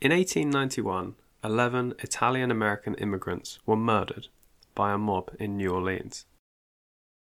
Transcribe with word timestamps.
In 0.00 0.12
1891, 0.12 1.16
11 1.42 1.94
Italian 1.98 2.52
American 2.52 2.94
immigrants 2.94 3.58
were 3.66 3.74
murdered 3.74 4.28
by 4.76 4.92
a 4.92 4.98
mob 4.98 5.32
in 5.40 5.56
New 5.56 5.70
Orleans. 5.70 6.24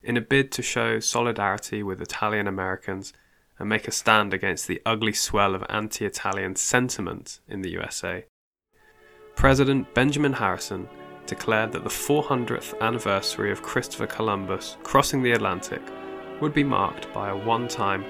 In 0.04 0.18
a 0.18 0.22
bid 0.22 0.52
to 0.52 0.62
show 0.62 1.00
solidarity 1.00 1.84
with 1.84 2.02
Italian 2.02 2.48
Americans 2.50 3.14
and 3.58 3.70
make 3.70 3.88
a 3.88 3.92
stand 3.92 4.34
against 4.34 4.68
the 4.68 4.82
ugly 4.86 5.14
swell 5.14 5.56
of 5.56 5.64
anti 5.70 6.06
Italian 6.06 6.58
sentiment 6.58 7.40
in 7.48 7.62
the 7.62 7.70
USA, 7.70 8.26
President 9.38 9.94
Benjamin 9.94 10.34
Harrison 10.34 10.90
declared 11.28 11.72
that 11.72 11.86
the 11.86 11.90
400th 11.90 12.78
anniversary 12.82 13.54
of 13.54 13.64
Christopher 13.64 14.08
Columbus 14.08 14.76
crossing 14.84 15.24
the 15.24 15.32
Atlantic 15.32 15.82
would 16.42 16.54
be 16.54 16.66
marked 16.66 17.14
by 17.14 17.30
a 17.30 17.38
one 17.38 17.70
time 17.70 18.04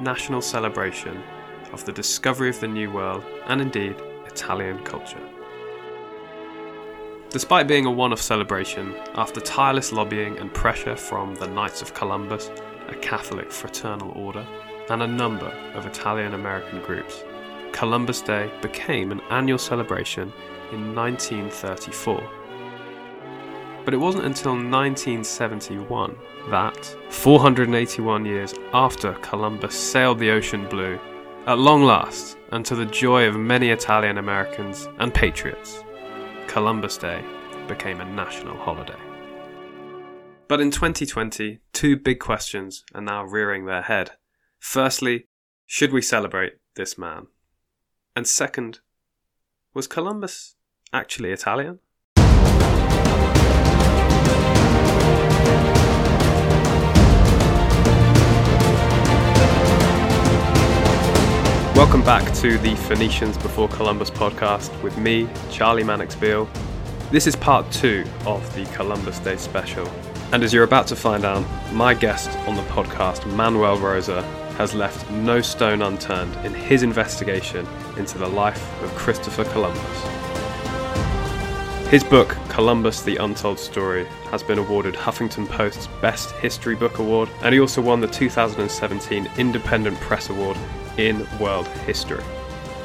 national 0.00 0.42
celebration 0.42 1.22
of 1.72 1.84
the 1.84 1.92
discovery 1.92 2.48
of 2.48 2.58
the 2.58 2.66
New 2.66 2.90
World 2.90 3.22
and 3.46 3.60
indeed 3.60 3.94
Italian 4.38 4.78
culture. 4.84 5.20
Despite 7.30 7.66
being 7.66 7.86
a 7.86 7.90
one 7.90 8.12
off 8.12 8.20
celebration, 8.20 8.94
after 9.16 9.40
tireless 9.40 9.92
lobbying 9.92 10.38
and 10.38 10.54
pressure 10.54 10.94
from 10.94 11.34
the 11.34 11.48
Knights 11.48 11.82
of 11.82 11.92
Columbus, 11.92 12.50
a 12.88 12.94
Catholic 12.94 13.50
fraternal 13.50 14.12
order, 14.12 14.46
and 14.90 15.02
a 15.02 15.06
number 15.06 15.48
of 15.74 15.86
Italian 15.86 16.34
American 16.34 16.80
groups, 16.82 17.24
Columbus 17.72 18.22
Day 18.22 18.48
became 18.62 19.10
an 19.10 19.20
annual 19.30 19.58
celebration 19.58 20.32
in 20.72 20.94
1934. 20.94 22.22
But 23.84 23.92
it 23.92 23.98
wasn't 23.98 24.24
until 24.24 24.52
1971 24.52 26.16
that, 26.50 26.96
481 27.10 28.24
years 28.24 28.54
after 28.72 29.14
Columbus 29.14 29.74
sailed 29.74 30.20
the 30.20 30.30
ocean 30.30 30.66
blue, 30.68 30.98
at 31.46 31.58
long 31.58 31.82
last, 31.82 32.37
and 32.50 32.64
to 32.64 32.74
the 32.74 32.86
joy 32.86 33.26
of 33.26 33.36
many 33.36 33.70
Italian 33.70 34.18
Americans 34.18 34.88
and 34.98 35.12
patriots, 35.12 35.84
Columbus 36.46 36.96
Day 36.96 37.22
became 37.66 38.00
a 38.00 38.04
national 38.04 38.56
holiday. 38.56 38.98
But 40.48 40.60
in 40.60 40.70
2020, 40.70 41.60
two 41.72 41.96
big 41.96 42.18
questions 42.20 42.84
are 42.94 43.02
now 43.02 43.24
rearing 43.24 43.66
their 43.66 43.82
head. 43.82 44.12
Firstly, 44.58 45.26
should 45.66 45.92
we 45.92 46.00
celebrate 46.00 46.54
this 46.74 46.96
man? 46.96 47.26
And 48.16 48.26
second, 48.26 48.80
was 49.74 49.86
Columbus 49.86 50.56
actually 50.92 51.32
Italian? 51.32 51.80
Welcome 61.88 62.04
back 62.04 62.34
to 62.34 62.58
the 62.58 62.76
Phoenicians 62.76 63.38
Before 63.38 63.66
Columbus 63.66 64.10
podcast 64.10 64.82
with 64.82 64.98
me, 64.98 65.26
Charlie 65.50 65.82
Mannix 65.82 66.14
Beale. 66.14 66.46
This 67.10 67.26
is 67.26 67.34
part 67.34 67.72
two 67.72 68.04
of 68.26 68.54
the 68.54 68.66
Columbus 68.76 69.20
Day 69.20 69.38
special. 69.38 69.88
And 70.30 70.42
as 70.42 70.52
you're 70.52 70.64
about 70.64 70.86
to 70.88 70.96
find 70.96 71.24
out, 71.24 71.46
my 71.72 71.94
guest 71.94 72.28
on 72.40 72.56
the 72.56 72.62
podcast, 72.64 73.24
Manuel 73.34 73.78
Rosa, 73.78 74.20
has 74.58 74.74
left 74.74 75.10
no 75.10 75.40
stone 75.40 75.80
unturned 75.80 76.36
in 76.44 76.52
his 76.52 76.82
investigation 76.82 77.66
into 77.96 78.18
the 78.18 78.28
life 78.28 78.82
of 78.82 78.94
Christopher 78.94 79.44
Columbus. 79.44 80.02
His 81.88 82.04
book, 82.04 82.36
Columbus 82.50 83.00
the 83.00 83.16
Untold 83.16 83.58
Story, 83.58 84.04
has 84.30 84.42
been 84.42 84.58
awarded 84.58 84.94
Huffington 84.94 85.48
Post's 85.48 85.86
Best 86.02 86.32
History 86.32 86.74
Book 86.74 86.98
Award, 86.98 87.30
and 87.42 87.54
he 87.54 87.60
also 87.60 87.80
won 87.80 88.02
the 88.02 88.08
2017 88.08 89.26
Independent 89.38 89.98
Press 90.00 90.28
Award 90.28 90.58
in 90.98 91.26
world 91.38 91.68
history. 91.86 92.22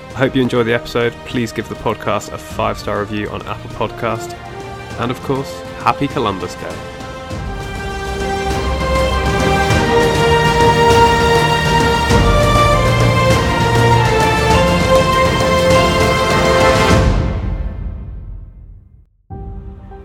I 0.10 0.18
hope 0.18 0.36
you 0.36 0.42
enjoy 0.42 0.64
the 0.64 0.74
episode. 0.74 1.12
Please 1.26 1.52
give 1.52 1.68
the 1.68 1.76
podcast 1.76 2.32
a 2.32 2.38
five 2.38 2.78
star 2.78 3.00
review 3.00 3.30
on 3.30 3.42
Apple 3.48 3.72
Podcast. 3.72 4.34
And 5.00 5.10
of 5.10 5.20
course, 5.22 5.60
happy 5.80 6.08
Columbus 6.08 6.54
Day. 6.56 6.94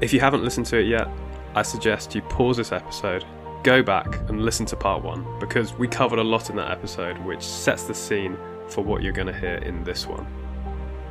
If 0.01 0.15
you 0.15 0.21
haven't 0.21 0.43
listened 0.43 0.65
to 0.67 0.79
it 0.79 0.87
yet, 0.87 1.09
I 1.55 1.63
suggest 1.63 2.15
you 2.15 2.23
pause 2.23 2.57
this 2.57 2.73
episode 2.73 3.27
go 3.69 3.83
back 3.83 4.19
and 4.31 4.47
listen 4.47 4.65
to 4.65 4.75
part 4.75 5.05
one 5.05 5.27
because 5.39 5.75
we 5.75 5.87
covered 5.87 6.19
a 6.19 6.25
lot 6.25 6.49
in 6.49 6.57
that 6.57 6.71
episode, 6.71 7.19
which 7.19 7.43
sets 7.43 7.83
the 7.83 7.93
scene 7.93 8.35
for 8.67 8.83
what 8.83 9.03
you're 9.03 9.13
going 9.13 9.27
to 9.27 9.39
hear 9.39 9.57
in 9.57 9.85
this 9.85 10.07
one. 10.07 10.27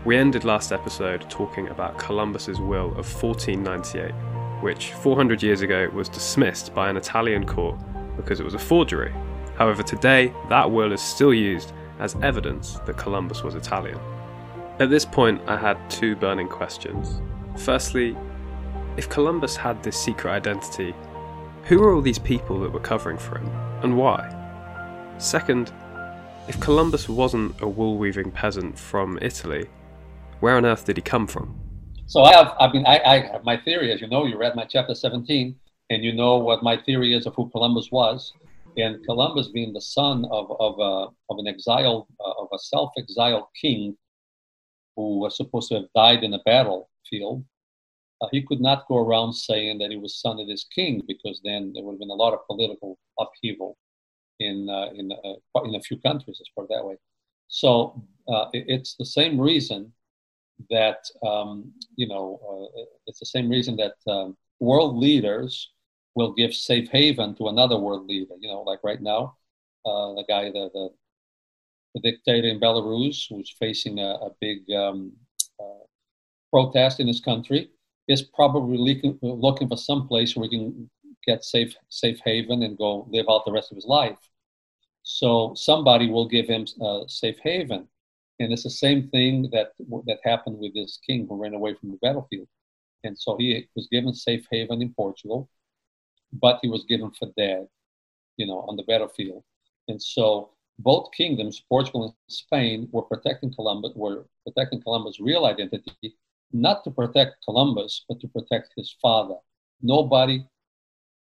We 0.05 0.17
ended 0.17 0.43
last 0.43 0.71
episode 0.71 1.29
talking 1.29 1.67
about 1.67 1.99
Columbus's 1.99 2.59
will 2.59 2.87
of 2.97 3.05
1498, 3.21 4.11
which 4.63 4.93
400 4.93 5.43
years 5.43 5.61
ago 5.61 5.87
was 5.93 6.09
dismissed 6.09 6.73
by 6.73 6.89
an 6.89 6.97
Italian 6.97 7.45
court 7.45 7.77
because 8.15 8.39
it 8.39 8.43
was 8.43 8.55
a 8.55 8.59
forgery. 8.59 9.13
However, 9.55 9.83
today 9.83 10.33
that 10.49 10.71
will 10.71 10.91
is 10.93 11.01
still 11.01 11.35
used 11.35 11.73
as 11.99 12.15
evidence 12.23 12.79
that 12.87 12.97
Columbus 12.97 13.43
was 13.43 13.53
Italian. 13.53 13.99
At 14.79 14.89
this 14.89 15.05
point, 15.05 15.39
I 15.45 15.57
had 15.57 15.77
two 15.91 16.15
burning 16.15 16.47
questions. 16.47 17.21
Firstly, 17.55 18.17
if 18.97 19.09
Columbus 19.09 19.55
had 19.55 19.83
this 19.83 19.95
secret 19.95 20.31
identity 20.31 20.95
who 21.67 21.79
were 21.79 21.93
all 21.93 22.01
these 22.01 22.19
people 22.19 22.59
that 22.61 22.71
were 22.71 22.79
covering 22.79 23.17
for 23.17 23.37
him, 23.37 23.51
and 23.83 23.97
why? 23.97 24.33
Second, 25.17 25.71
if 26.47 26.59
Columbus 26.61 27.09
wasn't 27.09 27.59
a 27.61 27.67
wool 27.67 27.97
weaving 27.97 28.31
peasant 28.31 28.79
from 28.79 29.19
Italy, 29.21 29.67
where 30.39 30.55
on 30.55 30.65
earth 30.65 30.85
did 30.85 30.95
he 30.95 31.01
come 31.01 31.27
from? 31.27 31.59
So 32.05 32.23
I 32.23 32.33
have, 32.33 32.55
I 32.57 32.71
mean, 32.71 32.85
I, 32.85 32.99
I 32.99 33.19
have 33.33 33.43
my 33.43 33.57
theory, 33.57 33.91
as 33.91 33.99
you 33.99 34.07
know, 34.07 34.25
you 34.25 34.37
read 34.37 34.55
my 34.55 34.63
chapter 34.63 34.95
17, 34.95 35.55
and 35.89 36.03
you 36.03 36.13
know 36.13 36.37
what 36.37 36.63
my 36.63 36.77
theory 36.77 37.13
is 37.13 37.25
of 37.25 37.35
who 37.35 37.49
Columbus 37.49 37.89
was. 37.91 38.31
And 38.77 39.03
Columbus 39.05 39.47
being 39.49 39.73
the 39.73 39.81
son 39.81 40.25
of, 40.31 40.51
of, 40.59 40.79
uh, 40.79 41.07
of 41.29 41.39
an 41.39 41.47
exiled, 41.47 42.07
uh, 42.19 42.43
of 42.43 42.47
a 42.53 42.59
self-exiled 42.59 43.45
king 43.59 43.97
who 44.95 45.19
was 45.19 45.35
supposed 45.35 45.69
to 45.69 45.75
have 45.75 45.85
died 45.95 46.23
in 46.23 46.33
a 46.33 46.39
battlefield, 46.45 47.43
uh, 48.21 48.27
he 48.31 48.41
could 48.41 48.59
not 48.59 48.87
go 48.87 48.97
around 48.97 49.33
saying 49.33 49.77
that 49.79 49.91
he 49.91 49.97
was 49.97 50.19
son 50.19 50.39
of 50.39 50.47
this 50.47 50.65
king 50.73 51.01
because 51.07 51.39
then 51.43 51.71
there 51.73 51.83
would 51.83 51.93
have 51.93 51.99
been 51.99 52.09
a 52.09 52.13
lot 52.13 52.33
of 52.33 52.45
political 52.47 52.97
upheaval 53.19 53.77
in 54.39 54.69
uh, 54.69 54.87
in 54.95 55.11
uh, 55.11 55.61
in 55.63 55.75
a 55.75 55.81
few 55.81 55.97
countries, 55.97 56.37
let's 56.39 56.51
put 56.55 56.63
it 56.63 56.75
that 56.75 56.85
way. 56.85 56.95
So 57.47 58.03
uh, 58.27 58.45
it, 58.53 58.65
it's 58.67 58.95
the 58.95 59.05
same 59.05 59.39
reason 59.39 59.91
that 60.69 61.05
um, 61.25 61.71
you 61.95 62.07
know 62.07 62.39
uh, 62.75 62.81
it's 63.07 63.19
the 63.19 63.25
same 63.25 63.49
reason 63.49 63.77
that 63.77 63.95
um, 64.11 64.35
world 64.59 64.97
leaders 64.97 65.71
will 66.15 66.33
give 66.33 66.53
safe 66.53 66.89
haven 66.89 67.35
to 67.35 67.47
another 67.47 67.77
world 67.77 68.07
leader. 68.07 68.33
You 68.39 68.49
know, 68.49 68.61
like 68.61 68.79
right 68.83 69.01
now, 69.01 69.37
uh, 69.85 70.13
the 70.15 70.25
guy 70.27 70.45
the, 70.45 70.69
the 70.73 70.89
the 71.95 72.01
dictator 72.01 72.47
in 72.47 72.59
Belarus 72.59 73.25
who's 73.29 73.55
facing 73.59 73.99
a, 73.99 74.09
a 74.09 74.29
big 74.41 74.59
um, 74.71 75.13
protest 76.51 76.99
in 76.99 77.07
his 77.07 77.19
country 77.19 77.69
is 78.07 78.21
probably 78.21 78.77
looking, 78.77 79.19
looking 79.21 79.67
for 79.67 79.77
some 79.77 80.07
place 80.07 80.35
where 80.35 80.49
he 80.49 80.57
can 80.57 80.89
get 81.25 81.43
safe 81.43 81.75
safe 81.89 82.19
haven 82.23 82.63
and 82.63 82.77
go 82.77 83.05
live 83.09 83.25
out 83.29 83.43
the 83.45 83.51
rest 83.51 83.71
of 83.71 83.75
his 83.75 83.85
life. 83.85 84.17
So 85.03 85.53
somebody 85.55 86.09
will 86.09 86.27
give 86.27 86.47
him 86.47 86.65
uh, 86.81 87.01
safe 87.07 87.37
haven, 87.43 87.87
and 88.39 88.51
it's 88.53 88.63
the 88.63 88.69
same 88.69 89.09
thing 89.09 89.49
that 89.51 89.71
that 90.05 90.19
happened 90.23 90.59
with 90.59 90.73
this 90.73 90.99
king 91.05 91.27
who 91.27 91.41
ran 91.41 91.53
away 91.53 91.75
from 91.75 91.91
the 91.91 91.97
battlefield, 92.01 92.47
and 93.03 93.17
so 93.17 93.37
he 93.37 93.67
was 93.75 93.87
given 93.91 94.13
safe 94.13 94.45
haven 94.51 94.81
in 94.81 94.93
Portugal, 94.93 95.49
but 96.33 96.59
he 96.61 96.69
was 96.69 96.85
given 96.85 97.11
for 97.11 97.29
dead, 97.37 97.67
you 98.37 98.47
know, 98.47 98.59
on 98.69 98.75
the 98.75 98.83
battlefield, 98.83 99.43
and 99.87 100.01
so 100.01 100.51
both 100.79 101.11
kingdoms, 101.11 101.63
Portugal 101.67 102.03
and 102.03 102.13
Spain, 102.27 102.87
were 102.91 103.01
protecting 103.01 103.53
Columbus, 103.53 103.93
were 103.95 104.25
protecting 104.45 104.81
Columbus' 104.81 105.19
real 105.19 105.45
identity 105.45 106.15
not 106.51 106.83
to 106.83 106.91
protect 106.91 107.43
Columbus, 107.45 108.05
but 108.07 108.19
to 108.21 108.27
protect 108.27 108.73
his 108.75 108.95
father. 109.01 109.35
Nobody 109.81 110.45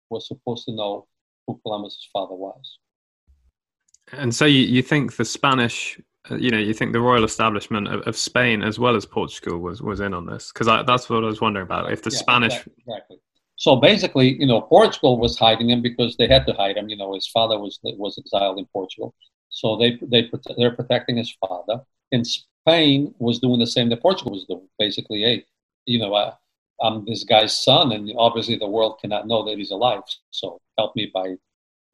was 0.09 0.27
supposed 0.27 0.65
to 0.67 0.73
know 0.73 1.07
who 1.47 1.61
Columbus's 1.63 2.09
father 2.13 2.35
was. 2.35 2.79
And 4.13 4.35
so 4.35 4.45
you, 4.45 4.63
you 4.63 4.83
think 4.83 5.17
the 5.17 5.25
Spanish, 5.25 6.01
uh, 6.31 6.37
you 6.37 6.51
know, 6.51 6.59
you 6.59 6.75
think 6.75 6.93
the 6.93 7.01
royal 7.01 7.25
establishment 7.25 7.89
of, 7.89 8.01
of, 8.03 8.17
Spain 8.17 8.63
as 8.63 8.79
well 8.79 8.97
as 8.97 9.07
Portugal 9.07 9.59
was, 9.59 9.81
was 9.83 10.01
in 10.01 10.15
on 10.15 10.27
this? 10.27 10.51
Because 10.53 10.67
that's 10.85 11.09
what 11.09 11.23
I 11.23 11.27
was 11.27 11.41
wondering 11.41 11.65
about. 11.65 11.93
If 11.93 12.03
the 12.03 12.11
yeah, 12.11 12.19
Spanish. 12.19 12.53
Exactly, 12.55 12.75
exactly. 12.87 13.17
So 13.57 13.77
basically, 13.77 14.41
you 14.41 14.47
know, 14.47 14.63
Portugal 14.63 15.19
was 15.19 15.39
hiding 15.39 15.69
him 15.69 15.83
because 15.83 16.17
they 16.17 16.27
had 16.27 16.47
to 16.47 16.55
hide 16.55 16.79
him. 16.79 16.89
You 16.89 16.97
know, 16.97 17.15
his 17.15 17.29
father 17.29 17.59
was 17.59 17.79
was 17.83 18.19
exiled 18.19 18.59
in 18.59 18.65
Portugal, 18.73 19.15
so 19.51 19.77
they 19.77 19.99
they 20.03 20.31
they're 20.57 20.75
protecting 20.75 21.19
his 21.19 21.31
father. 21.39 21.83
In 22.11 22.25
Spain 22.63 23.15
was 23.19 23.39
doing 23.39 23.59
the 23.59 23.67
same 23.67 23.89
that 23.89 24.03
Portugal 24.03 24.33
was 24.33 24.45
doing. 24.45 24.69
Basically, 24.79 25.23
hey, 25.23 25.45
you 25.87 25.99
know, 25.99 26.15
I, 26.15 26.33
I'm 26.83 27.05
this 27.05 27.25
guy's 27.25 27.57
son, 27.57 27.93
and 27.93 28.11
obviously 28.17 28.57
the 28.57 28.69
world 28.69 28.99
cannot 29.01 29.27
know 29.27 29.45
that 29.45 29.59
he's 29.59 29.71
alive. 29.71 30.03
So 30.31 30.61
help 30.79 30.95
me 30.97 31.11
by 31.13 31.35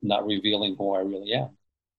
not 0.02 0.26
revealing 0.26 0.76
who 0.76 0.94
I 0.94 1.00
really 1.00 1.32
am. 1.32 1.50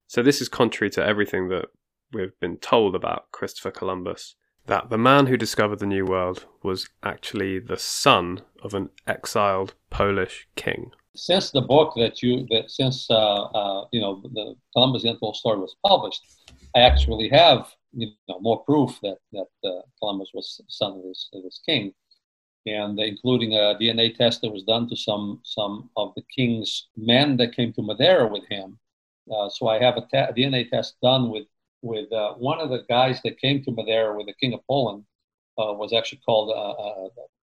So 0.07 0.23
this 0.23 0.41
is 0.41 0.49
contrary 0.49 0.89
to 0.91 1.05
everything 1.05 1.49
that 1.49 1.65
we've 2.13 2.39
been 2.39 2.57
told 2.57 2.95
about 2.95 3.31
Christopher 3.31 3.71
Columbus. 3.71 4.35
that 4.67 4.89
the 4.89 4.97
man 4.97 5.27
who 5.27 5.37
discovered 5.37 5.79
the 5.79 5.85
New 5.85 6.05
World 6.05 6.45
was 6.61 6.89
actually 7.01 7.57
the 7.57 7.77
son 7.77 8.41
of 8.61 8.73
an 8.73 8.89
exiled 9.07 9.73
Polish 9.89 10.47
king. 10.55 10.91
Since 11.15 11.51
the 11.51 11.61
book 11.61 11.93
that 11.95 12.21
you, 12.21 12.45
that 12.51 12.69
since 12.69 13.09
uh, 13.09 13.13
uh, 13.15 13.85
you 13.91 13.99
know 13.99 14.21
the 14.33 14.55
Columbus 14.73 15.03
the 15.03 15.09
Untold 15.09 15.35
Story 15.35 15.59
was 15.59 15.75
published, 15.85 16.21
I 16.75 16.81
actually 16.81 17.29
have 17.29 17.73
you 17.93 18.11
know 18.27 18.39
more 18.39 18.63
proof 18.63 18.99
that 19.01 19.17
that 19.33 19.47
uh, 19.63 19.81
Columbus 19.99 20.31
was 20.33 20.61
son 20.67 20.93
of 20.93 21.03
this, 21.03 21.29
of 21.33 21.43
this 21.43 21.61
king, 21.65 21.93
and 22.65 22.99
including 22.99 23.53
a 23.53 23.75
DNA 23.79 24.15
test 24.15 24.41
that 24.41 24.51
was 24.51 24.63
done 24.63 24.89
to 24.89 24.95
some 24.95 25.41
some 25.43 25.89
of 25.95 26.13
the 26.15 26.23
king's 26.35 26.87
men 26.95 27.37
that 27.37 27.55
came 27.55 27.73
to 27.73 27.81
Madeira 27.81 28.27
with 28.27 28.45
him. 28.49 28.79
Uh, 29.31 29.49
so 29.49 29.67
I 29.67 29.79
have 29.79 29.97
a, 29.97 30.01
DNA 30.33 30.69
test 30.69 30.95
done 31.01 31.29
with 31.29 31.47
with 31.81 32.11
uh, 32.11 32.33
one 32.35 32.59
of 32.59 32.69
the 32.69 32.83
guys 32.89 33.21
that 33.23 33.39
came 33.39 33.63
to 33.63 33.71
Madeira 33.71 34.15
with 34.15 34.27
the 34.27 34.33
King 34.33 34.53
of 34.53 34.61
Poland 34.67 35.05
was 35.57 35.91
actually 35.91 36.21
called 36.25 36.49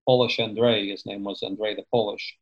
Polish 0.06 0.38
Andrei. 0.38 0.88
His 0.88 1.05
name 1.06 1.25
was 1.25 1.43
Andrei 1.43 1.75
the 1.75 1.85
Polish, 1.90 2.37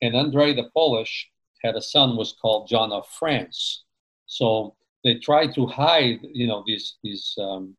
and 0.00 0.14
Andrei 0.16 0.54
the 0.54 0.70
Polish 0.74 1.30
had 1.62 1.76
a 1.76 1.82
son 1.82 2.16
was 2.16 2.32
called 2.32 2.68
John 2.68 2.92
of 2.92 3.08
France. 3.08 3.84
So 4.26 4.76
they 5.04 5.14
try 5.16 5.46
to 5.46 5.66
hide, 5.66 6.20
you 6.22 6.46
know, 6.46 6.64
these. 6.66 7.34
Um, 7.38 7.76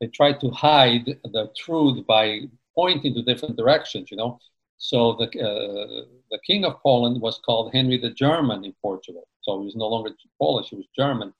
they 0.00 0.08
tried 0.08 0.40
to 0.40 0.50
hide 0.50 1.06
the 1.06 1.50
truth 1.56 2.06
by 2.06 2.40
pointing 2.74 3.14
to 3.14 3.22
different 3.22 3.56
directions, 3.56 4.10
you 4.10 4.16
know. 4.16 4.38
So 4.78 5.14
the 5.14 5.26
uh, 5.26 6.04
the 6.30 6.38
king 6.46 6.64
of 6.64 6.82
Poland 6.82 7.20
was 7.20 7.38
called 7.38 7.72
Henry 7.72 7.98
the 7.98 8.10
German 8.10 8.64
in 8.64 8.74
Portugal. 8.82 9.26
So 9.42 9.60
he 9.60 9.66
was 9.66 9.76
no 9.76 9.86
longer 9.86 10.10
Polish; 10.38 10.70
he 10.70 10.76
was 10.76 10.86
German. 10.94 11.32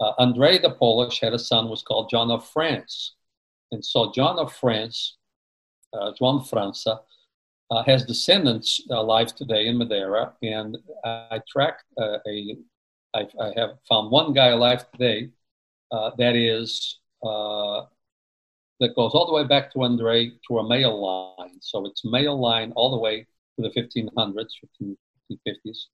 Uh, 0.00 0.12
Andrei 0.18 0.58
the 0.58 0.70
Polish 0.70 1.20
had 1.20 1.34
a 1.34 1.38
son 1.38 1.64
who 1.64 1.70
was 1.70 1.82
called 1.82 2.08
John 2.10 2.30
of 2.30 2.48
France, 2.48 3.14
and 3.72 3.84
so 3.84 4.12
John 4.12 4.38
of 4.38 4.52
France, 4.52 5.16
uh, 5.92 6.12
João 6.18 6.48
França, 6.48 7.00
uh, 7.70 7.82
has 7.84 8.04
descendants 8.04 8.82
alive 8.90 9.34
today 9.34 9.66
in 9.66 9.78
Madeira. 9.78 10.32
And 10.42 10.78
I 11.04 11.40
tracked 11.48 11.84
uh, 11.98 12.18
a, 12.26 12.56
I, 13.14 13.26
I 13.40 13.52
have 13.56 13.78
found 13.88 14.10
one 14.10 14.32
guy 14.32 14.48
alive 14.48 14.90
today 14.92 15.30
uh, 15.90 16.10
that 16.18 16.34
is 16.34 17.00
uh, 17.22 17.82
that 18.80 18.96
goes 18.96 19.12
all 19.12 19.26
the 19.26 19.32
way 19.32 19.44
back 19.44 19.72
to 19.72 19.84
Andrei 19.84 20.32
to 20.48 20.58
a 20.58 20.68
male 20.68 21.36
line. 21.38 21.58
So 21.60 21.86
it's 21.86 22.04
male 22.04 22.40
line 22.40 22.72
all 22.74 22.90
the 22.90 22.98
way 22.98 23.26
to 23.56 23.62
the 23.62 23.70
1500s, 23.70 24.54
1550s. 24.82 25.86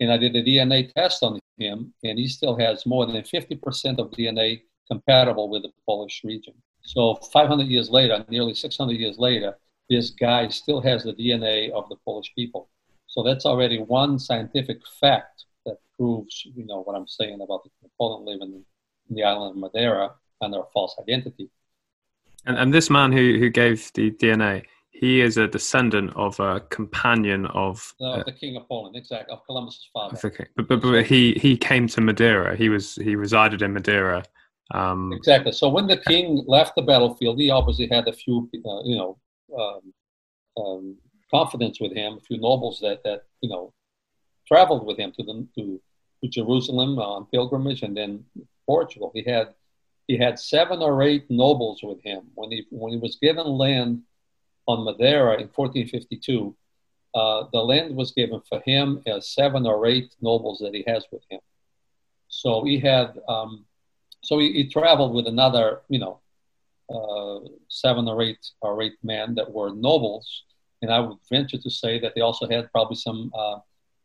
And 0.00 0.12
I 0.12 0.16
did 0.16 0.34
a 0.34 0.42
DNA 0.42 0.92
test 0.92 1.22
on 1.22 1.38
him, 1.58 1.92
and 2.02 2.18
he 2.18 2.26
still 2.26 2.56
has 2.56 2.86
more 2.86 3.06
than 3.06 3.16
50% 3.22 3.98
of 3.98 4.10
DNA 4.12 4.62
compatible 4.90 5.48
with 5.48 5.62
the 5.62 5.72
Polish 5.86 6.22
region. 6.24 6.54
So 6.82 7.16
500 7.32 7.66
years 7.66 7.90
later, 7.90 8.24
nearly 8.28 8.54
600 8.54 8.92
years 8.94 9.18
later, 9.18 9.56
this 9.90 10.10
guy 10.10 10.48
still 10.48 10.80
has 10.80 11.04
the 11.04 11.12
DNA 11.12 11.70
of 11.70 11.88
the 11.88 11.96
Polish 12.04 12.32
people. 12.34 12.68
So 13.06 13.22
that's 13.22 13.46
already 13.46 13.78
one 13.78 14.18
scientific 14.18 14.80
fact 15.00 15.44
proves, 15.98 16.42
you 16.44 16.64
know, 16.64 16.82
what 16.82 16.94
I'm 16.94 17.06
saying 17.06 17.40
about 17.40 17.64
the 17.64 17.88
Poland 17.98 18.26
living 18.26 18.64
in 19.08 19.14
the 19.14 19.24
island 19.24 19.50
of 19.50 19.56
Madeira 19.56 20.14
under 20.40 20.60
a 20.60 20.66
false 20.72 20.96
identity. 21.00 21.50
And, 22.46 22.56
and 22.56 22.72
this 22.72 22.88
man 22.88 23.12
who, 23.12 23.38
who 23.38 23.50
gave 23.50 23.90
the 23.94 24.10
DNA, 24.12 24.64
he 24.90 25.20
is 25.20 25.36
a 25.36 25.46
descendant 25.46 26.12
of 26.16 26.38
a 26.40 26.60
companion 26.70 27.46
of 27.46 27.94
uh, 28.00 28.22
the 28.24 28.32
king 28.32 28.56
of 28.56 28.66
Poland, 28.68 28.96
exactly, 28.96 29.32
of 29.32 29.44
Columbus's 29.46 29.88
father. 29.92 30.18
Okay, 30.24 30.46
but, 30.56 30.66
but, 30.66 30.80
but 30.80 31.04
he 31.04 31.34
he 31.34 31.56
came 31.56 31.86
to 31.88 32.00
Madeira. 32.00 32.56
He 32.56 32.68
was 32.68 32.96
he 32.96 33.14
resided 33.14 33.62
in 33.62 33.72
Madeira. 33.72 34.24
Um, 34.74 35.12
exactly. 35.12 35.52
So 35.52 35.68
when 35.68 35.86
the 35.86 35.98
king 35.98 36.44
left 36.46 36.74
the 36.74 36.82
battlefield, 36.82 37.38
he 37.38 37.50
obviously 37.50 37.88
had 37.88 38.08
a 38.08 38.12
few, 38.12 38.50
uh, 38.54 38.82
you 38.84 38.96
know, 38.96 39.18
um, 39.56 39.92
um, 40.62 40.96
confidence 41.30 41.80
with 41.80 41.92
him, 41.92 42.14
a 42.14 42.20
few 42.20 42.38
nobles 42.40 42.80
that 42.80 43.02
that 43.04 43.22
you 43.40 43.48
know 43.48 43.72
traveled 44.46 44.84
with 44.86 44.98
him 44.98 45.12
to 45.12 45.22
the 45.22 45.46
to, 45.56 45.80
to 46.22 46.28
Jerusalem 46.28 46.98
on 46.98 47.26
pilgrimage, 47.26 47.82
and 47.82 47.96
then 47.96 48.24
Portugal. 48.66 49.10
He 49.14 49.22
had 49.22 49.54
he 50.06 50.16
had 50.16 50.38
seven 50.38 50.80
or 50.80 51.02
eight 51.02 51.30
nobles 51.30 51.80
with 51.82 52.02
him 52.02 52.22
when 52.34 52.50
he 52.50 52.66
when 52.70 52.92
he 52.92 52.98
was 52.98 53.16
given 53.20 53.46
land 53.46 54.02
on 54.66 54.84
Madeira 54.84 55.34
in 55.34 55.48
1452. 55.48 56.54
Uh, 57.14 57.44
the 57.52 57.58
land 57.58 57.96
was 57.96 58.12
given 58.12 58.40
for 58.48 58.60
him 58.60 59.02
as 59.06 59.30
seven 59.30 59.66
or 59.66 59.86
eight 59.86 60.14
nobles 60.20 60.58
that 60.58 60.74
he 60.74 60.84
has 60.86 61.04
with 61.10 61.22
him. 61.30 61.40
So 62.28 62.62
he 62.64 62.78
had, 62.78 63.18
um, 63.28 63.64
so 64.22 64.38
he, 64.38 64.52
he, 64.52 64.68
traveled 64.68 65.14
with 65.14 65.26
another, 65.26 65.80
you 65.88 65.98
know, 65.98 66.20
uh, 66.94 67.48
seven 67.68 68.06
or 68.06 68.22
eight 68.22 68.46
or 68.60 68.82
eight 68.82 68.98
men 69.02 69.34
that 69.36 69.50
were 69.50 69.74
nobles, 69.74 70.44
and 70.82 70.92
I 70.92 71.00
would 71.00 71.16
venture 71.30 71.58
to 71.58 71.70
say 71.70 71.98
that 72.00 72.14
they 72.14 72.20
also 72.20 72.46
had 72.46 72.70
probably 72.70 72.96
some 72.96 73.32
uh, 73.34 73.58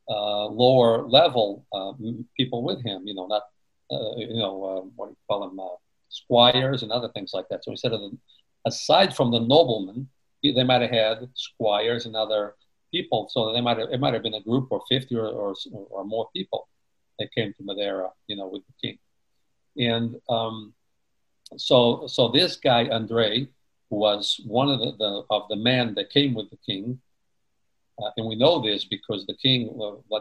uh 0.09 0.45
lower 0.47 1.07
level 1.07 1.65
uh, 1.73 1.93
people 2.37 2.63
with 2.63 2.83
him. 2.83 3.07
You 3.07 3.15
know, 3.15 3.27
not, 3.27 3.43
uh, 3.91 4.15
you 4.17 4.37
know, 4.37 4.91
what 4.95 5.07
do 5.07 5.11
you 5.11 5.17
call 5.27 5.47
them, 5.47 5.59
squires 6.09 6.83
and 6.83 6.91
other 6.91 7.09
things 7.09 7.31
like 7.33 7.49
that. 7.49 7.63
So 7.63 7.71
instead 7.71 7.91
of 7.91 7.99
the, 7.99 8.17
aside 8.65 9.15
from 9.15 9.31
the 9.31 9.39
noblemen, 9.39 10.07
they 10.43 10.63
might 10.63 10.81
have 10.81 10.91
had 10.91 11.29
squires 11.33 12.05
and 12.05 12.15
other 12.15 12.55
people. 12.91 13.27
So 13.29 13.53
they 13.53 13.61
might 13.61 13.77
have, 13.77 13.89
it 13.91 13.99
might 13.99 14.13
have 14.13 14.23
been 14.23 14.35
a 14.35 14.41
group 14.41 14.71
of 14.71 14.81
50 14.89 15.15
or, 15.15 15.27
or, 15.27 15.55
or 15.89 16.05
more 16.05 16.29
people 16.33 16.67
that 17.19 17.33
came 17.33 17.53
to 17.53 17.63
Madeira, 17.63 18.09
you 18.27 18.35
know, 18.35 18.47
with 18.47 18.63
the 18.67 18.87
king. 18.87 18.99
And 19.77 20.15
um, 20.29 20.73
so, 21.57 22.07
so 22.07 22.29
this 22.29 22.57
guy, 22.57 22.87
Andre, 22.89 23.47
was 23.89 24.39
one 24.45 24.69
of 24.69 24.79
the, 24.79 24.93
the, 24.97 25.23
of 25.29 25.43
the 25.49 25.55
men 25.55 25.93
that 25.95 26.09
came 26.09 26.33
with 26.33 26.49
the 26.49 26.57
king. 26.65 26.99
Uh, 28.01 28.09
and 28.17 28.27
we 28.27 28.35
know 28.35 28.61
this 28.61 28.85
because 28.85 29.25
the 29.25 29.35
king, 29.35 29.69
uh, 29.81 30.19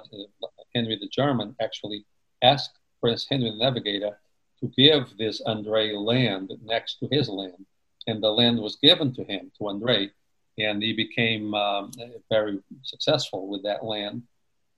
Henry 0.74 0.98
the 1.00 1.08
German, 1.08 1.56
actually 1.60 2.04
asked 2.42 2.78
Prince 3.00 3.26
Henry 3.28 3.50
the 3.50 3.56
Navigator 3.56 4.18
to 4.60 4.66
give 4.76 5.16
this 5.18 5.40
Andre 5.42 5.92
land 5.92 6.52
next 6.62 6.98
to 7.00 7.08
his 7.10 7.28
land 7.28 7.64
and 8.06 8.22
the 8.22 8.30
land 8.30 8.58
was 8.58 8.76
given 8.76 9.14
to 9.14 9.24
him, 9.24 9.50
to 9.58 9.68
Andre, 9.68 10.10
and 10.58 10.82
he 10.82 10.92
became 10.92 11.54
um, 11.54 11.90
very 12.30 12.58
successful 12.82 13.48
with 13.48 13.62
that 13.62 13.84
land. 13.84 14.22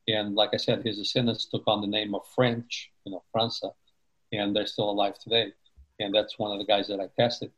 And 0.09 0.35
like 0.35 0.51
I 0.53 0.59
said, 0.59 0.85
his 0.85 0.99
descendants 0.99 1.47
took 1.47 1.65
on 1.67 1.81
the 1.81 1.87
name 1.87 2.15
of 2.15 2.23
French, 2.35 2.91
you 3.05 3.13
know, 3.13 3.23
França, 3.35 3.73
and 4.33 4.55
they're 4.55 4.67
still 4.67 4.91
alive 4.91 5.19
today. 5.19 5.53
And 6.01 6.15
that's 6.15 6.39
one 6.39 6.53
of 6.53 6.59
the 6.59 6.65
guys 6.65 6.89
that 6.89 7.01
I 7.01 7.09
tested. 7.19 7.51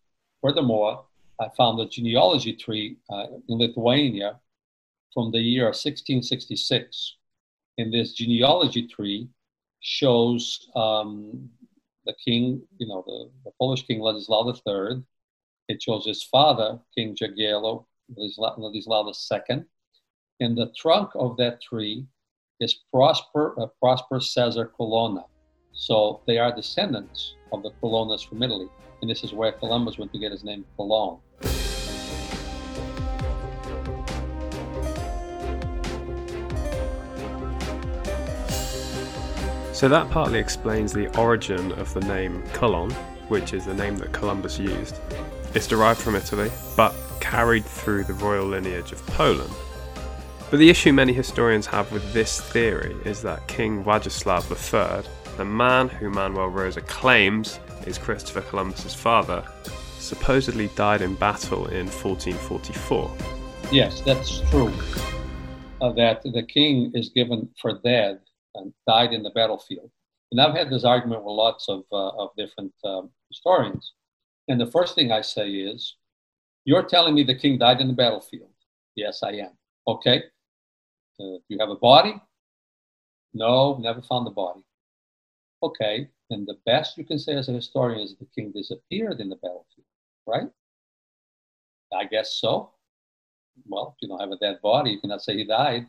Furthermore, 0.43 1.05
I 1.41 1.49
found 1.57 1.81
a 1.81 1.87
genealogy 1.87 2.55
tree 2.55 2.97
uh, 3.11 3.27
in 3.49 3.59
Lithuania 3.59 4.39
from 5.13 5.31
the 5.33 5.41
year 5.41 5.67
1666. 5.67 7.17
in 7.79 7.91
this 7.91 8.15
genealogy 8.15 8.87
tree 8.87 9.29
shows 9.81 10.69
um, 10.75 11.49
the 12.07 12.15
king, 12.25 12.63
you 12.79 12.87
know, 12.87 13.03
the, 13.07 13.31
the 13.45 13.51
Polish 13.61 13.87
king 13.87 14.01
Ladislaus 14.01 14.61
III, 14.67 15.03
it 15.69 15.83
shows 15.83 16.07
his 16.07 16.23
father, 16.23 16.79
King 16.97 17.15
Jagiello, 17.15 17.85
Ladislaus 18.17 19.31
II. 19.33 19.65
In 20.41 20.55
the 20.55 20.73
trunk 20.77 21.11
of 21.15 21.37
that 21.39 21.61
tree 21.61 22.07
is 22.61 22.81
Prosper, 22.93 23.61
uh, 23.61 23.67
Prosper 23.83 24.21
Caesar 24.21 24.73
Colonna. 24.79 25.25
So 25.73 26.23
they 26.27 26.39
are 26.39 26.55
descendants 26.55 27.35
of 27.53 27.63
the 27.63 27.71
Colonnas 27.83 28.27
from 28.27 28.43
Italy. 28.43 28.69
And 29.03 29.11
this 29.11 29.25
is 29.25 29.33
where 29.33 29.53
Columbus 29.53 29.99
went 29.99 30.13
to 30.13 30.19
get 30.19 30.33
his 30.33 30.45
name 30.45 30.65
Colon. 30.77 31.19
So 39.77 39.91
that 39.91 40.09
partly 40.09 40.39
explains 40.39 40.91
the 40.95 41.15
origin 41.19 41.71
of 41.73 41.93
the 41.93 42.01
name 42.01 42.43
Colon, 42.55 42.91
which 43.29 43.53
is 43.53 43.67
the 43.67 43.75
name 43.75 43.99
that 43.99 44.11
Columbus 44.11 44.59
used. 44.59 44.99
It's 45.53 45.67
derived 45.67 46.01
from 46.01 46.15
Italy, 46.17 46.51
but 46.79 46.95
carried 47.21 47.67
through 47.67 48.05
the 48.05 48.15
royal 48.15 48.47
lineage 48.47 48.93
of 48.93 49.07
Poland. 49.09 49.53
But 50.51 50.61
the 50.61 50.71
issue 50.71 50.95
many 50.95 51.13
historians 51.13 51.67
have 51.67 51.93
with 51.93 52.15
this 52.15 52.41
theory 52.41 52.97
is 53.05 53.21
that 53.21 53.47
King 53.49 53.85
Vladislav 53.85 54.51
III, 54.51 55.07
the 55.37 55.45
man 55.45 55.91
who 55.91 56.09
Manuel 56.09 56.49
Rosa 56.49 56.81
claims 56.81 57.61
is 57.87 57.99
Christopher 57.99 58.41
Columbus's 58.41 58.95
father, 58.95 59.45
supposedly 59.99 60.69
died 60.69 61.03
in 61.03 61.17
battle 61.17 61.67
in 61.67 61.85
1444. 61.89 63.15
Yes, 63.71 64.01
that's 64.01 64.41
true. 64.49 64.73
Uh, 65.83 65.93
that 65.93 66.23
the 66.23 66.45
king 66.45 66.93
is 66.95 67.11
given 67.11 67.51
for 67.61 67.75
dead 67.85 68.21
and 68.57 68.73
died 68.87 69.13
in 69.13 69.23
the 69.23 69.31
battlefield. 69.31 69.91
And 70.33 70.41
I've 70.41 70.57
had 70.57 70.71
this 70.71 70.85
argument 70.85 71.23
with 71.25 71.33
lots 71.33 71.69
of, 71.69 71.85
uh, 71.93 72.09
of 72.09 72.31
different 72.37 72.73
um, 72.85 73.11
historians. 73.29 73.93
And 74.49 74.61
the 74.61 74.71
first 74.71 74.95
thing 74.95 75.13
I 75.13 75.21
say 75.23 75.51
is, 75.51 75.97
You're 76.65 76.83
telling 76.83 77.15
me 77.15 77.23
the 77.23 77.35
king 77.35 77.59
died 77.59 77.81
in 77.81 77.89
the 77.89 77.95
battlefield. 77.95 78.51
Yes, 78.97 79.23
I 79.23 79.33
am. 79.33 79.53
Okay. 79.87 80.25
Uh, 81.21 81.39
you 81.49 81.59
have 81.61 81.71
a 81.71 81.77
body? 81.77 82.21
No, 83.35 83.79
never 83.79 84.03
found 84.03 84.27
the 84.27 84.31
body. 84.31 84.63
Okay. 85.63 86.09
Then 86.29 86.45
the 86.45 86.59
best 86.67 86.99
you 86.99 87.05
can 87.05 87.19
say 87.19 87.37
as 87.37 87.49
a 87.49 87.53
historian 87.53 88.01
is 88.01 88.17
the 88.19 88.27
king 88.35 88.53
disappeared 88.53 89.21
in 89.21 89.29
the 89.29 89.37
battlefield, 89.37 89.87
right? 90.27 90.49
I 91.97 92.05
guess 92.07 92.39
so. 92.41 92.73
Well, 93.65 93.95
if 93.95 94.03
you 94.03 94.09
don't 94.09 94.21
have 94.21 94.33
a 94.33 94.39
dead 94.39 94.61
body, 94.61 94.91
you 94.91 95.01
cannot 95.01 95.23
say 95.23 95.37
he 95.37 95.45
died. 95.45 95.87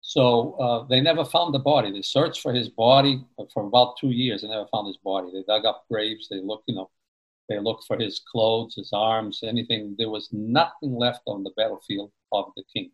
So 0.00 0.54
uh, 0.54 0.86
they 0.88 1.00
never 1.00 1.24
found 1.24 1.54
the 1.54 1.58
body. 1.58 1.92
They 1.92 2.02
searched 2.02 2.40
for 2.40 2.52
his 2.52 2.68
body 2.68 3.24
for 3.52 3.66
about 3.66 3.96
two 3.98 4.10
years. 4.10 4.42
They 4.42 4.48
never 4.48 4.66
found 4.72 4.86
his 4.86 4.96
body. 4.96 5.30
They 5.32 5.42
dug 5.42 5.66
up 5.66 5.84
graves. 5.90 6.28
They 6.28 6.40
looked, 6.40 6.64
you 6.66 6.74
know, 6.74 6.90
they 7.48 7.58
looked 7.58 7.84
for 7.84 7.98
his 7.98 8.20
clothes, 8.30 8.76
his 8.76 8.90
arms, 8.92 9.40
anything. 9.42 9.94
There 9.98 10.08
was 10.08 10.28
nothing 10.32 10.96
left 10.96 11.22
on 11.26 11.42
the 11.42 11.50
battlefield 11.56 12.12
of 12.32 12.46
the 12.56 12.62
king. 12.74 12.92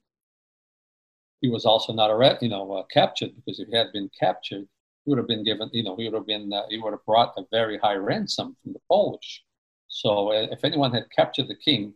He 1.42 1.48
was 1.48 1.64
also 1.64 1.92
not 1.92 2.10
arrested, 2.10 2.46
you 2.46 2.50
know, 2.50 2.72
uh, 2.72 2.82
captured 2.92 3.36
because 3.36 3.60
if 3.60 3.68
he 3.68 3.76
had 3.76 3.92
been 3.92 4.10
captured, 4.18 4.66
he 5.04 5.10
would 5.10 5.18
have 5.18 5.28
been 5.28 5.44
given, 5.44 5.70
you 5.72 5.84
know, 5.84 5.94
he 5.96 6.08
would 6.08 6.14
have 6.14 6.26
been, 6.26 6.52
uh, 6.52 6.62
he 6.68 6.78
would 6.78 6.92
have 6.92 7.04
brought 7.04 7.34
a 7.36 7.42
very 7.52 7.78
high 7.78 7.94
ransom 7.94 8.56
from 8.62 8.72
the 8.72 8.80
Polish. 8.88 9.44
So 9.88 10.32
uh, 10.32 10.48
if 10.50 10.64
anyone 10.64 10.92
had 10.92 11.10
captured 11.10 11.48
the 11.48 11.54
king, 11.54 11.94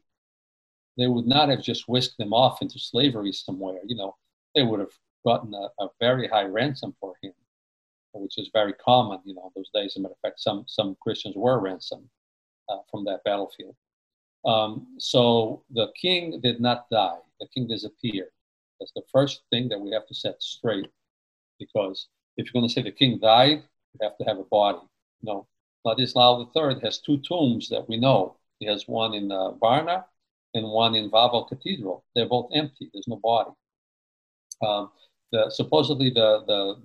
they 0.96 1.06
would 1.06 1.26
not 1.26 1.48
have 1.48 1.62
just 1.62 1.88
whisked 1.88 2.20
him 2.20 2.32
off 2.32 2.62
into 2.62 2.78
slavery 2.78 3.32
somewhere. 3.32 3.80
You 3.86 3.96
know, 3.96 4.16
they 4.54 4.62
would 4.62 4.80
have 4.80 4.92
gotten 5.25 5.54
a, 5.54 5.69
a 5.83 5.88
very 6.00 6.28
high 6.28 6.45
ransom 6.45 6.95
for 7.00 7.14
him, 7.23 7.33
which 8.12 8.38
is 8.38 8.50
very 8.52 8.73
common. 8.75 9.21
You 9.25 9.35
know, 9.35 9.52
those 9.54 9.71
days. 9.75 9.92
As 9.92 9.97
a 9.97 10.00
matter 10.00 10.14
of 10.14 10.21
fact, 10.21 10.40
some 10.40 10.64
some 10.66 10.97
Christians 11.00 11.37
were 11.37 11.61
ransomed 11.61 12.09
uh, 12.69 12.78
from 12.90 13.04
that 13.04 13.25
battlefield. 13.25 13.76
Um, 14.45 14.87
so 14.99 15.62
the 15.71 15.88
king 16.00 16.40
did 16.40 16.61
not 16.61 16.88
die. 16.90 17.19
The 17.40 17.49
king 17.49 17.69
disappeared. 17.69 18.30
That's 18.78 18.92
the 18.95 19.02
first 19.12 19.42
thing 19.50 19.69
that 19.69 19.78
we 19.78 19.90
have 19.90 20.07
to 20.07 20.14
set 20.14 20.42
straight, 20.42 20.88
because 21.59 22.09
if 22.37 22.47
you're 22.47 22.59
going 22.59 22.69
to 22.69 22.73
say 22.73 22.83
the 22.83 22.90
king 22.90 23.19
died, 23.19 23.62
you 23.92 23.99
have 24.02 24.16
to 24.19 24.25
have 24.25 24.38
a 24.38 24.45
body. 24.45 24.78
No, 25.23 25.47
Ladislao 25.87 26.49
III 26.57 26.80
has 26.83 26.99
two 26.99 27.19
tombs 27.19 27.69
that 27.69 27.88
we 27.88 27.99
know. 27.99 28.37
He 28.59 28.66
has 28.66 28.88
one 28.88 29.14
in 29.14 29.30
uh, 29.30 29.52
Varna 29.52 30.07
and 30.54 30.66
one 30.69 30.95
in 30.95 31.11
Wawel 31.11 31.49
Cathedral. 31.49 32.04
They're 32.14 32.28
both 32.28 32.50
empty. 32.54 32.90
There's 32.92 33.09
no 33.09 33.16
body. 33.16 33.50
Um, 34.62 34.90
the, 35.32 35.50
supposedly 35.50 36.10
the, 36.10 36.44
the 36.46 36.82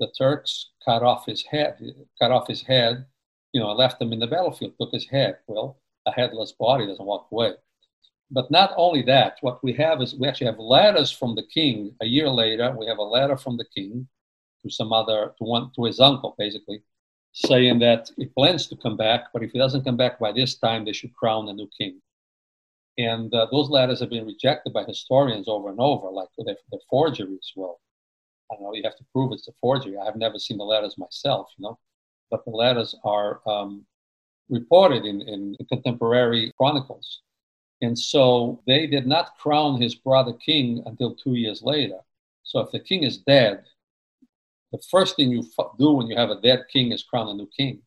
the 0.00 0.10
Turks 0.18 0.70
cut 0.84 1.02
off 1.02 1.26
his 1.26 1.42
head, 1.42 1.78
cut 2.20 2.30
off 2.30 2.48
his 2.48 2.62
head, 2.62 3.04
you 3.52 3.60
know, 3.60 3.70
left 3.72 4.00
him 4.00 4.12
in 4.12 4.18
the 4.18 4.26
battlefield, 4.26 4.72
took 4.80 4.92
his 4.92 5.06
head. 5.06 5.36
Well, 5.46 5.78
a 6.06 6.10
headless 6.10 6.52
body 6.52 6.86
doesn't 6.86 7.04
walk 7.04 7.28
away. 7.30 7.52
But 8.30 8.50
not 8.50 8.72
only 8.76 9.02
that, 9.02 9.36
what 9.42 9.62
we 9.62 9.72
have 9.74 10.00
is 10.00 10.14
we 10.14 10.26
actually 10.26 10.46
have 10.46 10.58
letters 10.58 11.10
from 11.10 11.34
the 11.34 11.42
king. 11.42 11.94
A 12.00 12.06
year 12.06 12.30
later, 12.30 12.74
we 12.78 12.86
have 12.86 12.98
a 12.98 13.02
letter 13.02 13.36
from 13.36 13.56
the 13.58 13.66
king 13.74 14.08
to 14.62 14.70
some 14.70 14.92
other 14.92 15.34
to 15.38 15.44
one 15.44 15.70
to 15.76 15.84
his 15.84 16.00
uncle, 16.00 16.34
basically, 16.38 16.82
saying 17.32 17.80
that 17.80 18.10
he 18.16 18.26
plans 18.26 18.68
to 18.68 18.76
come 18.76 18.96
back, 18.96 19.32
but 19.32 19.42
if 19.42 19.52
he 19.52 19.58
doesn't 19.58 19.84
come 19.84 19.96
back 19.96 20.18
by 20.18 20.32
this 20.32 20.56
time, 20.56 20.84
they 20.84 20.92
should 20.92 21.14
crown 21.14 21.48
a 21.48 21.52
new 21.52 21.68
king. 21.76 22.00
And 22.98 23.32
uh, 23.34 23.46
those 23.50 23.70
letters 23.70 24.00
have 24.00 24.10
been 24.10 24.26
rejected 24.26 24.72
by 24.72 24.84
historians 24.84 25.48
over 25.48 25.70
and 25.70 25.80
over, 25.80 26.10
like 26.10 26.28
they're, 26.38 26.56
they're 26.70 26.80
forgeries. 26.88 27.52
Well, 27.56 27.80
I 28.52 28.56
know, 28.60 28.74
you 28.74 28.82
have 28.84 28.96
to 28.96 29.04
prove 29.12 29.32
it's 29.32 29.48
a 29.48 29.52
forgery. 29.60 29.96
I 29.96 30.04
have 30.04 30.16
never 30.16 30.38
seen 30.38 30.58
the 30.58 30.64
letters 30.64 30.98
myself, 30.98 31.48
you 31.56 31.64
know, 31.64 31.78
but 32.30 32.44
the 32.44 32.50
letters 32.50 32.94
are 33.04 33.40
um, 33.46 33.86
reported 34.48 35.04
in, 35.04 35.22
in 35.22 35.56
contemporary 35.68 36.52
chronicles. 36.56 37.22
And 37.80 37.98
so 37.98 38.60
they 38.66 38.86
did 38.86 39.06
not 39.06 39.38
crown 39.38 39.80
his 39.80 39.94
brother 39.94 40.34
king 40.34 40.82
until 40.86 41.14
two 41.14 41.34
years 41.34 41.62
later. 41.62 41.98
So 42.42 42.60
if 42.60 42.70
the 42.72 42.80
king 42.80 43.04
is 43.04 43.18
dead, 43.18 43.64
the 44.72 44.82
first 44.90 45.16
thing 45.16 45.30
you 45.30 45.44
do 45.78 45.92
when 45.92 46.06
you 46.06 46.16
have 46.16 46.30
a 46.30 46.40
dead 46.40 46.64
king 46.72 46.92
is 46.92 47.02
crown 47.02 47.28
a 47.28 47.34
new 47.34 47.48
king. 47.56 47.80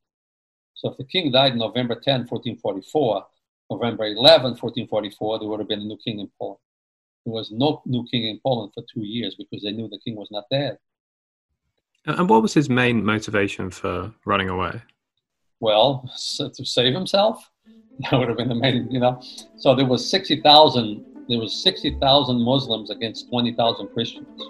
So 0.74 0.90
if 0.90 0.98
the 0.98 1.06
king 1.06 1.32
died 1.32 1.56
November 1.56 1.96
10, 1.96 2.22
1444, 2.28 3.26
November 3.70 4.06
11, 4.06 4.52
1444, 4.52 5.40
there 5.40 5.48
would 5.48 5.60
have 5.60 5.68
been 5.68 5.82
a 5.82 5.86
new 5.86 5.98
king 5.98 6.20
in 6.20 6.30
Poland. 6.40 6.60
There 7.26 7.34
was 7.34 7.52
no 7.52 7.82
new 7.86 8.06
king 8.12 8.26
in 8.26 8.40
Poland 8.44 8.72
for 8.74 8.84
two 8.94 9.02
years 9.02 9.36
because 9.36 9.64
they 9.64 9.72
knew 9.72 9.88
the 9.88 10.00
king 10.00 10.16
was 10.16 10.30
not 10.32 10.46
dead. 10.52 10.78
And 12.06 12.30
what 12.30 12.42
was 12.42 12.54
his 12.54 12.70
main 12.70 13.04
motivation 13.04 13.70
for 13.70 14.14
running 14.26 14.50
away? 14.50 14.82
Well, 15.62 16.10
so 16.14 16.50
to 16.50 16.66
save 16.66 16.94
himself. 16.94 17.50
That 18.00 18.18
would 18.18 18.28
have 18.28 18.38
been 18.38 18.50
the 18.50 18.56
main, 18.56 18.90
you 18.90 19.00
know. 19.00 19.22
So 19.56 19.76
there 19.76 19.86
was 19.86 20.10
60,000, 20.10 21.06
there 21.30 21.38
was 21.38 21.54
60,000 21.62 22.42
Muslims 22.42 22.90
against 22.90 23.30
20,000 23.30 23.88
Christians. 23.90 24.42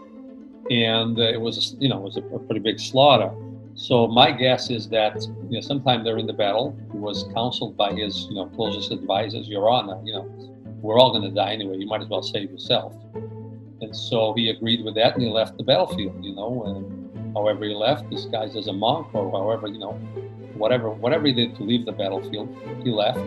And 0.72 1.20
uh, 1.20 1.24
it 1.24 1.42
was, 1.42 1.76
you 1.78 1.90
know, 1.90 1.98
it 1.98 2.04
was 2.04 2.16
a, 2.16 2.22
a 2.34 2.40
pretty 2.40 2.62
big 2.62 2.80
slaughter. 2.80 3.30
So 3.76 4.08
my 4.08 4.32
guess 4.32 4.70
is 4.70 4.88
that 4.90 5.22
you 5.50 5.56
know, 5.58 5.62
sometime 5.62 6.04
during 6.04 6.28
the 6.28 6.34
battle, 6.34 6.78
he 6.92 6.98
was 7.00 7.26
counseled 7.34 7.76
by 7.76 7.94
his 7.94 8.28
you 8.30 8.36
know 8.36 8.46
closest 8.48 8.92
advisors, 8.92 9.48
Your 9.48 9.70
Honor, 9.70 10.00
you 10.04 10.14
know, 10.14 10.54
we're 10.82 11.00
all 11.00 11.12
going 11.12 11.24
to 11.24 11.34
die 11.34 11.54
anyway. 11.54 11.78
You 11.78 11.88
might 11.88 12.02
as 12.02 12.08
well 12.08 12.22
save 12.22 12.52
yourself. 12.52 12.94
And 13.82 13.96
so 13.96 14.34
he 14.34 14.50
agreed 14.50 14.84
with 14.84 14.96
that, 14.96 15.16
and 15.16 15.24
he 15.24 15.30
left 15.30 15.58
the 15.58 15.64
battlefield. 15.64 16.24
You 16.24 16.36
know, 16.36 16.64
and 16.66 17.34
however 17.34 17.66
he 17.66 17.74
left, 17.74 18.10
disguised 18.10 18.56
as 18.56 18.68
a 18.68 18.74
monk, 18.74 19.14
or 19.16 19.32
however 19.32 19.68
you 19.68 19.80
know, 19.80 19.94
whatever 20.54 20.92
whatever 20.92 21.26
he 21.26 21.34
did 21.34 21.56
to 21.56 21.64
leave 21.64 21.86
the 21.86 21.92
battlefield, 21.92 22.56
he 22.84 22.92
left. 22.92 23.18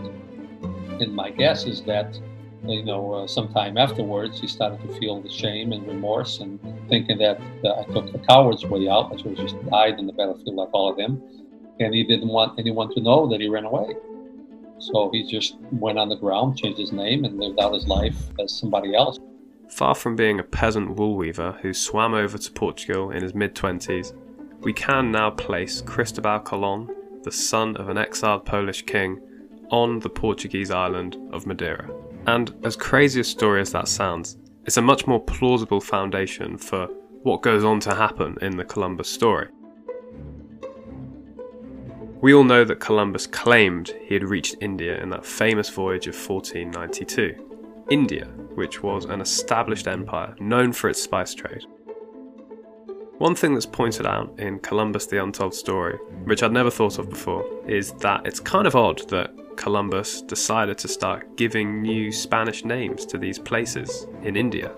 And 1.01 1.15
my 1.15 1.31
guess 1.31 1.67
is 1.67 1.83
that 1.83 2.19
you 2.65 2.85
know, 2.85 3.13
uh, 3.13 3.27
sometime 3.27 3.77
afterwards, 3.77 4.41
he 4.41 4.47
started 4.47 4.81
to 4.83 4.99
feel 4.99 5.21
the 5.21 5.29
shame 5.29 5.73
and 5.73 5.87
remorse 5.87 6.41
and 6.41 6.61
thinking 6.89 7.19
that 7.19 7.41
uh, 7.65 7.81
I 7.81 7.85
took 7.93 8.13
the 8.13 8.19
coward's 8.19 8.65
way 8.65 8.89
out. 8.89 9.13
I 9.13 9.17
should 9.17 9.39
have 9.39 9.49
just 9.49 9.71
died 9.71 9.99
in 9.99 10.07
the 10.07 10.13
battlefield 10.13 10.57
like 10.57 10.71
all 10.73 10.91
of 10.91 10.97
them. 10.97 11.23
And 11.79 11.95
he 11.95 12.05
didn't 12.05 12.29
want 12.29 12.59
anyone 12.59 12.93
to 12.95 13.01
know 13.01 13.29
that 13.29 13.41
he 13.41 13.49
ran 13.49 13.65
away. 13.65 13.95
So 14.79 15.11
he 15.13 15.23
just 15.31 15.57
went 15.73 15.99
on 15.99 16.09
the 16.09 16.17
ground, 16.17 16.59
changed 16.59 16.79
his 16.79 16.93
name, 16.93 17.25
and 17.25 17.39
lived 17.39 17.61
out 17.61 17.73
his 17.73 17.87
life 17.87 18.17
as 18.41 18.59
somebody 18.59 18.95
else. 18.95 19.19
Far 19.69 19.95
from 19.95 20.17
being 20.17 20.39
a 20.39 20.45
peasant 20.45 20.97
wool 20.97 21.17
weaver 21.17 21.59
who 21.63 21.73
swam 21.73 22.15
over 22.15 22.39
to 22.39 22.53
Portugal 22.53 23.11
in 23.11 23.23
his 23.23 23.35
mid 23.35 23.55
20s, 23.55 24.15
we 24.61 24.73
can 24.73 25.11
now 25.11 25.31
place 25.31 25.81
Cristobal 25.81 26.41
Colon, 26.41 26.89
the 27.23 27.33
son 27.33 27.77
of 27.77 27.89
an 27.89 27.99
exiled 27.99 28.45
Polish 28.45 28.83
king, 28.83 29.21
on 29.71 29.99
the 30.01 30.09
Portuguese 30.09 30.71
island 30.71 31.17
of 31.33 31.47
Madeira. 31.47 31.91
And 32.27 32.53
as 32.65 32.77
crazy 32.77 33.21
a 33.21 33.25
story 33.25 33.61
as 33.61 33.73
that 33.73 33.89
sounds, 33.89 34.37
it's 34.65 34.77
a 34.77 34.83
much 34.83 35.07
more 35.07 35.21
plausible 35.21 35.81
foundation 35.81 36.59
for 36.59 36.89
what 37.23 37.43
goes 37.43 37.65
on 37.65 37.81
to 37.81 37.95
happen 37.95 38.37
in 38.43 38.57
the 38.57 38.65
Columbus 38.65 39.09
story. 39.09 39.49
We 42.21 42.35
all 42.35 42.45
know 42.45 42.65
that 42.65 42.81
Columbus 42.81 43.27
claimed 43.27 43.95
he 44.03 44.15
had 44.15 44.25
reached 44.25 44.57
India 44.61 45.01
in 45.01 45.11
that 45.11 45.25
famous 45.25 45.69
voyage 45.69 46.09
of 46.09 46.15
1492. 46.15 47.47
India, 47.91 48.25
which 48.55 48.83
was 48.83 49.05
an 49.05 49.21
established 49.21 49.87
empire 49.87 50.35
known 50.41 50.73
for 50.73 50.91
its 50.91 51.01
spice 51.01 51.35
trade. 51.35 51.65
One 53.19 53.35
thing 53.35 53.55
that's 53.55 53.67
pointed 53.67 54.07
out 54.07 54.39
in 54.39 54.59
Columbus 54.59 55.07
the 55.07 55.23
Untold 55.23 55.55
Story, 55.55 55.97
which 56.25 56.43
I'd 56.43 56.53
never 56.53 56.71
thought 56.71 56.99
of 56.99 57.09
before, 57.09 57.45
is 57.69 57.93
that 57.93 58.27
it's 58.27 58.41
kind 58.41 58.67
of 58.67 58.75
odd 58.75 59.09
that 59.11 59.31
Columbus 59.57 60.23
decided 60.23 60.79
to 60.79 60.89
start 60.89 61.37
giving 61.37 61.83
new 61.83 62.13
Spanish 62.13 62.65
names 62.65 63.07
to 63.07 63.19
these 63.19 63.39
places 63.39 64.07
in 64.23 64.37
India. 64.37 64.71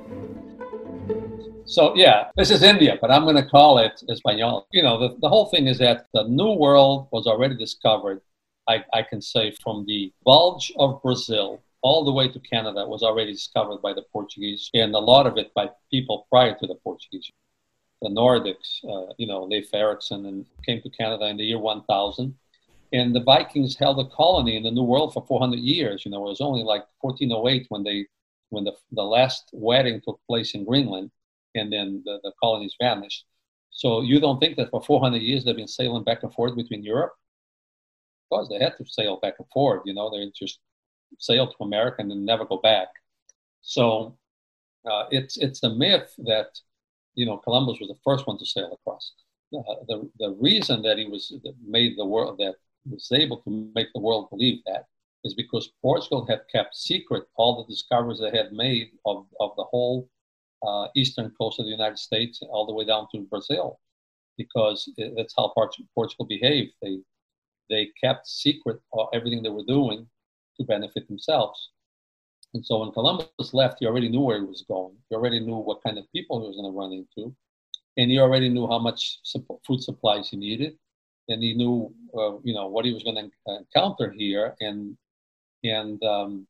So, 1.64 1.94
yeah, 1.94 2.30
this 2.36 2.50
is 2.50 2.62
India, 2.62 2.96
but 3.00 3.10
I'm 3.10 3.24
going 3.24 3.36
to 3.36 3.44
call 3.44 3.78
it 3.78 4.02
Espanol. 4.08 4.66
You 4.72 4.82
know, 4.82 4.98
the, 4.98 5.16
the 5.20 5.28
whole 5.28 5.46
thing 5.46 5.66
is 5.66 5.78
that 5.78 6.06
the 6.14 6.24
New 6.24 6.52
World 6.52 7.08
was 7.12 7.26
already 7.26 7.56
discovered, 7.56 8.22
I, 8.66 8.82
I 8.94 9.02
can 9.02 9.20
say, 9.20 9.52
from 9.62 9.84
the 9.86 10.12
bulge 10.24 10.72
of 10.78 11.02
Brazil 11.02 11.62
all 11.82 12.04
the 12.04 12.12
way 12.12 12.28
to 12.28 12.40
Canada 12.40 12.86
was 12.86 13.02
already 13.02 13.32
discovered 13.32 13.82
by 13.82 13.92
the 13.92 14.02
Portuguese, 14.12 14.70
and 14.74 14.94
a 14.94 14.98
lot 14.98 15.26
of 15.26 15.36
it 15.36 15.52
by 15.54 15.68
people 15.90 16.26
prior 16.30 16.56
to 16.58 16.66
the 16.66 16.74
Portuguese. 16.76 17.30
The 18.02 18.08
Nordics, 18.08 18.82
uh, 18.84 19.12
you 19.18 19.26
know, 19.26 19.44
Leif 19.44 19.72
Erikson, 19.74 20.26
and 20.26 20.46
came 20.64 20.80
to 20.82 20.90
Canada 20.90 21.26
in 21.26 21.36
the 21.36 21.44
year 21.44 21.58
1000 21.58 22.34
and 22.92 23.14
the 23.14 23.22
Vikings 23.22 23.76
held 23.76 23.98
a 24.00 24.08
colony 24.14 24.56
in 24.56 24.62
the 24.62 24.70
New 24.70 24.82
World 24.82 25.12
for 25.12 25.24
400 25.26 25.58
years. 25.58 26.04
You 26.04 26.10
know, 26.10 26.26
it 26.26 26.30
was 26.30 26.40
only 26.40 26.62
like 26.62 26.84
1408 27.00 27.66
when 27.68 27.82
they 27.84 28.06
when 28.50 28.64
the, 28.64 28.72
the 28.92 29.02
last 29.02 29.50
wedding 29.52 30.00
took 30.00 30.20
place 30.26 30.54
in 30.54 30.64
Greenland, 30.64 31.10
and 31.54 31.70
then 31.72 32.02
the, 32.06 32.18
the 32.22 32.32
colonies 32.42 32.74
vanished. 32.80 33.26
So 33.70 34.00
you 34.00 34.20
don't 34.20 34.40
think 34.40 34.56
that 34.56 34.70
for 34.70 34.82
400 34.82 35.20
years 35.20 35.44
they've 35.44 35.54
been 35.54 35.68
sailing 35.68 36.04
back 36.04 36.22
and 36.22 36.32
forth 36.32 36.56
between 36.56 36.82
Europe? 36.82 37.12
Of 38.24 38.28
course, 38.30 38.48
they 38.48 38.58
had 38.58 38.76
to 38.78 38.86
sail 38.86 39.18
back 39.20 39.34
and 39.38 39.48
forth. 39.52 39.82
You 39.84 39.94
know, 39.94 40.10
they 40.10 40.30
just 40.34 40.60
sail 41.18 41.46
to 41.46 41.64
America 41.64 41.96
and 42.00 42.10
then 42.10 42.24
never 42.24 42.44
go 42.44 42.58
back. 42.58 42.88
So 43.62 44.16
uh, 44.90 45.04
it's 45.10 45.36
it's 45.36 45.62
a 45.62 45.70
myth 45.70 46.14
that 46.18 46.58
you 47.14 47.26
know 47.26 47.36
Columbus 47.38 47.78
was 47.80 47.88
the 47.88 48.00
first 48.04 48.26
one 48.26 48.38
to 48.38 48.46
sail 48.46 48.72
across. 48.72 49.12
Uh, 49.54 49.74
the 49.88 50.10
the 50.18 50.30
reason 50.40 50.82
that 50.82 50.98
he 50.98 51.06
was 51.06 51.32
that 51.44 51.54
made 51.66 51.96
the 51.96 52.04
world 52.04 52.38
that 52.38 52.54
was 52.86 53.10
able 53.12 53.38
to 53.42 53.70
make 53.74 53.88
the 53.94 54.00
world 54.00 54.30
believe 54.30 54.62
that 54.66 54.86
is 55.24 55.34
because 55.34 55.72
Portugal 55.82 56.26
had 56.26 56.42
kept 56.52 56.76
secret 56.76 57.24
all 57.36 57.56
the 57.56 57.72
discoveries 57.72 58.20
they 58.20 58.30
had 58.36 58.52
made 58.52 58.90
of, 59.04 59.26
of 59.40 59.50
the 59.56 59.64
whole 59.64 60.08
uh, 60.66 60.88
eastern 60.96 61.30
coast 61.40 61.58
of 61.58 61.66
the 61.66 61.72
United 61.72 61.98
States 61.98 62.40
all 62.50 62.66
the 62.66 62.72
way 62.74 62.84
down 62.84 63.06
to 63.12 63.22
Brazil. 63.30 63.80
because 64.38 64.90
that's 65.16 65.34
how 65.36 65.52
Portugal 65.94 66.26
behaved. 66.26 66.72
They 66.82 67.00
they 67.68 67.90
kept 68.02 68.26
secret 68.26 68.80
everything 69.12 69.42
they 69.42 69.50
were 69.50 69.64
doing 69.66 70.08
to 70.58 70.64
benefit 70.64 71.06
themselves. 71.08 71.70
And 72.54 72.64
so 72.64 72.78
when 72.80 72.92
Columbus 72.92 73.52
left, 73.52 73.76
he 73.80 73.86
already 73.86 74.08
knew 74.08 74.22
where 74.22 74.38
he 74.40 74.46
was 74.46 74.64
going. 74.66 74.96
He 75.10 75.16
already 75.16 75.40
knew 75.40 75.56
what 75.56 75.82
kind 75.82 75.98
of 75.98 76.10
people 76.12 76.40
he 76.40 76.46
was 76.48 76.56
going 76.56 76.72
to 76.72 76.78
run 76.78 76.92
into, 76.92 77.34
and 77.98 78.10
he 78.10 78.18
already 78.18 78.48
knew 78.48 78.66
how 78.66 78.78
much 78.78 79.18
food 79.66 79.82
supplies 79.82 80.30
he 80.30 80.36
needed, 80.38 80.78
and 81.28 81.42
he 81.42 81.54
knew, 81.54 81.92
uh, 82.16 82.38
you 82.42 82.54
know, 82.54 82.66
what 82.66 82.84
he 82.84 82.92
was 82.92 83.02
going 83.02 83.16
to 83.16 83.58
encounter 83.58 84.10
here, 84.10 84.54
and 84.60 84.96
and 85.64 86.02
um, 86.04 86.46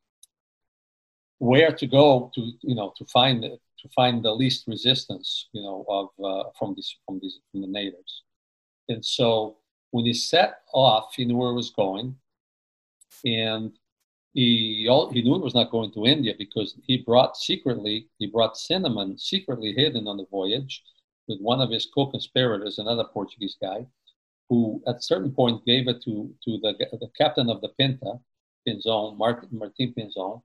where 1.39 1.73
to 1.73 1.87
go 1.87 2.31
to, 2.35 2.53
you 2.63 2.75
know, 2.75 2.93
to 2.97 3.05
find 3.07 3.43
to 3.43 3.89
find 3.95 4.25
the 4.25 4.33
least 4.33 4.67
resistance, 4.67 5.49
you 5.53 5.63
know, 5.63 5.85
of 5.89 6.09
uh, 6.25 6.51
from 6.59 6.75
these 6.75 6.97
from 7.07 7.19
these 7.21 7.41
from 7.51 7.63
the 7.63 7.69
natives. 7.69 8.23
And 8.89 9.05
so 9.05 9.57
when 9.91 10.05
he 10.05 10.15
set 10.15 10.61
off, 10.73 11.15
he 11.15 11.25
knew 11.25 11.37
where 11.37 11.51
he 11.51 11.57
was 11.57 11.71
going, 11.71 12.17
and 13.25 13.73
he 14.35 14.89
he 15.13 15.23
knew 15.23 15.37
it 15.37 15.43
was 15.43 15.55
not 15.55 15.71
going 15.71 15.93
to 15.93 16.07
India 16.07 16.35
because 16.39 16.77
he 16.87 16.99
brought 16.99 17.37
secretly 17.37 18.09
he 18.19 18.27
brought 18.27 18.57
cinnamon 18.57 19.19
secretly 19.19 19.73
hidden 19.73 20.07
on 20.07 20.17
the 20.17 20.27
voyage 20.31 20.83
with 21.29 21.41
one 21.41 21.61
of 21.61 21.71
his 21.71 21.87
co-conspirators, 21.95 22.79
another 22.79 23.05
Portuguese 23.05 23.57
guy, 23.61 23.87
who 24.49 24.83
at 24.87 24.97
a 24.97 25.03
certain 25.03 25.33
point 25.33 25.65
gave 25.67 25.89
it 25.89 26.03
to 26.05 26.35
to 26.45 26.59
the 26.63 26.73
the 27.01 27.11
captain 27.17 27.51
of 27.51 27.61
the 27.61 27.69
Pinta, 27.79 28.19
Pinzon, 28.67 29.17
Martin 29.17 29.49
Martin 29.53 29.95
Pinzon. 29.97 30.43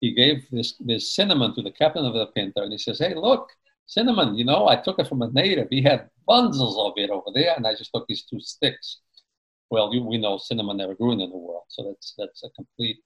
He 0.00 0.12
gave 0.14 0.48
this 0.50 0.74
this 0.80 1.14
cinnamon 1.14 1.54
to 1.54 1.62
the 1.62 1.72
captain 1.72 2.04
of 2.04 2.14
the 2.14 2.26
Pinta, 2.28 2.62
and 2.62 2.72
he 2.72 2.78
says, 2.78 2.98
"Hey, 2.98 3.14
look, 3.14 3.50
cinnamon. 3.86 4.36
You 4.36 4.44
know, 4.44 4.68
I 4.68 4.76
took 4.76 4.98
it 4.98 5.08
from 5.08 5.22
a 5.22 5.30
native. 5.30 5.68
He 5.70 5.82
had 5.82 6.10
bundles 6.26 6.76
of 6.78 6.92
it 6.96 7.10
over 7.10 7.30
there, 7.34 7.54
and 7.56 7.66
I 7.66 7.74
just 7.74 7.90
took 7.94 8.06
these 8.06 8.24
two 8.24 8.40
sticks." 8.40 9.00
Well, 9.70 9.92
you, 9.94 10.02
we 10.04 10.18
know 10.18 10.38
cinnamon 10.38 10.78
never 10.78 10.94
grew 10.94 11.12
in 11.12 11.18
the 11.18 11.26
world, 11.26 11.64
so 11.68 11.82
that's 11.84 12.14
that's 12.18 12.44
a 12.44 12.50
complete 12.50 12.98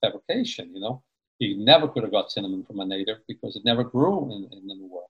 fabrication, 0.00 0.74
you 0.74 0.80
know. 0.80 1.02
He 1.38 1.54
never 1.54 1.88
could 1.88 2.02
have 2.04 2.12
got 2.12 2.30
cinnamon 2.30 2.64
from 2.64 2.80
a 2.80 2.84
native 2.84 3.18
because 3.26 3.56
it 3.56 3.64
never 3.64 3.84
grew 3.84 4.32
in, 4.32 4.48
in 4.52 4.68
the 4.68 4.86
World. 4.86 5.08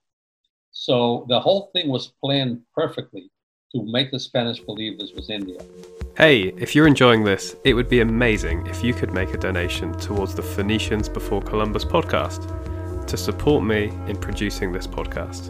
So 0.71 1.25
the 1.29 1.39
whole 1.39 1.69
thing 1.73 1.89
was 1.89 2.13
planned 2.23 2.63
perfectly 2.73 3.29
to 3.73 3.83
make 3.83 4.11
the 4.11 4.19
Spanish 4.19 4.59
believe 4.59 4.99
this 4.99 5.13
was 5.13 5.29
India. 5.29 5.57
Hey, 6.15 6.53
if 6.57 6.75
you're 6.75 6.87
enjoying 6.87 7.23
this, 7.23 7.55
it 7.63 7.73
would 7.73 7.89
be 7.89 8.01
amazing 8.01 8.67
if 8.67 8.83
you 8.83 8.93
could 8.93 9.13
make 9.13 9.33
a 9.33 9.37
donation 9.37 9.91
towards 9.93 10.35
the 10.35 10.43
Phoenicians 10.43 11.09
Before 11.09 11.41
Columbus 11.41 11.83
podcast 11.83 13.07
to 13.07 13.17
support 13.17 13.63
me 13.63 13.85
in 14.07 14.15
producing 14.15 14.71
this 14.71 14.85
podcast. 14.85 15.49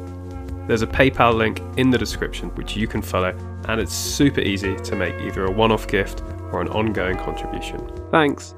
There's 0.67 0.81
a 0.81 0.87
PayPal 0.87 1.35
link 1.35 1.61
in 1.75 1.89
the 1.89 1.97
description 1.97 2.47
which 2.55 2.77
you 2.77 2.87
can 2.87 3.01
follow, 3.01 3.35
and 3.67 3.81
it's 3.81 3.93
super 3.93 4.39
easy 4.39 4.77
to 4.77 4.95
make 4.95 5.15
either 5.15 5.43
a 5.43 5.51
one 5.51 5.73
off 5.73 5.85
gift 5.89 6.21
or 6.53 6.61
an 6.61 6.69
ongoing 6.69 7.17
contribution. 7.17 7.85
Thanks. 8.09 8.55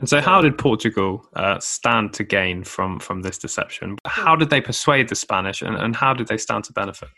And 0.00 0.08
so, 0.08 0.20
how 0.20 0.42
did 0.42 0.58
Portugal 0.58 1.26
uh, 1.34 1.58
stand 1.60 2.12
to 2.14 2.24
gain 2.24 2.64
from 2.64 2.98
from 3.00 3.22
this 3.22 3.38
deception? 3.38 3.96
How 4.04 4.36
did 4.36 4.50
they 4.50 4.60
persuade 4.60 5.08
the 5.08 5.14
Spanish, 5.14 5.62
and, 5.62 5.76
and 5.76 5.96
how 5.96 6.12
did 6.12 6.26
they 6.26 6.36
stand 6.36 6.64
to 6.64 6.74
benefit? 6.74 7.08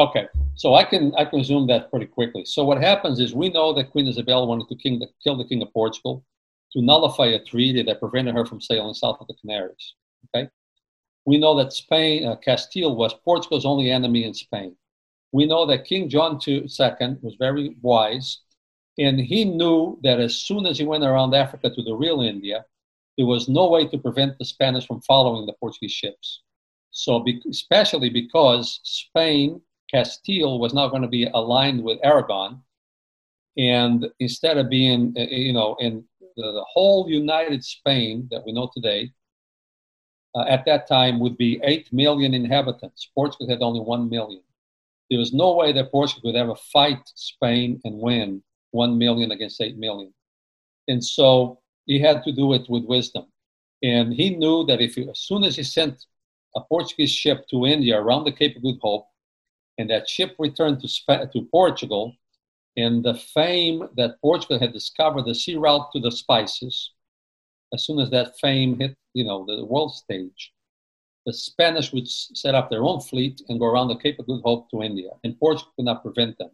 Okay, 0.00 0.26
so 0.54 0.74
I 0.74 0.84
can 0.84 1.12
I 1.18 1.26
can 1.26 1.44
zoom 1.44 1.66
that 1.66 1.90
pretty 1.90 2.06
quickly. 2.06 2.46
So 2.46 2.64
what 2.64 2.82
happens 2.82 3.20
is 3.20 3.34
we 3.34 3.50
know 3.50 3.74
that 3.74 3.90
Queen 3.90 4.06
Isabel 4.08 4.46
wanted 4.46 4.66
to 4.68 4.98
the, 4.98 5.08
kill 5.22 5.36
the 5.36 5.44
king 5.44 5.60
of 5.60 5.70
Portugal 5.74 6.24
to 6.72 6.80
nullify 6.80 7.26
a 7.26 7.44
treaty 7.44 7.82
that 7.82 8.00
prevented 8.00 8.34
her 8.34 8.46
from 8.46 8.62
sailing 8.62 8.94
south 8.94 9.18
of 9.20 9.26
the 9.26 9.34
Canaries. 9.34 9.94
Okay, 10.24 10.48
we 11.26 11.36
know 11.36 11.54
that 11.58 11.74
Spain, 11.74 12.26
uh, 12.26 12.36
Castile 12.36 12.96
was 12.96 13.12
Portugal's 13.12 13.66
only 13.66 13.90
enemy 13.90 14.24
in 14.24 14.32
Spain. 14.32 14.74
We 15.32 15.44
know 15.44 15.66
that 15.66 15.84
King 15.84 16.08
John 16.08 16.40
II 16.48 16.62
was 16.62 17.36
very 17.38 17.76
wise 17.82 18.38
and 18.98 19.20
he 19.20 19.44
knew 19.44 19.98
that 20.02 20.18
as 20.18 20.34
soon 20.34 20.64
as 20.64 20.78
he 20.78 20.86
went 20.86 21.04
around 21.04 21.34
Africa 21.34 21.68
to 21.68 21.82
the 21.82 21.94
real 21.94 22.22
India, 22.22 22.64
there 23.18 23.26
was 23.26 23.50
no 23.50 23.68
way 23.68 23.86
to 23.88 23.98
prevent 23.98 24.38
the 24.38 24.46
Spanish 24.46 24.86
from 24.86 25.02
following 25.02 25.44
the 25.44 25.52
Portuguese 25.60 25.92
ships. 25.92 26.40
So, 26.90 27.22
especially 27.48 28.08
because 28.08 28.80
Spain, 28.82 29.60
Castile 29.92 30.58
was 30.58 30.72
not 30.72 30.90
going 30.90 31.02
to 31.02 31.08
be 31.08 31.24
aligned 31.34 31.82
with 31.82 31.98
Aragon. 32.02 32.62
And 33.56 34.06
instead 34.20 34.58
of 34.58 34.70
being, 34.70 35.14
uh, 35.18 35.22
you 35.22 35.52
know, 35.52 35.76
in 35.80 36.04
the, 36.36 36.64
whole 36.72 37.08
united 37.08 37.64
Spain 37.64 38.28
that 38.30 38.44
we 38.46 38.52
know 38.52 38.70
today, 38.72 39.12
uh, 40.34 40.44
at 40.48 40.64
that 40.64 40.86
time 40.86 41.18
would 41.18 41.36
be 41.36 41.60
8 41.62 41.92
million 41.92 42.34
inhabitants. 42.34 43.10
Portugal 43.14 43.48
had 43.48 43.62
only 43.62 43.80
1 43.80 44.08
million. 44.08 44.42
There 45.10 45.18
was 45.18 45.32
no 45.32 45.54
way 45.56 45.72
that 45.72 45.90
Portugal 45.90 46.30
could 46.30 46.38
ever 46.38 46.54
fight 46.54 47.02
Spain 47.16 47.80
and 47.84 47.98
win 47.98 48.42
1 48.70 48.96
million 48.96 49.32
against 49.32 49.60
8 49.60 49.76
million. 49.76 50.14
And 50.86 51.04
so 51.04 51.60
he 51.86 51.98
had 51.98 52.22
to 52.24 52.32
do 52.32 52.52
it 52.52 52.68
with 52.68 52.84
wisdom. 52.84 53.26
And 53.82 54.12
he 54.12 54.30
knew 54.36 54.64
that 54.66 54.80
if 54.80 54.94
he, 54.94 55.08
as 55.08 55.18
soon 55.20 55.42
as 55.42 55.56
he 55.56 55.64
sent 55.64 56.04
a 56.54 56.60
Portuguese 56.60 57.10
ship 57.10 57.46
to 57.48 57.66
India 57.66 58.00
around 58.00 58.24
the 58.24 58.32
Cape 58.32 58.56
of 58.56 58.62
Good 58.62 58.78
Hope, 58.80 59.06
and 59.80 59.88
that 59.90 60.08
ship 60.08 60.36
returned 60.38 60.80
to, 60.80 60.88
Sp- 60.92 61.32
to 61.32 61.48
Portugal, 61.50 62.14
and 62.76 63.02
the 63.02 63.14
fame 63.14 63.88
that 63.96 64.20
Portugal 64.20 64.58
had 64.58 64.72
discovered 64.72 65.24
the 65.24 65.34
sea 65.34 65.56
route 65.56 65.90
to 65.92 66.00
the 66.00 66.12
spices, 66.12 66.92
as 67.72 67.86
soon 67.86 67.98
as 67.98 68.10
that 68.10 68.38
fame 68.38 68.78
hit, 68.78 68.94
you 69.14 69.24
know, 69.24 69.44
the 69.46 69.64
world 69.64 69.94
stage, 69.94 70.52
the 71.24 71.32
Spanish 71.32 71.92
would 71.92 72.08
set 72.08 72.54
up 72.54 72.70
their 72.70 72.84
own 72.84 73.00
fleet 73.00 73.40
and 73.48 73.58
go 73.58 73.66
around 73.66 73.88
the 73.88 73.96
Cape 73.96 74.18
of 74.18 74.26
Good 74.26 74.42
Hope 74.44 74.70
to 74.70 74.82
India, 74.82 75.10
and 75.24 75.38
Portugal 75.38 75.72
could 75.76 75.86
not 75.86 76.02
prevent 76.02 76.36
them. 76.38 76.50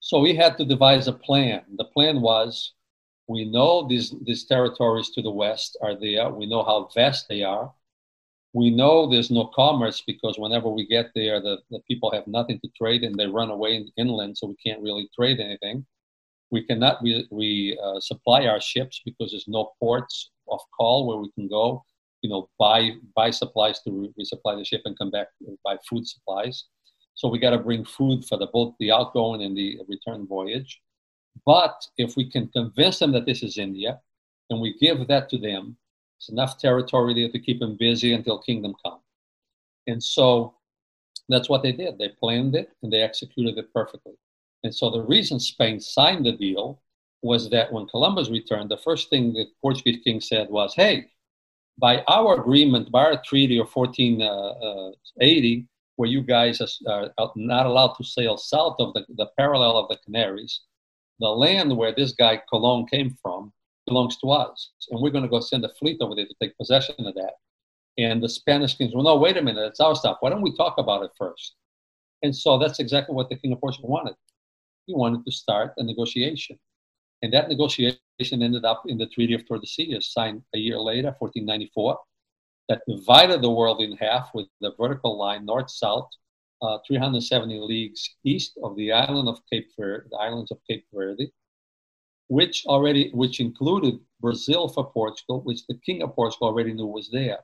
So 0.00 0.18
we 0.20 0.34
had 0.34 0.56
to 0.58 0.64
devise 0.64 1.06
a 1.06 1.12
plan. 1.12 1.62
The 1.76 1.84
plan 1.84 2.20
was 2.20 2.72
we 3.28 3.44
know 3.44 3.86
these, 3.86 4.14
these 4.22 4.44
territories 4.44 5.10
to 5.10 5.22
the 5.22 5.30
west 5.30 5.76
are 5.82 5.94
there, 5.94 6.30
we 6.30 6.46
know 6.46 6.64
how 6.64 6.88
vast 6.94 7.28
they 7.28 7.42
are. 7.42 7.72
We 8.58 8.70
know 8.70 9.08
there's 9.08 9.30
no 9.30 9.46
commerce 9.54 10.02
because 10.04 10.36
whenever 10.36 10.68
we 10.68 10.84
get 10.96 11.10
there, 11.14 11.40
the, 11.40 11.58
the 11.70 11.78
people 11.86 12.10
have 12.10 12.26
nothing 12.26 12.58
to 12.58 12.68
trade 12.76 13.04
and 13.04 13.14
they 13.14 13.28
run 13.28 13.50
away 13.50 13.86
inland, 13.96 14.36
so 14.36 14.48
we 14.48 14.56
can't 14.64 14.82
really 14.82 15.08
trade 15.14 15.38
anything. 15.38 15.86
We 16.50 16.64
cannot 16.64 16.96
re, 17.00 17.28
re 17.30 17.78
uh, 17.80 18.00
supply 18.00 18.46
our 18.46 18.60
ships 18.60 19.00
because 19.04 19.30
there's 19.30 19.46
no 19.46 19.70
ports 19.78 20.30
of 20.48 20.58
call 20.76 21.06
where 21.06 21.18
we 21.18 21.30
can 21.36 21.46
go, 21.46 21.84
you 22.22 22.30
know, 22.30 22.48
buy 22.58 22.80
buy 23.14 23.30
supplies 23.30 23.78
to 23.82 23.92
re- 23.92 24.14
resupply 24.18 24.58
the 24.58 24.64
ship 24.64 24.82
and 24.86 24.98
come 24.98 25.12
back 25.12 25.28
and 25.46 25.56
buy 25.64 25.76
food 25.88 26.04
supplies. 26.08 26.64
So 27.14 27.28
we 27.28 27.38
got 27.38 27.50
to 27.50 27.58
bring 27.58 27.84
food 27.84 28.24
for 28.24 28.38
the 28.38 28.48
both 28.52 28.74
the 28.80 28.90
outgoing 28.90 29.42
and 29.44 29.56
the 29.56 29.78
return 29.86 30.26
voyage. 30.26 30.80
But 31.46 31.76
if 31.96 32.16
we 32.16 32.28
can 32.28 32.48
convince 32.48 32.98
them 32.98 33.12
that 33.12 33.26
this 33.26 33.44
is 33.44 33.56
India, 33.56 34.00
and 34.50 34.60
we 34.60 34.76
give 34.78 35.06
that 35.06 35.28
to 35.28 35.38
them, 35.38 35.76
it's 36.18 36.28
enough 36.28 36.58
territory 36.58 37.14
there 37.14 37.30
to 37.30 37.38
keep 37.38 37.60
them 37.60 37.76
busy 37.78 38.12
until 38.12 38.38
kingdom 38.38 38.74
come. 38.84 38.98
And 39.86 40.02
so 40.02 40.54
that's 41.28 41.48
what 41.48 41.62
they 41.62 41.72
did. 41.72 41.96
They 41.98 42.08
planned 42.08 42.56
it 42.56 42.70
and 42.82 42.92
they 42.92 43.02
executed 43.02 43.56
it 43.56 43.72
perfectly. 43.72 44.14
And 44.64 44.74
so 44.74 44.90
the 44.90 45.02
reason 45.02 45.38
Spain 45.38 45.80
signed 45.80 46.26
the 46.26 46.32
deal 46.32 46.82
was 47.22 47.48
that 47.50 47.72
when 47.72 47.86
Columbus 47.86 48.30
returned, 48.30 48.70
the 48.70 48.76
first 48.78 49.10
thing 49.10 49.32
the 49.32 49.46
Portuguese 49.62 50.02
king 50.02 50.20
said 50.20 50.50
was, 50.50 50.74
"Hey, 50.74 51.06
by 51.78 52.02
our 52.08 52.40
agreement, 52.40 52.90
by 52.90 53.04
our 53.04 53.22
treaty 53.22 53.58
of 53.58 53.68
1480, 53.68 54.22
uh, 54.24 55.62
uh, 55.62 55.66
where 55.96 56.08
you 56.08 56.22
guys 56.22 56.60
are 56.88 57.12
not 57.36 57.66
allowed 57.66 57.94
to 57.94 58.04
sail 58.04 58.36
south 58.36 58.76
of 58.78 58.94
the, 58.94 59.04
the 59.16 59.26
parallel 59.36 59.76
of 59.76 59.88
the 59.88 59.96
Canaries, 60.04 60.60
the 61.20 61.28
land 61.28 61.76
where 61.76 61.92
this 61.94 62.12
guy 62.12 62.40
Colon 62.50 62.86
came 62.86 63.16
from 63.22 63.52
belongs 63.88 64.16
to 64.18 64.30
us. 64.30 64.70
And 64.90 65.00
we're 65.00 65.10
going 65.10 65.24
to 65.24 65.30
go 65.30 65.40
send 65.40 65.64
a 65.64 65.70
fleet 65.78 65.98
over 66.00 66.14
there 66.14 66.26
to 66.26 66.34
take 66.40 66.56
possession 66.56 66.94
of 66.98 67.14
that. 67.14 67.34
And 67.98 68.22
the 68.22 68.28
Spanish 68.28 68.76
kings, 68.76 68.94
well, 68.94 69.04
no, 69.04 69.16
wait 69.16 69.36
a 69.36 69.42
minute, 69.42 69.66
it's 69.66 69.80
our 69.80 69.94
stuff. 69.94 70.18
Why 70.20 70.30
don't 70.30 70.42
we 70.42 70.56
talk 70.56 70.78
about 70.78 71.04
it 71.04 71.10
first? 71.18 71.54
And 72.22 72.34
so 72.34 72.58
that's 72.58 72.78
exactly 72.78 73.14
what 73.14 73.28
the 73.28 73.36
King 73.36 73.52
of 73.52 73.60
Portugal 73.60 73.90
wanted. 73.90 74.14
He 74.86 74.94
wanted 74.94 75.24
to 75.24 75.32
start 75.32 75.74
a 75.76 75.82
negotiation. 75.82 76.58
And 77.22 77.32
that 77.32 77.48
negotiation 77.48 77.98
ended 78.30 78.64
up 78.64 78.82
in 78.86 78.98
the 78.98 79.06
Treaty 79.06 79.34
of 79.34 79.44
Tordesillas, 79.44 80.04
signed 80.04 80.42
a 80.54 80.58
year 80.58 80.78
later, 80.78 81.14
1494 81.18 81.98
that 82.68 82.82
divided 82.86 83.42
the 83.42 83.50
world 83.50 83.80
in 83.80 83.96
half 83.96 84.30
with 84.34 84.46
the 84.60 84.72
vertical 84.78 85.18
line 85.18 85.44
north-south, 85.46 86.08
uh, 86.60 86.78
370 86.86 87.60
leagues 87.60 88.08
east 88.24 88.58
of 88.62 88.76
the 88.76 88.92
island 88.92 89.28
of 89.28 89.40
Cape 89.50 89.68
Verde, 89.78 90.06
the 90.10 90.18
islands 90.18 90.50
of 90.50 90.58
Cape 90.68 90.84
Verde, 90.92 91.32
which 92.28 92.64
already 92.66 93.10
which 93.12 93.40
included 93.40 93.98
Brazil 94.20 94.68
for 94.68 94.90
Portugal, 94.90 95.40
which 95.42 95.66
the 95.66 95.78
king 95.84 96.02
of 96.02 96.14
Portugal 96.14 96.48
already 96.48 96.72
knew 96.72 96.86
was 96.86 97.10
there. 97.10 97.38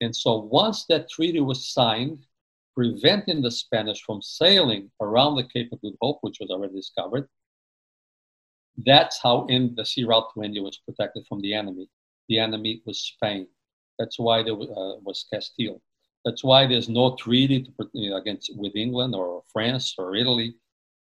And 0.00 0.14
so 0.16 0.36
once 0.36 0.86
that 0.86 1.10
treaty 1.10 1.40
was 1.40 1.72
signed, 1.72 2.24
preventing 2.74 3.42
the 3.42 3.50
Spanish 3.50 4.02
from 4.02 4.22
sailing 4.22 4.90
around 5.00 5.36
the 5.36 5.44
Cape 5.44 5.72
of 5.72 5.80
Good 5.82 5.96
Hope, 6.00 6.18
which 6.22 6.38
was 6.40 6.50
already 6.50 6.74
discovered, 6.74 7.28
that's 8.86 9.20
how 9.22 9.46
in 9.46 9.74
the 9.74 9.84
sea 9.84 10.04
route 10.04 10.32
to 10.34 10.42
India 10.42 10.62
was 10.62 10.78
protected 10.78 11.26
from 11.28 11.40
the 11.40 11.52
enemy. 11.52 11.88
The 12.28 12.38
enemy 12.38 12.80
was 12.86 13.00
Spain. 13.00 13.46
That's 13.98 14.18
why 14.18 14.42
there 14.42 14.54
uh, 14.54 14.96
was 15.02 15.26
Castile. 15.30 15.82
That's 16.24 16.42
why 16.42 16.66
there's 16.66 16.88
no 16.88 17.16
treaty 17.16 17.64
to, 17.64 17.90
you 17.92 18.10
know, 18.10 18.16
against 18.16 18.56
with 18.56 18.76
England 18.76 19.14
or 19.14 19.42
France 19.52 19.94
or 19.98 20.14
Italy 20.14 20.54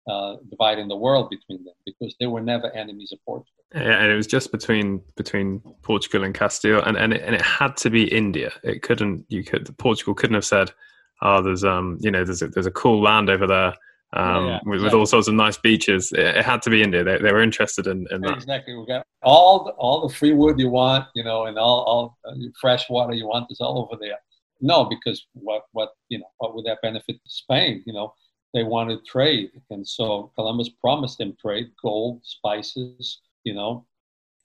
uh, 0.08 0.36
dividing 0.50 0.88
the 0.88 0.96
world 0.96 1.30
between 1.30 1.64
them 1.64 1.74
because 1.84 2.14
they 2.18 2.26
were 2.26 2.40
never 2.40 2.70
enemies 2.72 3.12
of 3.12 3.18
Portugal. 3.24 3.52
Yeah, 3.74 4.02
and 4.02 4.10
it 4.10 4.16
was 4.16 4.26
just 4.26 4.50
between 4.50 5.02
between 5.16 5.60
Portugal 5.82 6.24
and 6.24 6.34
Castile, 6.34 6.82
and 6.82 6.96
and 6.96 7.12
it, 7.12 7.22
and 7.22 7.34
it 7.34 7.42
had 7.42 7.76
to 7.78 7.90
be 7.90 8.04
India. 8.04 8.50
It 8.62 8.82
couldn't. 8.82 9.26
You 9.28 9.44
could 9.44 9.76
Portugal 9.76 10.14
couldn't 10.14 10.34
have 10.34 10.44
said, 10.44 10.72
"Oh, 11.20 11.42
there's 11.42 11.64
um, 11.64 11.98
you 12.00 12.10
know, 12.10 12.24
there's 12.24 12.40
a, 12.40 12.48
there's 12.48 12.66
a 12.66 12.70
cool 12.70 13.02
land 13.02 13.28
over 13.28 13.46
there." 13.46 13.74
Um, 14.14 14.46
yeah, 14.46 14.60
with, 14.64 14.82
with, 14.82 14.94
all 14.94 15.04
sorts 15.04 15.28
of 15.28 15.34
nice 15.34 15.58
beaches. 15.58 16.12
It, 16.12 16.20
it, 16.20 16.44
had 16.44 16.62
to 16.62 16.70
be 16.70 16.82
India. 16.82 17.04
They, 17.04 17.18
they 17.18 17.30
were 17.30 17.42
interested 17.42 17.86
in, 17.86 18.06
in 18.10 18.22
that. 18.22 18.38
Exactly. 18.38 18.74
We 18.74 18.86
got 18.86 19.04
all 19.22 19.64
the, 19.64 19.72
all 19.72 20.08
the 20.08 20.14
free 20.14 20.32
wood 20.32 20.58
you 20.58 20.70
want, 20.70 21.04
you 21.14 21.22
know, 21.22 21.44
and 21.44 21.58
all, 21.58 21.82
all 21.82 22.18
uh, 22.26 22.34
fresh 22.58 22.88
water 22.88 23.12
you 23.12 23.26
want 23.26 23.48
is 23.50 23.60
all 23.60 23.78
over 23.78 24.00
there. 24.00 24.16
No, 24.62 24.86
because 24.86 25.26
what 25.34 25.64
what 25.72 25.90
you 26.08 26.20
know 26.20 26.30
what 26.38 26.54
would 26.54 26.64
that 26.64 26.78
benefit 26.80 27.16
Spain? 27.26 27.82
You 27.86 27.92
know, 27.92 28.14
they 28.54 28.64
wanted 28.64 29.04
trade, 29.04 29.50
and 29.70 29.86
so 29.86 30.32
Columbus 30.34 30.68
promised 30.68 31.18
them 31.18 31.36
trade, 31.40 31.70
gold, 31.82 32.20
spices, 32.24 33.20
you 33.44 33.54
know, 33.54 33.86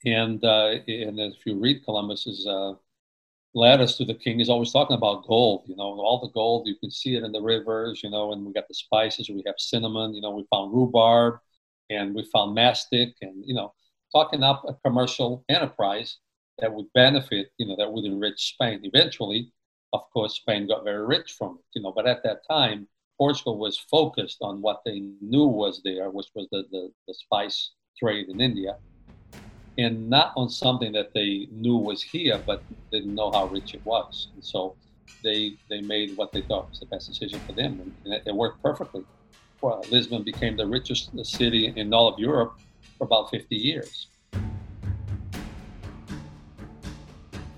and 0.05 0.43
uh, 0.43 0.75
and 0.87 1.19
if 1.19 1.45
you 1.45 1.59
read 1.59 1.83
Columbus's 1.85 2.45
uh, 2.47 2.73
letters 3.53 3.95
to 3.97 4.05
the 4.05 4.13
king, 4.13 4.39
he's 4.39 4.49
always 4.49 4.71
talking 4.71 4.97
about 4.97 5.25
gold. 5.27 5.63
You 5.67 5.75
know, 5.75 5.83
all 5.83 6.19
the 6.21 6.31
gold 6.33 6.67
you 6.67 6.75
can 6.75 6.91
see 6.91 7.15
it 7.15 7.23
in 7.23 7.31
the 7.31 7.41
rivers. 7.41 8.01
You 8.03 8.09
know, 8.09 8.33
and 8.33 8.45
we 8.45 8.53
got 8.53 8.67
the 8.67 8.73
spices. 8.73 9.29
We 9.29 9.43
have 9.45 9.55
cinnamon. 9.57 10.13
You 10.13 10.21
know, 10.21 10.31
we 10.31 10.45
found 10.51 10.73
rhubarb, 10.73 11.39
and 11.89 12.13
we 12.15 12.23
found 12.33 12.55
mastic, 12.55 13.15
and 13.21 13.43
you 13.45 13.53
know, 13.53 13.73
talking 14.11 14.43
up 14.43 14.63
a 14.67 14.73
commercial 14.85 15.43
enterprise 15.49 16.17
that 16.59 16.73
would 16.73 16.87
benefit. 16.93 17.51
You 17.57 17.67
know, 17.67 17.75
that 17.77 17.91
would 17.91 18.05
enrich 18.05 18.53
Spain. 18.53 18.81
Eventually, 18.83 19.51
of 19.93 20.01
course, 20.11 20.35
Spain 20.35 20.67
got 20.67 20.83
very 20.83 21.05
rich 21.05 21.33
from 21.37 21.57
it. 21.59 21.65
You 21.75 21.83
know, 21.83 21.91
but 21.93 22.07
at 22.07 22.23
that 22.23 22.41
time, 22.49 22.87
Portugal 23.17 23.57
was 23.57 23.77
focused 23.77 24.37
on 24.41 24.61
what 24.61 24.81
they 24.85 25.01
knew 25.21 25.45
was 25.45 25.81
there, 25.83 26.09
which 26.09 26.27
was 26.35 26.47
the, 26.51 26.63
the, 26.71 26.91
the 27.07 27.13
spice 27.13 27.71
trade 27.97 28.29
in 28.29 28.41
India 28.41 28.77
and 29.77 30.09
not 30.09 30.33
on 30.35 30.49
something 30.49 30.91
that 30.91 31.13
they 31.13 31.47
knew 31.51 31.77
was 31.77 32.01
here, 32.01 32.41
but 32.45 32.61
didn't 32.91 33.13
know 33.13 33.31
how 33.31 33.45
rich 33.45 33.73
it 33.73 33.83
was. 33.85 34.27
And 34.35 34.43
so 34.43 34.75
they 35.23 35.57
they 35.69 35.81
made 35.81 36.15
what 36.17 36.31
they 36.31 36.41
thought 36.41 36.69
was 36.69 36.79
the 36.79 36.85
best 36.85 37.07
decision 37.07 37.39
for 37.41 37.53
them, 37.53 37.93
and, 38.05 38.13
it, 38.13 38.23
it, 38.25 38.35
worked 38.35 38.61
perfectly. 38.61 39.03
Well, 39.61 39.83
Lisbon 39.89 40.23
became 40.23 40.57
the 40.57 40.67
richest 40.67 41.11
city 41.25 41.73
in 41.75 41.93
all 41.93 42.07
of 42.07 42.19
Europe 42.19 42.59
for 42.97 43.05
about 43.05 43.29
50 43.29 43.55
years. 43.55 44.07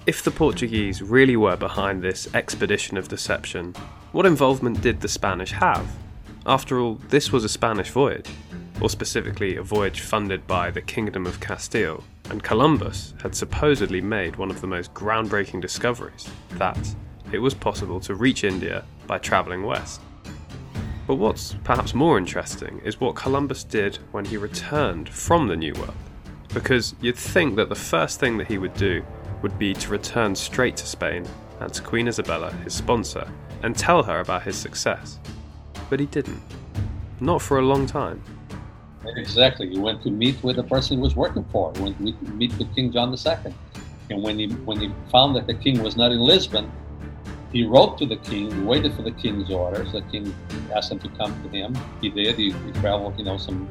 If 0.07 0.21
the 0.21 0.29
Portuguese 0.29 1.01
really 1.01 1.35
were 1.35 1.57
behind 1.57 2.03
this 2.03 2.31
expedition 2.35 2.95
of 2.95 3.07
deception, 3.07 3.73
what 4.11 4.27
involvement 4.27 4.81
did 4.81 5.01
the 5.01 5.07
Spanish 5.07 5.51
have? 5.51 5.91
After 6.45 6.79
all, 6.79 6.99
this 7.09 7.31
was 7.31 7.43
a 7.43 7.49
Spanish 7.49 7.89
voyage 7.89 8.29
or 8.79 8.89
specifically 8.91 9.55
a 9.55 9.63
voyage 9.63 10.01
funded 10.01 10.45
by 10.45 10.69
the 10.69 10.81
Kingdom 10.81 11.25
of 11.25 11.39
Castile, 11.39 12.03
and 12.29 12.43
Columbus 12.43 13.15
had 13.23 13.33
supposedly 13.33 13.99
made 13.99 14.35
one 14.35 14.51
of 14.51 14.61
the 14.61 14.67
most 14.67 14.93
groundbreaking 14.93 15.59
discoveries 15.59 16.29
that 16.51 16.95
it 17.31 17.39
was 17.39 17.55
possible 17.55 17.99
to 18.01 18.13
reach 18.13 18.43
India 18.43 18.83
by 19.07 19.17
travelling 19.17 19.63
west. 19.63 20.01
But 21.07 21.15
what's 21.15 21.55
perhaps 21.63 21.95
more 21.95 22.19
interesting 22.19 22.79
is 22.85 22.99
what 22.99 23.15
Columbus 23.15 23.63
did 23.63 23.97
when 24.11 24.25
he 24.25 24.37
returned 24.37 25.09
from 25.09 25.47
the 25.47 25.55
New 25.55 25.73
World. 25.73 25.95
Because 26.53 26.93
you'd 27.01 27.17
think 27.17 27.55
that 27.55 27.69
the 27.69 27.75
first 27.75 28.19
thing 28.19 28.37
that 28.37 28.47
he 28.47 28.59
would 28.59 28.75
do 28.75 29.03
would 29.45 29.59
be 29.59 29.75
to 29.75 29.91
return 29.91 30.33
straight 30.33 30.75
to 30.75 30.87
Spain 30.87 31.23
and 31.59 31.71
to 31.71 31.79
Queen 31.83 32.07
Isabella, 32.07 32.51
his 32.63 32.73
sponsor, 32.73 33.31
and 33.61 33.77
tell 33.77 34.01
her 34.01 34.19
about 34.21 34.41
his 34.41 34.57
success. 34.57 35.19
But 35.87 35.99
he 35.99 36.07
didn't. 36.07 36.41
Not 37.19 37.43
for 37.43 37.59
a 37.59 37.61
long 37.61 37.85
time. 37.85 38.23
Exactly. 39.05 39.69
He 39.69 39.77
went 39.77 40.01
to 40.01 40.09
meet 40.09 40.43
with 40.43 40.55
the 40.55 40.63
person 40.63 40.97
he 40.97 41.03
was 41.03 41.15
working 41.15 41.45
for. 41.51 41.71
He 41.75 41.83
went 41.83 41.99
to 41.99 42.31
meet 42.31 42.57
with 42.57 42.73
King 42.73 42.91
John 42.91 43.13
II. 43.13 43.53
And 44.09 44.23
when 44.23 44.39
he 44.39 44.47
when 44.69 44.79
he 44.79 44.91
found 45.11 45.35
that 45.35 45.45
the 45.45 45.53
king 45.53 45.83
was 45.83 45.95
not 45.95 46.11
in 46.11 46.21
Lisbon, 46.21 46.71
he 47.51 47.67
wrote 47.67 47.99
to 47.99 48.07
the 48.07 48.17
king. 48.17 48.51
He 48.51 48.61
waited 48.61 48.95
for 48.95 49.03
the 49.03 49.11
king's 49.11 49.51
orders. 49.51 49.91
The 49.91 50.01
king 50.13 50.33
asked 50.75 50.91
him 50.91 50.97
to 51.01 51.09
come 51.09 51.31
to 51.43 51.49
him. 51.49 51.77
He 52.01 52.09
did. 52.09 52.35
He, 52.35 52.49
he 52.51 52.71
traveled, 52.81 53.15
you 53.19 53.25
know, 53.25 53.37
some 53.37 53.69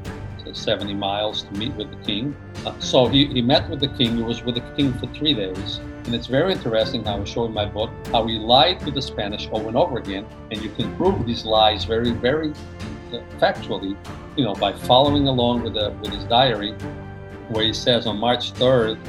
70 0.53 0.93
miles 0.93 1.43
to 1.43 1.51
meet 1.53 1.73
with 1.75 1.89
the 1.89 2.05
king. 2.05 2.35
Uh, 2.65 2.77
so 2.79 3.07
he, 3.07 3.25
he 3.27 3.41
met 3.41 3.69
with 3.69 3.79
the 3.79 3.87
king. 3.89 4.17
He 4.17 4.23
was 4.23 4.43
with 4.43 4.55
the 4.55 4.75
king 4.75 4.93
for 4.93 5.07
three 5.13 5.33
days. 5.33 5.79
And 6.05 6.13
it's 6.13 6.27
very 6.27 6.51
interesting 6.51 7.03
how 7.03 7.19
I 7.19 7.23
show 7.23 7.45
in 7.45 7.53
my 7.53 7.65
book 7.65 7.89
how 8.11 8.27
he 8.27 8.37
lied 8.37 8.79
to 8.81 8.91
the 8.91 9.01
Spanish 9.01 9.47
over 9.51 9.67
and 9.67 9.77
over 9.77 9.97
again. 9.97 10.25
And 10.51 10.61
you 10.61 10.69
can 10.69 10.95
prove 10.97 11.25
these 11.25 11.45
lies 11.45 11.85
very, 11.85 12.11
very 12.11 12.53
factually, 13.39 13.95
you 14.35 14.43
know, 14.43 14.53
by 14.53 14.73
following 14.73 15.27
along 15.27 15.63
with, 15.63 15.73
the, 15.73 15.91
with 16.01 16.11
his 16.13 16.23
diary, 16.25 16.71
where 17.49 17.63
he 17.63 17.73
says 17.73 18.05
on 18.07 18.17
March 18.17 18.53
3rd 18.53 18.99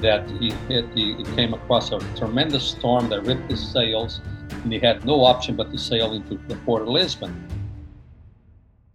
that 0.00 0.28
he, 0.30 0.50
hit, 0.68 0.86
he 0.94 1.22
came 1.36 1.54
across 1.54 1.92
a 1.92 1.98
tremendous 2.16 2.64
storm 2.64 3.08
that 3.10 3.22
ripped 3.22 3.50
his 3.50 3.66
sails, 3.72 4.20
and 4.50 4.72
he 4.72 4.78
had 4.78 5.04
no 5.04 5.24
option 5.24 5.56
but 5.56 5.70
to 5.70 5.78
sail 5.78 6.12
into 6.12 6.38
the 6.48 6.56
port 6.56 6.82
of 6.82 6.88
Lisbon. 6.88 7.46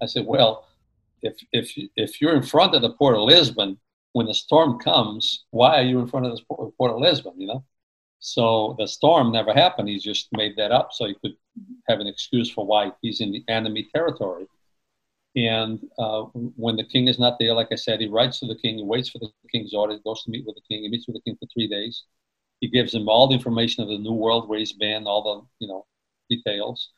I 0.01 0.07
said, 0.07 0.25
well, 0.25 0.64
if, 1.21 1.35
if, 1.51 1.73
if 1.95 2.21
you're 2.21 2.35
in 2.35 2.43
front 2.43 2.75
of 2.75 2.81
the 2.81 2.91
port 2.91 3.15
of 3.15 3.21
Lisbon, 3.21 3.77
when 4.13 4.27
the 4.27 4.33
storm 4.33 4.79
comes, 4.79 5.45
why 5.51 5.79
are 5.79 5.83
you 5.83 5.99
in 5.99 6.07
front 6.07 6.25
of 6.25 6.37
the 6.37 6.71
port 6.77 6.91
of 6.91 6.99
Lisbon, 6.99 7.33
you 7.37 7.47
know? 7.47 7.63
So 8.19 8.75
the 8.79 8.87
storm 8.87 9.31
never 9.31 9.53
happened. 9.53 9.89
He 9.89 9.99
just 9.99 10.29
made 10.31 10.55
that 10.57 10.71
up 10.71 10.89
so 10.93 11.05
he 11.05 11.15
could 11.21 11.35
have 11.87 11.99
an 11.99 12.07
excuse 12.07 12.49
for 12.49 12.65
why 12.65 12.91
he's 13.01 13.21
in 13.21 13.31
the 13.31 13.43
enemy 13.49 13.87
territory. 13.93 14.47
And 15.35 15.79
uh, 15.99 16.21
when 16.55 16.77
the 16.77 16.85
king 16.85 17.07
is 17.07 17.19
not 17.19 17.37
there, 17.39 17.53
like 17.53 17.67
I 17.71 17.75
said, 17.75 17.99
he 17.99 18.07
writes 18.07 18.39
to 18.39 18.47
the 18.47 18.55
king, 18.55 18.77
he 18.77 18.83
waits 18.83 19.09
for 19.09 19.19
the 19.19 19.29
king's 19.51 19.73
order, 19.73 19.99
goes 20.05 20.23
to 20.23 20.31
meet 20.31 20.45
with 20.45 20.55
the 20.55 20.61
king, 20.61 20.83
he 20.83 20.89
meets 20.89 21.07
with 21.07 21.17
the 21.17 21.21
king 21.21 21.37
for 21.37 21.47
three 21.53 21.67
days. 21.67 22.05
He 22.61 22.69
gives 22.69 22.93
him 22.93 23.09
all 23.09 23.27
the 23.27 23.35
information 23.35 23.83
of 23.83 23.89
the 23.89 23.97
new 23.97 24.13
world 24.13 24.47
where 24.47 24.59
he's 24.59 24.71
been, 24.71 25.07
all 25.07 25.49
the 25.59 25.65
you 25.65 25.67
know 25.67 25.85
details, 26.29 26.89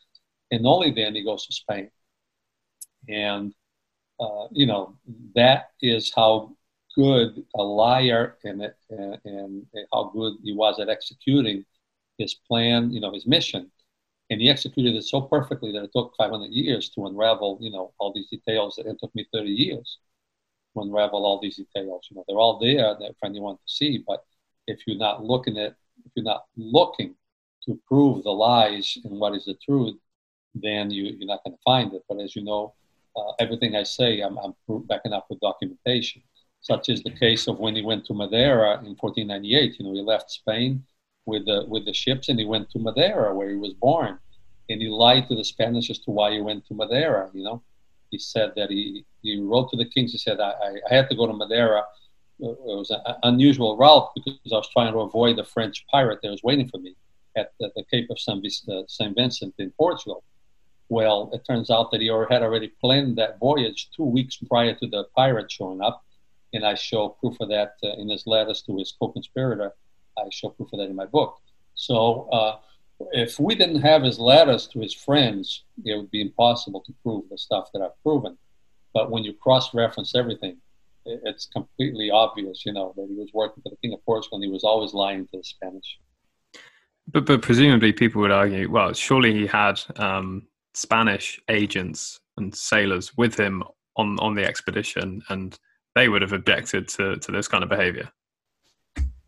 and 0.52 0.66
only 0.68 0.92
then 0.92 1.16
he 1.16 1.24
goes 1.24 1.48
to 1.48 1.54
Spain. 1.54 1.90
And 3.10 3.54
uh, 4.20 4.48
you 4.52 4.66
know 4.66 4.96
that 5.36 5.72
is 5.82 6.12
how 6.16 6.56
good 6.96 7.44
a 7.56 7.62
liar 7.62 8.38
and, 8.44 8.62
and, 8.90 9.18
and 9.26 9.66
how 9.94 10.12
good 10.16 10.34
he 10.44 10.54
was 10.54 10.80
at 10.80 10.90
executing 10.90 11.64
his 12.18 12.34
plan, 12.34 12.92
you 12.92 13.00
know, 13.00 13.14
his 13.14 13.28
mission 13.28 13.72
and 14.30 14.42
he 14.42 14.50
executed 14.50 14.96
it 14.96 15.04
so 15.04 15.22
perfectly 15.22 15.72
that 15.72 15.84
it 15.84 15.92
took 15.94 16.14
500 16.18 16.52
years 16.52 16.90
to 16.90 17.06
unravel, 17.06 17.58
you 17.62 17.72
know, 17.72 17.94
all 18.00 18.12
these 18.14 18.28
details. 18.28 18.78
It 18.78 18.98
took 19.00 19.14
me 19.16 19.26
30 19.34 19.50
years 19.50 20.00
to 20.74 20.82
unravel 20.82 21.26
all 21.26 21.40
these 21.40 21.58
details. 21.58 22.08
You 22.10 22.18
know, 22.18 22.26
they're 22.28 22.38
all 22.38 22.60
there 22.60 22.96
that 23.00 23.10
if 23.12 23.16
anyone 23.24 23.56
to 23.56 23.62
see, 23.66 24.04
but 24.06 24.26
if 24.68 24.82
you're 24.86 24.98
not 24.98 25.24
looking 25.24 25.58
at, 25.58 25.76
if 26.06 26.12
you're 26.16 26.26
not 26.26 26.44
looking 26.58 27.16
to 27.66 27.80
prove 27.88 28.24
the 28.24 28.32
lies 28.32 28.98
and 29.06 29.20
what 29.20 29.34
is 29.34 29.46
the 29.46 29.56
truth, 29.66 29.96
then 30.56 30.92
you, 30.92 31.06
you're 31.06 31.28
not 31.28 31.44
going 31.46 31.56
to 31.56 31.64
find 31.64 31.94
it. 31.94 32.04
But 32.10 32.20
as 32.20 32.36
you 32.36 32.44
know, 32.44 32.74
uh, 33.18 33.34
everything 33.40 33.76
I 33.76 33.84
say, 33.84 34.22
I'm, 34.22 34.38
I'm 34.38 34.54
backing 34.88 35.14
up 35.14 35.26
with 35.30 35.40
documentation. 35.40 36.22
Such 36.62 36.90
is 36.90 37.02
the 37.04 37.12
case 37.12 37.48
of 37.48 37.60
when 37.60 37.76
he 37.76 37.82
went 37.82 38.06
to 38.06 38.14
Madeira 38.14 38.80
in 38.80 38.96
1498. 38.96 39.80
You 39.80 39.86
know, 39.86 39.94
he 39.94 40.02
left 40.02 40.32
Spain 40.32 40.84
with 41.26 41.46
the 41.46 41.66
with 41.68 41.86
the 41.86 41.94
ships, 41.94 42.30
and 42.30 42.40
he 42.40 42.46
went 42.46 42.70
to 42.72 42.80
Madeira, 42.80 43.34
where 43.34 43.50
he 43.50 43.56
was 43.56 43.74
born, 43.74 44.20
and 44.70 44.82
he 44.82 44.88
lied 44.88 45.28
to 45.30 45.36
the 45.36 45.44
Spanish 45.44 45.90
as 45.90 46.00
to 46.00 46.12
why 46.12 46.32
he 46.32 46.42
went 46.42 46.66
to 46.68 46.74
Madeira. 46.74 47.30
You 47.34 47.44
know, 47.44 47.64
he 48.12 48.20
said 48.20 48.54
that 48.56 48.70
he 48.70 49.06
he 49.22 49.40
wrote 49.40 49.70
to 49.72 49.78
the 49.78 49.86
kings. 49.86 50.12
He 50.12 50.18
said, 50.18 50.40
"I, 50.40 50.54
I 50.90 50.94
had 50.94 51.10
to 51.10 51.16
go 51.16 51.28
to 51.28 51.34
Madeira. 51.34 51.84
It 52.40 52.78
was 52.82 52.92
an 52.92 53.16
unusual 53.24 53.78
route 53.78 54.10
because 54.16 54.52
I 54.52 54.58
was 54.58 54.70
trying 54.70 54.94
to 54.94 55.00
avoid 55.00 55.38
the 55.38 55.44
French 55.44 55.86
pirate 55.88 56.20
that 56.22 56.30
was 56.30 56.44
waiting 56.44 56.68
for 56.70 56.78
me 56.78 56.96
at 57.36 57.52
the, 57.60 57.72
the 57.76 57.84
Cape 57.90 58.10
of 58.12 58.20
San, 58.20 58.42
uh, 58.70 59.10
Vincent 59.16 59.54
in 59.58 59.72
Portugal." 59.72 60.24
Well, 60.90 61.30
it 61.34 61.46
turns 61.46 61.70
out 61.70 61.92
that 61.92 62.02
he 62.02 62.08
had 62.08 62.44
already 62.44 62.70
planned 62.80 63.18
that 63.18 63.40
voyage 63.40 63.90
two 63.96 64.06
weeks 64.06 64.38
prior 64.38 64.74
to 64.76 64.88
the 64.88 65.06
pirate 65.16 65.52
showing 65.52 65.82
up, 65.82 66.06
and 66.54 66.66
I 66.66 66.76
show 66.76 67.10
proof 67.10 67.36
of 67.42 67.50
that 67.50 67.74
uh, 67.84 67.90
in 68.02 68.10
his 68.10 68.26
letters 68.26 68.62
to 68.64 68.78
his 68.78 68.94
co-conspirator 68.98 69.74
I 70.18 70.30
show 70.32 70.50
proof 70.50 70.74
of 70.74 70.80
that 70.80 70.90
in 70.90 70.96
my 70.96 71.06
book. 71.06 71.38
So 71.76 72.28
uh, 72.32 72.58
if 73.12 73.40
we 73.40 73.56
didn't 73.56 73.82
have 73.82 74.04
his 74.04 74.20
letters 74.20 74.68
to 74.68 74.80
his 74.80 74.94
friends, 74.94 75.64
it 75.86 75.96
would 75.96 76.12
be 76.12 76.22
impossible 76.22 76.82
to 76.82 76.94
prove 77.04 77.26
the 77.30 77.38
stuff 77.38 77.70
that 77.74 77.82
I've 77.82 78.02
proven. 78.04 78.38
But 78.94 79.12
when 79.12 79.24
you 79.24 79.34
cross-reference 79.34 80.16
everything, 80.16 80.58
it's 81.06 81.46
completely 81.46 82.10
obvious, 82.12 82.66
you 82.66 82.74
know, 82.74 82.94
that 82.98 83.08
he 83.08 83.16
was 83.16 83.30
working 83.34 83.64
for 83.64 83.70
the 83.70 83.78
King 83.78 83.94
of 83.94 84.04
Portugal 84.06 84.38
and 84.38 84.44
he 84.44 84.52
was 84.52 84.64
always 84.64 84.94
lying 84.94 85.26
to 85.28 85.38
the 85.38 85.44
Spanish. 85.44 86.00
But, 87.10 87.26
but 87.26 87.42
presumably 87.42 87.94
people 87.94 88.22
would 88.22 88.32
argue, 88.32 88.70
well, 88.70 88.92
surely 88.94 89.34
he 89.34 89.48
had 89.48 89.80
um, 89.96 90.48
Spanish 90.78 91.40
agents 91.50 92.20
and 92.38 92.54
sailors 92.54 93.18
with 93.18 93.38
him 93.40 93.64
on, 93.96 94.20
on 94.20 94.36
the 94.36 94.46
expedition 94.46 95.22
and 95.30 95.58
they 95.96 96.08
would 96.08 96.22
have 96.22 96.34
objected 96.34 96.88
to, 96.88 97.18
to 97.18 97.32
this 97.32 97.48
kind 97.48 97.64
of 97.64 97.70
behavior. 97.70 98.10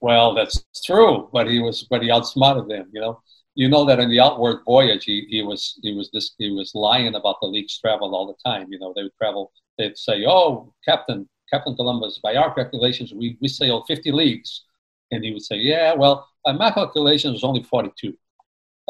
Well, 0.01 0.33
that's 0.35 0.63
true, 0.85 1.29
but 1.33 1.47
he 1.47 1.59
was, 1.59 1.83
but 1.89 2.03
he 2.03 2.11
outsmarted 2.11 2.69
them. 2.69 2.89
You 2.93 3.01
know, 3.01 3.21
you 3.55 3.67
know 3.67 3.83
that 3.85 3.99
in 3.99 4.09
the 4.09 4.19
outward 4.19 4.59
voyage, 4.65 5.05
he, 5.05 5.25
he 5.29 5.41
was 5.41 5.77
he 5.81 5.93
was 5.93 6.09
this 6.13 6.35
he 6.37 6.51
was 6.51 6.71
lying 6.73 7.15
about 7.15 7.37
the 7.41 7.47
league's 7.47 7.77
travel 7.79 8.15
all 8.15 8.27
the 8.27 8.49
time. 8.49 8.67
You 8.69 8.79
know, 8.79 8.93
they 8.95 9.03
would 9.03 9.17
travel. 9.17 9.51
They'd 9.77 9.97
say, 9.97 10.25
"Oh, 10.25 10.73
Captain 10.85 11.27
Captain 11.51 11.75
Columbus, 11.75 12.19
by 12.23 12.35
our 12.35 12.53
calculations, 12.53 13.13
we 13.13 13.37
we 13.41 13.49
sailed 13.49 13.85
50 13.87 14.11
leagues," 14.13 14.63
and 15.11 15.23
he 15.23 15.33
would 15.33 15.43
say, 15.43 15.57
"Yeah, 15.57 15.95
well, 15.95 16.29
by 16.45 16.53
my 16.53 16.71
calculations, 16.71 17.31
it 17.31 17.33
was 17.33 17.43
only 17.43 17.63
42." 17.63 18.13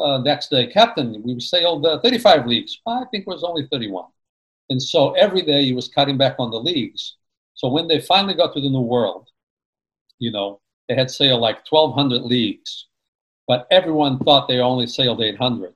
Uh, 0.00 0.18
next 0.18 0.50
day, 0.50 0.66
Captain, 0.66 1.22
we 1.22 1.38
sailed 1.40 1.84
uh, 1.84 2.00
35 2.00 2.46
leagues. 2.46 2.80
I 2.86 3.04
think 3.10 3.22
it 3.22 3.30
was 3.30 3.44
only 3.44 3.68
31. 3.70 4.06
And 4.70 4.82
so 4.82 5.12
every 5.12 5.42
day 5.42 5.64
he 5.64 5.74
was 5.74 5.88
cutting 5.88 6.16
back 6.16 6.36
on 6.38 6.50
the 6.50 6.58
leagues. 6.58 7.16
So 7.54 7.68
when 7.68 7.88
they 7.88 8.00
finally 8.00 8.34
got 8.34 8.54
to 8.54 8.60
the 8.60 8.70
New 8.70 8.80
World, 8.80 9.28
you 10.18 10.30
know, 10.30 10.60
they 10.88 10.94
had 10.94 11.10
sailed 11.10 11.40
like 11.40 11.70
1,200 11.70 12.22
leagues 12.22 12.86
but 13.50 13.66
everyone 13.72 14.16
thought 14.20 14.46
they 14.46 14.60
only 14.60 14.86
sailed 14.86 15.20
800. 15.20 15.74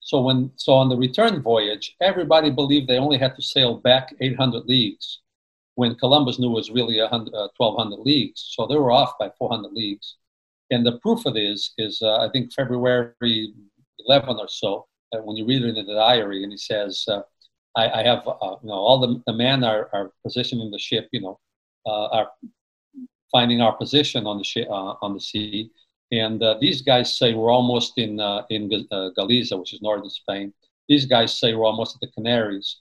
So 0.00 0.20
when 0.20 0.50
so 0.56 0.72
on 0.72 0.88
the 0.88 0.96
return 0.96 1.40
voyage, 1.42 1.94
everybody 2.00 2.50
believed 2.50 2.88
they 2.88 2.98
only 2.98 3.18
had 3.18 3.36
to 3.36 3.42
sail 3.42 3.76
back 3.76 4.12
800 4.20 4.64
leagues, 4.66 5.20
when 5.76 5.94
Columbus 5.94 6.40
knew 6.40 6.50
it 6.50 6.54
was 6.54 6.72
really 6.72 6.98
100, 7.00 7.32
uh, 7.32 7.50
1,200 7.56 8.00
leagues. 8.00 8.52
So 8.56 8.66
they 8.66 8.74
were 8.74 8.90
off 8.90 9.16
by 9.16 9.30
400 9.38 9.72
leagues. 9.72 10.16
And 10.74 10.84
the 10.84 10.98
proof 10.98 11.24
of 11.26 11.34
this 11.34 11.72
is, 11.78 12.00
uh, 12.02 12.18
I 12.18 12.28
think 12.32 12.52
February 12.52 13.52
11 14.06 14.36
or 14.38 14.48
so, 14.48 14.86
uh, 15.12 15.18
when 15.18 15.36
you 15.36 15.46
read 15.46 15.62
it 15.62 15.76
in 15.76 15.86
the 15.86 15.94
diary, 15.94 16.42
and 16.42 16.52
he 16.52 16.58
says, 16.58 17.04
uh, 17.08 17.22
I, 17.76 18.00
I, 18.00 18.02
have, 18.04 18.26
uh, 18.26 18.56
you 18.62 18.68
know, 18.68 18.74
all 18.74 19.00
the, 19.00 19.22
the 19.26 19.32
men 19.32 19.64
are, 19.64 19.88
are 19.92 20.10
positioning 20.22 20.70
the 20.70 20.78
ship, 20.78 21.08
you 21.12 21.20
know, 21.20 21.38
uh, 21.86 22.06
are 22.08 22.28
finding 23.30 23.60
our 23.60 23.76
position 23.76 24.26
on 24.26 24.38
the 24.38 24.44
ship 24.44 24.68
on 24.70 25.14
the 25.14 25.20
sea 25.20 25.70
and 26.12 26.42
uh, 26.42 26.56
these 26.60 26.82
guys 26.82 27.16
say 27.16 27.34
we're 27.34 27.52
almost 27.52 27.98
in, 27.98 28.20
uh, 28.20 28.42
in 28.50 28.86
uh, 28.90 29.10
Galicia, 29.16 29.56
which 29.56 29.72
is 29.72 29.82
northern 29.82 30.10
Spain. 30.10 30.52
These 30.88 31.06
guys 31.06 31.38
say 31.38 31.54
we're 31.54 31.66
almost 31.66 31.96
at 31.96 32.00
the 32.00 32.12
Canaries, 32.14 32.76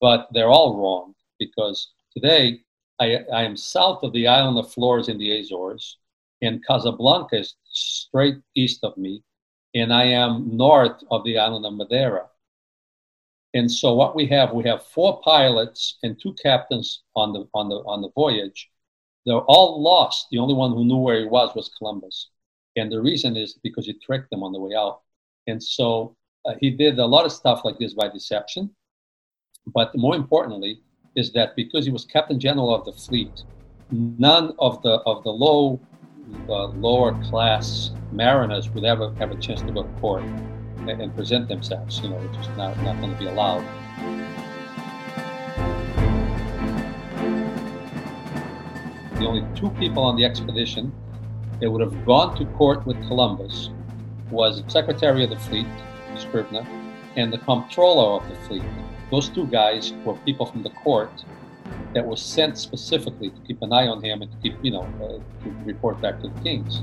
but 0.00 0.28
they're 0.32 0.50
all 0.50 0.76
wrong 0.76 1.14
because 1.38 1.92
today 2.14 2.60
I, 3.00 3.24
I 3.32 3.42
am 3.42 3.56
south 3.56 4.02
of 4.02 4.12
the 4.12 4.28
island 4.28 4.58
of 4.58 4.70
Flores 4.72 5.08
in 5.08 5.18
the 5.18 5.40
Azores, 5.40 5.98
and 6.42 6.64
Casablanca 6.66 7.40
is 7.40 7.54
straight 7.64 8.36
east 8.54 8.80
of 8.82 8.96
me, 8.96 9.22
and 9.74 9.92
I 9.92 10.04
am 10.04 10.56
north 10.56 11.02
of 11.10 11.24
the 11.24 11.38
island 11.38 11.66
of 11.66 11.74
Madeira. 11.74 12.26
And 13.54 13.70
so 13.70 13.94
what 13.94 14.14
we 14.14 14.26
have, 14.26 14.52
we 14.52 14.64
have 14.64 14.84
four 14.86 15.20
pilots 15.22 15.98
and 16.02 16.20
two 16.20 16.34
captains 16.34 17.02
on 17.14 17.32
the 17.32 17.48
on 17.54 17.68
the 17.68 17.76
on 17.86 18.02
the 18.02 18.10
voyage. 18.14 18.70
They're 19.24 19.46
all 19.48 19.82
lost. 19.82 20.26
The 20.30 20.38
only 20.38 20.54
one 20.54 20.72
who 20.72 20.84
knew 20.84 20.98
where 20.98 21.20
he 21.20 21.26
was 21.26 21.54
was 21.54 21.70
Columbus. 21.78 22.28
And 22.76 22.92
the 22.92 23.00
reason 23.00 23.36
is 23.36 23.58
because 23.62 23.86
he 23.86 23.94
tricked 23.94 24.30
them 24.30 24.42
on 24.42 24.52
the 24.52 24.60
way 24.60 24.74
out. 24.76 25.00
And 25.46 25.62
so 25.62 26.16
uh, 26.44 26.54
he 26.60 26.70
did 26.70 26.98
a 26.98 27.06
lot 27.06 27.24
of 27.24 27.32
stuff 27.32 27.64
like 27.64 27.78
this 27.78 27.94
by 27.94 28.08
deception. 28.08 28.70
But 29.74 29.96
more 29.96 30.14
importantly, 30.14 30.80
is 31.16 31.32
that 31.32 31.56
because 31.56 31.86
he 31.86 31.90
was 31.90 32.04
captain 32.04 32.38
general 32.38 32.74
of 32.74 32.84
the 32.84 32.92
fleet, 32.92 33.42
none 33.90 34.54
of 34.58 34.82
the 34.82 35.00
of 35.06 35.24
the 35.24 35.30
low 35.30 35.80
uh, 36.48 36.66
lower 36.68 37.12
class 37.24 37.90
mariners 38.12 38.70
would 38.70 38.84
ever 38.84 39.12
have 39.18 39.30
a 39.30 39.36
chance 39.36 39.62
to 39.62 39.72
go 39.72 39.82
to 39.82 39.88
court 40.00 40.22
and, 40.78 40.90
and 40.90 41.14
present 41.14 41.48
themselves. 41.48 42.00
You 42.00 42.10
know, 42.10 42.16
which 42.16 42.40
is 42.40 42.56
not, 42.56 42.76
not 42.82 42.98
going 43.00 43.12
to 43.12 43.18
be 43.18 43.26
allowed. 43.26 43.64
The 49.18 49.26
only 49.26 49.44
two 49.54 49.70
people 49.70 50.02
on 50.02 50.16
the 50.16 50.24
expedition 50.24 50.92
that 51.60 51.70
would 51.70 51.80
have 51.80 52.04
gone 52.04 52.36
to 52.36 52.44
court 52.56 52.86
with 52.86 52.96
Columbus 53.08 53.70
was 54.30 54.62
the 54.62 54.70
Secretary 54.70 55.24
of 55.24 55.30
the 55.30 55.38
Fleet, 55.38 55.66
Scribner, 56.18 56.66
and 57.16 57.32
the 57.32 57.38
Comptroller 57.38 58.20
of 58.20 58.28
the 58.28 58.34
Fleet. 58.46 58.62
Those 59.10 59.28
two 59.28 59.46
guys 59.46 59.92
were 60.04 60.14
people 60.18 60.44
from 60.44 60.62
the 60.62 60.70
court 60.70 61.10
that 61.96 62.04
were 62.04 62.14
sent 62.14 62.58
specifically 62.58 63.30
to 63.30 63.40
keep 63.46 63.62
an 63.62 63.72
eye 63.72 63.86
on 63.86 64.04
him 64.04 64.20
and 64.20 64.30
to 64.30 64.36
keep, 64.42 64.54
you 64.62 64.70
know, 64.70 64.82
uh, 65.00 65.16
to 65.42 65.50
report 65.64 65.98
back 66.02 66.20
to 66.20 66.28
the 66.28 66.40
kings. 66.40 66.82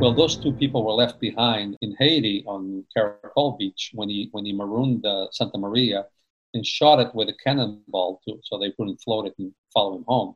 Well, 0.00 0.14
those 0.14 0.38
two 0.38 0.52
people 0.52 0.86
were 0.86 0.92
left 0.92 1.20
behind 1.20 1.76
in 1.82 1.94
Haiti 1.98 2.44
on 2.46 2.82
Caracol 2.96 3.58
Beach 3.58 3.90
when 3.92 4.08
he 4.08 4.30
when 4.32 4.46
he 4.46 4.54
marooned 4.54 5.04
uh, 5.04 5.26
Santa 5.32 5.58
Maria 5.58 6.06
and 6.54 6.64
shot 6.64 6.98
it 6.98 7.14
with 7.14 7.28
a 7.28 7.34
cannonball 7.44 8.22
to, 8.26 8.40
so 8.42 8.58
they 8.58 8.70
couldn't 8.70 9.02
float 9.02 9.26
it 9.26 9.34
and 9.38 9.52
follow 9.74 9.96
him 9.96 10.04
home. 10.08 10.34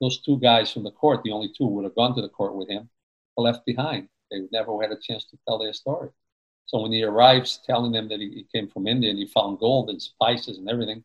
Those 0.00 0.20
two 0.20 0.38
guys 0.38 0.72
from 0.72 0.84
the 0.84 0.90
court, 0.90 1.22
the 1.22 1.32
only 1.32 1.48
two 1.48 1.64
who 1.64 1.74
would 1.74 1.84
have 1.84 1.94
gone 1.94 2.14
to 2.16 2.22
the 2.22 2.28
court 2.28 2.54
with 2.54 2.68
him, 2.68 2.88
were 3.36 3.44
left 3.44 3.66
behind. 3.66 4.08
They 4.30 4.40
never 4.52 4.80
had 4.80 4.92
a 4.92 4.98
chance 5.00 5.24
to 5.26 5.38
tell 5.46 5.58
their 5.58 5.72
story. 5.72 6.10
So 6.66 6.80
when 6.80 6.92
he 6.92 7.02
arrives, 7.02 7.60
telling 7.66 7.92
them 7.92 8.08
that 8.08 8.20
he, 8.20 8.28
he 8.30 8.46
came 8.54 8.68
from 8.68 8.86
India 8.86 9.10
and 9.10 9.18
he 9.18 9.26
found 9.26 9.58
gold 9.58 9.90
and 9.90 10.00
spices 10.00 10.58
and 10.58 10.68
everything, 10.68 11.02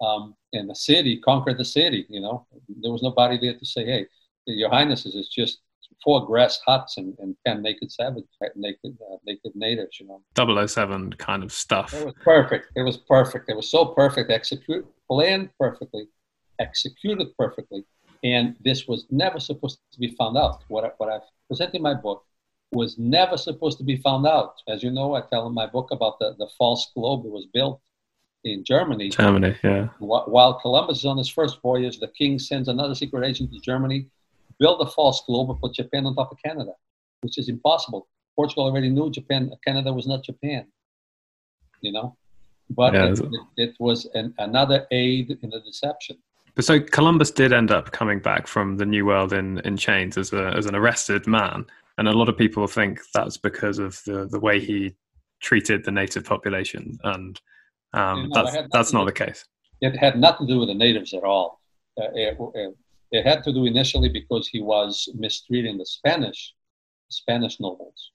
um, 0.00 0.34
and 0.52 0.68
the 0.70 0.74
city 0.74 1.18
conquered 1.18 1.58
the 1.58 1.64
city. 1.64 2.06
You 2.08 2.20
know, 2.20 2.46
there 2.80 2.92
was 2.92 3.02
nobody 3.02 3.38
there 3.38 3.58
to 3.58 3.66
say, 3.66 3.84
"Hey, 3.84 4.06
Your 4.46 4.70
Highnesses, 4.70 5.16
it's 5.16 5.28
just 5.28 5.60
four 6.02 6.24
grass 6.26 6.60
huts 6.64 6.98
and, 6.98 7.16
and 7.18 7.36
10 7.46 7.62
naked 7.62 7.90
savages, 7.90 8.28
naked, 8.54 8.96
uh, 9.10 9.16
naked 9.26 9.52
natives, 9.54 9.98
you 9.98 10.06
know. 10.06 10.22
007 10.66 11.12
kind 11.14 11.42
of 11.42 11.52
stuff. 11.52 11.94
It 11.94 12.04
was 12.04 12.14
perfect. 12.22 12.72
It 12.76 12.82
was 12.82 12.96
perfect. 12.96 13.48
It 13.48 13.56
was 13.56 13.70
so 13.70 13.86
perfect, 13.86 14.30
execute, 14.30 14.86
planned 15.08 15.50
perfectly, 15.58 16.08
executed 16.60 17.28
perfectly. 17.38 17.84
And 18.32 18.56
this 18.68 18.80
was 18.90 19.00
never 19.10 19.38
supposed 19.38 19.78
to 19.92 19.98
be 20.04 20.10
found 20.18 20.36
out. 20.36 20.56
What 20.68 20.84
I, 20.84 20.90
what 20.98 21.08
I 21.14 21.18
present 21.48 21.74
in 21.74 21.82
my 21.82 21.94
book 21.94 22.24
was 22.72 22.98
never 22.98 23.36
supposed 23.36 23.78
to 23.78 23.84
be 23.84 23.96
found 23.96 24.26
out. 24.26 24.54
As 24.66 24.82
you 24.82 24.90
know, 24.90 25.08
I 25.14 25.22
tell 25.32 25.46
in 25.46 25.54
my 25.54 25.66
book 25.66 25.88
about 25.92 26.14
the, 26.18 26.28
the 26.38 26.48
false 26.58 26.90
globe 26.94 27.22
that 27.24 27.30
was 27.30 27.46
built 27.58 27.80
in 28.44 28.64
Germany. 28.64 29.10
Germany, 29.10 29.54
yeah. 29.62 29.88
While 29.98 30.54
Columbus 30.54 30.98
is 30.98 31.04
on 31.04 31.18
his 31.18 31.28
first 31.28 31.60
voyage, 31.62 32.00
the 32.00 32.12
king 32.20 32.38
sends 32.38 32.68
another 32.68 32.94
secret 32.94 33.24
agent 33.24 33.52
to 33.52 33.60
Germany 33.60 34.08
build 34.58 34.80
a 34.80 34.90
false 34.90 35.22
globe 35.26 35.50
and 35.50 35.60
put 35.60 35.74
Japan 35.74 36.06
on 36.06 36.14
top 36.14 36.32
of 36.32 36.38
Canada, 36.44 36.72
which 37.20 37.38
is 37.38 37.48
impossible. 37.48 38.08
Portugal 38.34 38.64
already 38.64 38.88
knew 38.88 39.10
Japan, 39.10 39.50
Canada 39.64 39.92
was 39.92 40.06
not 40.06 40.24
Japan, 40.24 40.66
you 41.80 41.92
know, 41.92 42.16
but 42.70 42.94
yeah, 42.94 43.06
it, 43.06 43.18
it, 43.18 43.30
it, 43.56 43.74
was 43.78 44.06
an, 44.14 44.34
another 44.38 44.86
aid 44.90 45.38
in 45.42 45.50
the 45.50 45.60
deception. 45.60 46.18
But 46.56 46.64
so 46.64 46.80
Columbus 46.80 47.30
did 47.30 47.52
end 47.52 47.70
up 47.70 47.92
coming 47.92 48.18
back 48.18 48.46
from 48.46 48.78
the 48.78 48.86
New 48.86 49.04
World 49.04 49.34
in, 49.34 49.58
in 49.60 49.76
chains 49.76 50.16
as 50.16 50.32
a 50.32 50.54
as 50.56 50.64
an 50.64 50.74
arrested 50.74 51.26
man, 51.26 51.66
and 51.98 52.08
a 52.08 52.12
lot 52.12 52.30
of 52.30 52.36
people 52.36 52.66
think 52.66 53.00
that's 53.12 53.36
because 53.36 53.78
of 53.78 54.00
the 54.06 54.26
the 54.26 54.40
way 54.40 54.58
he 54.58 54.96
treated 55.40 55.84
the 55.84 55.92
native 55.92 56.24
population, 56.24 56.98
and 57.04 57.40
um, 57.92 58.18
yeah, 58.18 58.26
no, 58.28 58.44
that's 58.52 58.68
that's 58.72 58.92
not 58.94 59.04
the 59.04 59.12
case. 59.12 59.44
It 59.82 59.96
had 59.96 60.18
nothing 60.18 60.46
to 60.46 60.54
do 60.54 60.60
with 60.60 60.68
the 60.68 60.74
natives 60.74 61.12
at 61.12 61.24
all. 61.24 61.60
Uh, 62.00 62.08
it, 62.14 62.38
it, 62.54 62.76
it 63.12 63.26
had 63.26 63.44
to 63.44 63.52
do 63.52 63.66
initially 63.66 64.08
because 64.08 64.48
he 64.48 64.62
was 64.62 65.08
mistreating 65.14 65.76
the 65.76 65.84
Spanish, 65.84 66.54
Spanish 67.10 67.60
nobles. 67.60 68.12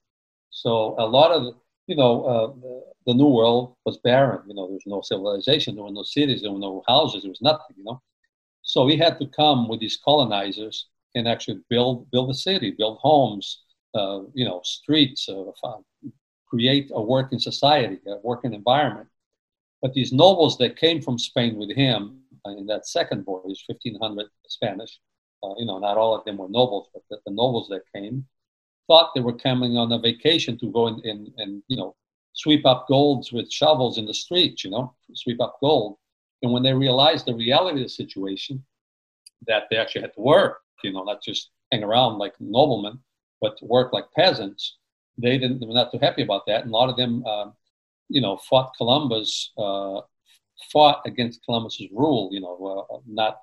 So 0.50 0.96
a 0.98 1.06
lot 1.06 1.30
of, 1.30 1.54
you 1.86 1.94
know, 1.94 2.24
uh, 2.24 2.80
the 3.06 3.14
New 3.14 3.28
World 3.28 3.76
was 3.86 3.98
barren. 3.98 4.40
You 4.48 4.54
know, 4.54 4.66
there 4.66 4.74
was 4.74 4.86
no 4.86 5.00
civilization, 5.02 5.76
there 5.76 5.84
were 5.84 5.92
no 5.92 6.02
cities, 6.02 6.42
there 6.42 6.52
were 6.52 6.58
no 6.58 6.82
houses, 6.88 7.22
there 7.22 7.30
was 7.30 7.40
nothing. 7.40 7.76
You 7.76 7.84
know, 7.84 8.02
so 8.72 8.86
he 8.86 8.96
had 8.96 9.18
to 9.18 9.26
come 9.26 9.68
with 9.68 9.80
these 9.80 9.98
colonizers 10.02 10.86
and 11.14 11.28
actually 11.28 11.60
build 11.68 12.10
build 12.10 12.30
a 12.30 12.34
city, 12.48 12.70
build 12.70 12.96
homes, 13.02 13.64
uh, 13.94 14.20
you 14.32 14.46
know, 14.46 14.62
streets, 14.64 15.28
uh, 15.28 15.44
create 16.46 16.90
a 16.94 17.02
working 17.02 17.38
society, 17.38 17.98
a 18.06 18.16
working 18.22 18.54
environment. 18.54 19.08
But 19.82 19.92
these 19.92 20.10
nobles 20.10 20.56
that 20.56 20.78
came 20.84 21.02
from 21.02 21.18
Spain 21.18 21.56
with 21.56 21.70
him 21.76 22.22
in 22.46 22.64
that 22.68 22.88
second 22.88 23.26
voyage, 23.26 23.62
1,500 23.66 24.26
Spanish. 24.48 24.98
Uh, 25.42 25.52
you 25.58 25.66
know, 25.66 25.78
not 25.78 25.98
all 25.98 26.14
of 26.14 26.24
them 26.24 26.38
were 26.38 26.48
nobles, 26.48 26.88
but 26.94 27.02
the, 27.10 27.18
the, 27.26 27.32
nobles 27.32 27.68
that 27.68 27.82
came 27.94 28.24
thought 28.86 29.10
they 29.14 29.20
were 29.20 29.36
coming 29.48 29.76
on 29.76 29.92
a 29.92 29.98
vacation 29.98 30.56
to 30.56 30.72
go 30.72 30.86
and, 30.86 31.04
and, 31.04 31.28
and, 31.36 31.62
you 31.68 31.76
know, 31.76 31.94
sweep 32.32 32.64
up 32.64 32.86
golds 32.88 33.32
with 33.32 33.52
shovels 33.52 33.98
in 33.98 34.06
the 34.06 34.14
streets, 34.14 34.64
you 34.64 34.70
know, 34.70 34.94
sweep 35.12 35.40
up 35.42 35.58
gold. 35.60 35.96
And 36.42 36.52
when 36.52 36.62
they 36.62 36.72
realized 36.72 37.26
the 37.26 37.34
reality 37.34 37.78
of 37.78 37.84
the 37.84 37.88
situation, 37.88 38.64
that 39.46 39.64
they 39.70 39.76
actually 39.76 40.02
had 40.02 40.14
to 40.14 40.20
work, 40.20 40.60
you 40.82 40.92
know, 40.92 41.04
not 41.04 41.22
just 41.22 41.50
hang 41.70 41.82
around 41.82 42.18
like 42.18 42.34
noblemen, 42.40 42.98
but 43.40 43.58
work 43.62 43.92
like 43.92 44.04
peasants, 44.14 44.76
they 45.18 45.38
didn't, 45.38 45.60
they 45.60 45.66
were 45.66 45.74
not 45.74 45.90
too 45.90 45.98
happy 45.98 46.22
about 46.22 46.46
that. 46.46 46.62
And 46.62 46.70
a 46.70 46.76
lot 46.76 46.88
of 46.88 46.96
them, 46.96 47.24
uh, 47.26 47.50
you 48.08 48.20
know, 48.20 48.36
fought 48.48 48.72
Columbus 48.76 49.52
uh, 49.58 50.00
fought 50.72 51.02
against 51.06 51.44
Columbus's 51.44 51.88
rule, 51.92 52.28
you 52.32 52.40
know, 52.40 52.86
uh, 52.90 52.98
not 53.06 53.40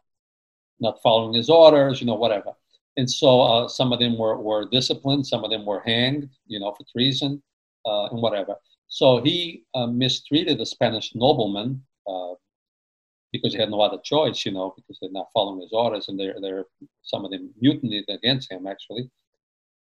not 0.79 1.01
following 1.03 1.33
his 1.33 1.49
orders, 1.49 1.99
you 1.99 2.07
know, 2.07 2.15
whatever. 2.15 2.53
And 2.95 3.09
so 3.09 3.41
uh, 3.41 3.67
some 3.67 3.91
of 3.91 3.99
them 3.99 4.17
were, 4.17 4.37
were 4.37 4.67
disciplined, 4.69 5.27
some 5.27 5.43
of 5.43 5.51
them 5.51 5.65
were 5.65 5.81
hanged, 5.81 6.29
you 6.47 6.59
know, 6.59 6.73
for 6.73 6.85
treason 6.91 7.41
uh, 7.85 8.05
and 8.05 8.21
whatever. 8.21 8.55
So 8.87 9.21
he 9.21 9.65
uh, 9.75 9.87
mistreated 9.87 10.57
the 10.57 10.65
Spanish 10.65 11.13
nobleman 11.15 11.83
uh, 12.07 12.33
because 13.31 13.53
he 13.53 13.59
had 13.59 13.69
no 13.69 13.81
other 13.81 13.99
choice, 14.03 14.45
you 14.45 14.51
know, 14.51 14.73
because 14.75 14.97
they're 14.99 15.11
not 15.11 15.29
following 15.33 15.61
his 15.61 15.71
orders, 15.71 16.07
and 16.07 16.19
they're, 16.19 16.35
they're 16.41 16.65
some 17.03 17.25
of 17.25 17.31
them 17.31 17.49
mutinied 17.61 18.05
against 18.09 18.51
him 18.51 18.67
actually. 18.67 19.09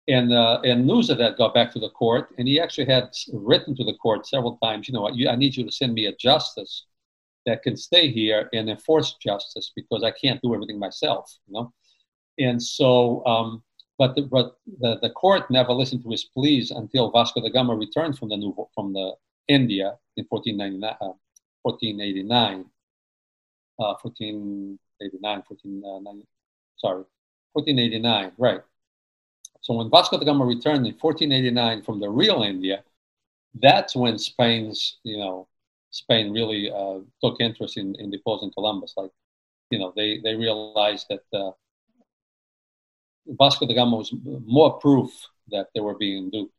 And 0.08 0.32
uh, 0.32 0.60
and 0.62 0.86
news 0.86 1.10
of 1.10 1.18
that 1.18 1.36
got 1.36 1.54
back 1.54 1.72
to 1.72 1.80
the 1.80 1.90
court, 1.90 2.30
and 2.38 2.46
he 2.46 2.60
actually 2.60 2.86
had 2.86 3.10
written 3.32 3.74
to 3.76 3.84
the 3.84 3.94
court 3.94 4.26
several 4.26 4.56
times. 4.62 4.88
You 4.88 4.94
know, 4.94 5.08
I 5.08 5.36
need 5.36 5.56
you 5.56 5.64
to 5.64 5.72
send 5.72 5.94
me 5.94 6.06
a 6.06 6.16
justice 6.16 6.86
that 7.44 7.62
can 7.62 7.76
stay 7.76 8.10
here 8.10 8.48
and 8.52 8.68
enforce 8.70 9.14
justice 9.14 9.72
because 9.74 10.02
I 10.04 10.12
can't 10.12 10.40
do 10.42 10.54
everything 10.54 10.78
myself. 10.78 11.32
You 11.46 11.54
know, 11.54 11.72
and 12.38 12.62
so. 12.62 13.24
Um, 13.26 13.62
but 13.98 14.14
the, 14.14 14.22
but 14.22 14.58
the, 14.80 14.98
the 15.00 15.08
court 15.08 15.50
never 15.50 15.72
listened 15.72 16.02
to 16.02 16.10
his 16.10 16.24
pleas 16.24 16.70
until 16.70 17.10
Vasco 17.10 17.40
da 17.40 17.48
Gama 17.48 17.74
returned 17.74 18.18
from 18.18 18.28
the 18.28 18.36
New, 18.36 18.54
from 18.74 18.92
the 18.92 19.14
India 19.48 19.96
in 20.16 20.26
1499, 20.28 20.90
uh, 21.00 21.14
1489, 21.62 22.66
uh, 23.78 23.94
1489, 24.00 24.78
1490, 25.46 26.26
sorry, 26.76 27.04
1489, 27.52 28.32
right. 28.38 28.60
So 29.60 29.74
when 29.74 29.90
Vasco 29.90 30.18
da 30.18 30.24
Gama 30.24 30.44
returned 30.44 30.86
in 30.86 30.94
1489 30.94 31.82
from 31.82 32.00
the 32.00 32.08
real 32.08 32.42
India, 32.42 32.84
that's 33.60 33.96
when 33.96 34.18
Spain's, 34.18 34.98
you 35.02 35.18
know, 35.18 35.48
Spain 35.90 36.32
really 36.32 36.70
uh, 36.70 37.00
took 37.22 37.40
interest 37.40 37.76
in, 37.76 37.94
in 37.96 38.10
deposing 38.10 38.52
Columbus. 38.52 38.94
Like, 38.96 39.10
you 39.70 39.78
know, 39.78 39.92
they, 39.96 40.20
they 40.22 40.34
realized 40.34 41.06
that 41.08 41.24
uh, 41.32 41.50
Vasco 43.26 43.66
da 43.66 43.74
Gama 43.74 43.96
was 43.96 44.14
more 44.46 44.78
proof 44.78 45.10
that 45.48 45.68
they 45.74 45.80
were 45.80 45.96
being 45.96 46.30
duped. 46.30 46.52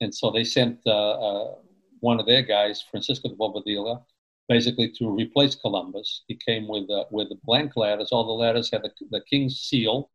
And 0.00 0.14
so 0.14 0.30
they 0.30 0.44
sent 0.44 0.80
uh, 0.86 0.90
uh, 1.10 1.54
one 2.00 2.18
of 2.18 2.26
their 2.26 2.42
guys, 2.42 2.82
Francisco 2.90 3.28
de 3.28 3.34
Bobadilla, 3.34 4.02
basically 4.50 4.90
to 4.98 5.08
replace 5.08 5.54
Columbus. 5.54 6.24
He 6.26 6.34
came 6.34 6.66
with 6.66 6.90
uh, 6.90 7.04
with 7.12 7.28
blank 7.44 7.76
letters. 7.76 8.10
All 8.10 8.26
the 8.26 8.42
letters 8.44 8.68
had 8.72 8.82
the, 8.82 8.90
the 9.10 9.22
king's 9.30 9.60
seal, 9.60 10.10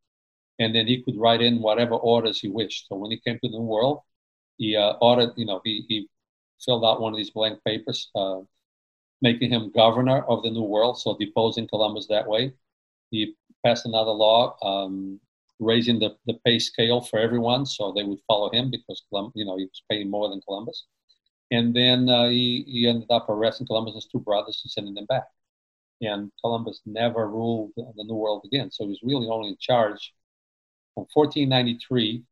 and 0.60 0.76
then 0.76 0.88
he 0.88 1.02
could 1.04 1.18
write 1.18 1.42
in 1.42 1.62
whatever 1.62 1.96
orders 1.96 2.42
he 2.42 2.50
wished. 2.50 2.88
So 2.90 2.98
when 2.98 3.12
he 3.12 3.20
came 3.26 3.40
to 3.40 3.50
the 3.50 3.58
New 3.58 3.72
World, 3.76 4.02
he 4.58 4.76
uh, 4.76 4.94
ordered, 5.02 5.32
you 5.38 5.46
know, 5.46 5.62
he, 5.64 5.86
he 5.88 6.10
filled 6.64 6.84
out 6.84 7.02
one 7.02 7.14
of 7.14 7.18
these 7.18 7.32
blank 7.32 7.60
papers, 7.66 8.12
uh, 8.14 8.42
making 9.22 9.52
him 9.52 9.72
governor 9.74 10.24
of 10.24 10.44
the 10.44 10.52
New 10.52 10.64
World, 10.64 11.00
so 11.00 11.18
deposing 11.18 11.68
Columbus 11.70 12.08
that 12.08 12.28
way. 12.28 12.54
He 13.12 13.36
passed 13.66 13.86
another 13.86 14.12
law 14.12 14.58
um, 14.62 15.20
raising 15.60 16.00
the, 16.00 16.18
the 16.26 16.36
pay 16.46 16.60
scale 16.60 17.00
for 17.00 17.20
everyone 17.20 17.66
so 17.66 17.94
they 17.96 18.04
would 18.04 18.20
follow 18.28 18.52
him 18.52 18.70
because 18.70 19.02
you 19.34 19.46
know 19.46 19.58
he 19.58 19.66
was 19.66 19.84
paying 19.90 20.10
more 20.12 20.30
than 20.30 20.42
Columbus. 20.42 20.86
And 21.52 21.76
then 21.76 22.10
uh, 22.10 22.30
he, 22.30 22.64
he 22.68 22.88
ended 22.88 23.10
up 23.12 23.30
arresting 23.30 23.68
Columbus's 23.68 24.08
two 24.08 24.20
brothers 24.20 24.62
and 24.64 24.72
sending 24.72 24.94
them 24.96 25.06
back. 25.06 25.26
And 26.02 26.32
Columbus 26.42 26.82
never 26.86 27.28
ruled 27.28 27.72
the 27.76 28.04
New 28.04 28.16
World 28.16 28.44
again. 28.46 28.72
So 28.72 28.84
he 28.84 28.90
was 28.90 29.00
really 29.04 29.28
only 29.28 29.50
in 29.50 29.58
charge 29.60 30.14
from 30.94 31.06
1493, 31.14 32.24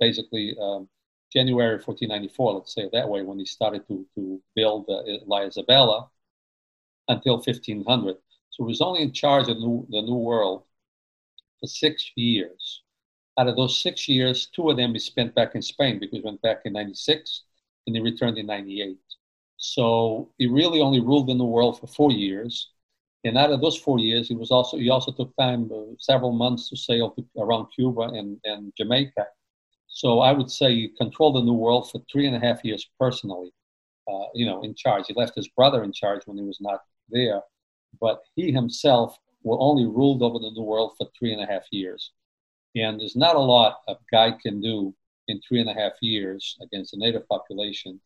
basically 0.00 0.56
um, 0.60 0.88
January 1.32 1.78
1494, 1.78 2.52
let's 2.54 2.74
say 2.74 2.88
that 2.92 3.08
way, 3.08 3.22
when 3.22 3.38
he 3.38 3.44
started 3.46 3.86
to, 3.88 4.06
to 4.14 4.42
build 4.54 4.86
uh, 4.88 5.02
La 5.26 5.40
Isabela 5.40 6.08
until 7.08 7.40
1500. 7.40 8.16
So 8.50 8.64
he 8.64 8.68
was 8.68 8.80
only 8.80 9.02
in 9.02 9.12
charge 9.12 9.48
of 9.48 9.58
New, 9.58 9.86
the 9.90 10.02
New 10.02 10.16
World 10.16 10.64
for 11.60 11.66
six 11.66 12.12
years. 12.16 12.82
Out 13.38 13.48
of 13.48 13.56
those 13.56 13.80
six 13.80 14.08
years, 14.08 14.48
two 14.48 14.70
of 14.70 14.76
them 14.76 14.92
he 14.92 14.98
spent 14.98 15.34
back 15.34 15.54
in 15.54 15.62
Spain 15.62 15.98
because 15.98 16.18
he 16.18 16.24
went 16.24 16.42
back 16.42 16.62
in 16.64 16.72
96 16.72 17.44
and 17.88 17.96
he 17.96 18.02
returned 18.02 18.38
in 18.38 18.46
98. 18.46 18.98
So 19.56 20.30
he 20.38 20.46
really 20.46 20.80
only 20.80 21.00
ruled 21.00 21.30
in 21.30 21.38
the 21.38 21.44
world 21.44 21.80
for 21.80 21.88
four 21.88 22.12
years. 22.12 22.70
And 23.24 23.36
out 23.36 23.50
of 23.50 23.60
those 23.60 23.76
four 23.76 23.98
years, 23.98 24.28
he 24.28 24.34
was 24.36 24.52
also 24.52 24.76
he 24.76 24.90
also 24.90 25.10
took 25.10 25.34
time, 25.36 25.68
uh, 25.74 25.94
several 25.98 26.32
months, 26.32 26.68
to 26.68 26.76
sail 26.76 27.10
to, 27.12 27.26
around 27.36 27.66
Cuba 27.74 28.02
and, 28.02 28.38
and 28.44 28.72
Jamaica. 28.76 29.26
So 29.88 30.20
I 30.20 30.32
would 30.32 30.50
say 30.50 30.72
he 30.72 30.88
controlled 30.96 31.34
the 31.34 31.42
New 31.42 31.54
World 31.54 31.90
for 31.90 32.00
three 32.12 32.26
and 32.28 32.36
a 32.36 32.38
half 32.38 32.64
years 32.64 32.88
personally. 33.00 33.50
Uh, 34.06 34.26
you 34.32 34.46
know, 34.46 34.62
in 34.62 34.74
charge. 34.74 35.04
He 35.06 35.14
left 35.14 35.34
his 35.34 35.48
brother 35.48 35.82
in 35.82 35.92
charge 35.92 36.22
when 36.24 36.38
he 36.38 36.44
was 36.44 36.60
not 36.62 36.80
there, 37.10 37.42
but 38.00 38.22
he 38.36 38.52
himself 38.52 39.18
were 39.42 39.58
only 39.60 39.84
ruled 39.84 40.22
over 40.22 40.38
the 40.38 40.50
New 40.50 40.62
World 40.62 40.92
for 40.96 41.08
three 41.18 41.32
and 41.32 41.42
a 41.42 41.46
half 41.46 41.64
years. 41.70 42.12
And 42.74 42.98
there's 43.00 43.16
not 43.16 43.36
a 43.36 43.40
lot 43.40 43.80
a 43.86 43.96
guy 44.10 44.32
can 44.32 44.62
do 44.62 44.94
in 45.28 45.40
three 45.40 45.60
and 45.60 45.70
a 45.70 45.74
half 45.74 45.92
years 46.00 46.56
against 46.60 46.92
the 46.92 46.98
native 46.98 47.26
population 47.28 48.00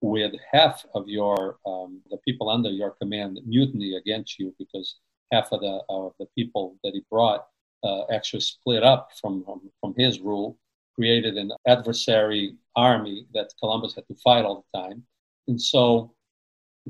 with 0.00 0.32
half 0.52 0.84
of 0.94 1.08
your 1.08 1.58
um, 1.66 2.00
the 2.10 2.18
people 2.18 2.48
under 2.48 2.70
your 2.70 2.90
command 2.92 3.40
mutiny 3.44 3.96
against 3.96 4.38
you 4.38 4.54
because 4.58 4.96
half 5.32 5.52
of 5.52 5.60
the 5.60 5.80
of 5.88 6.12
the 6.18 6.26
people 6.36 6.76
that 6.84 6.92
he 6.94 7.02
brought 7.10 7.46
uh, 7.84 8.04
actually 8.12 8.40
split 8.40 8.82
up 8.82 9.10
from, 9.20 9.44
from 9.44 9.60
from 9.80 9.94
his 9.96 10.20
rule, 10.20 10.58
created 10.94 11.36
an 11.36 11.52
adversary 11.66 12.56
army 12.76 13.26
that 13.34 13.52
Columbus 13.60 13.94
had 13.94 14.06
to 14.08 14.14
fight 14.16 14.44
all 14.44 14.64
the 14.72 14.78
time, 14.78 15.02
and 15.48 15.60
so 15.60 16.14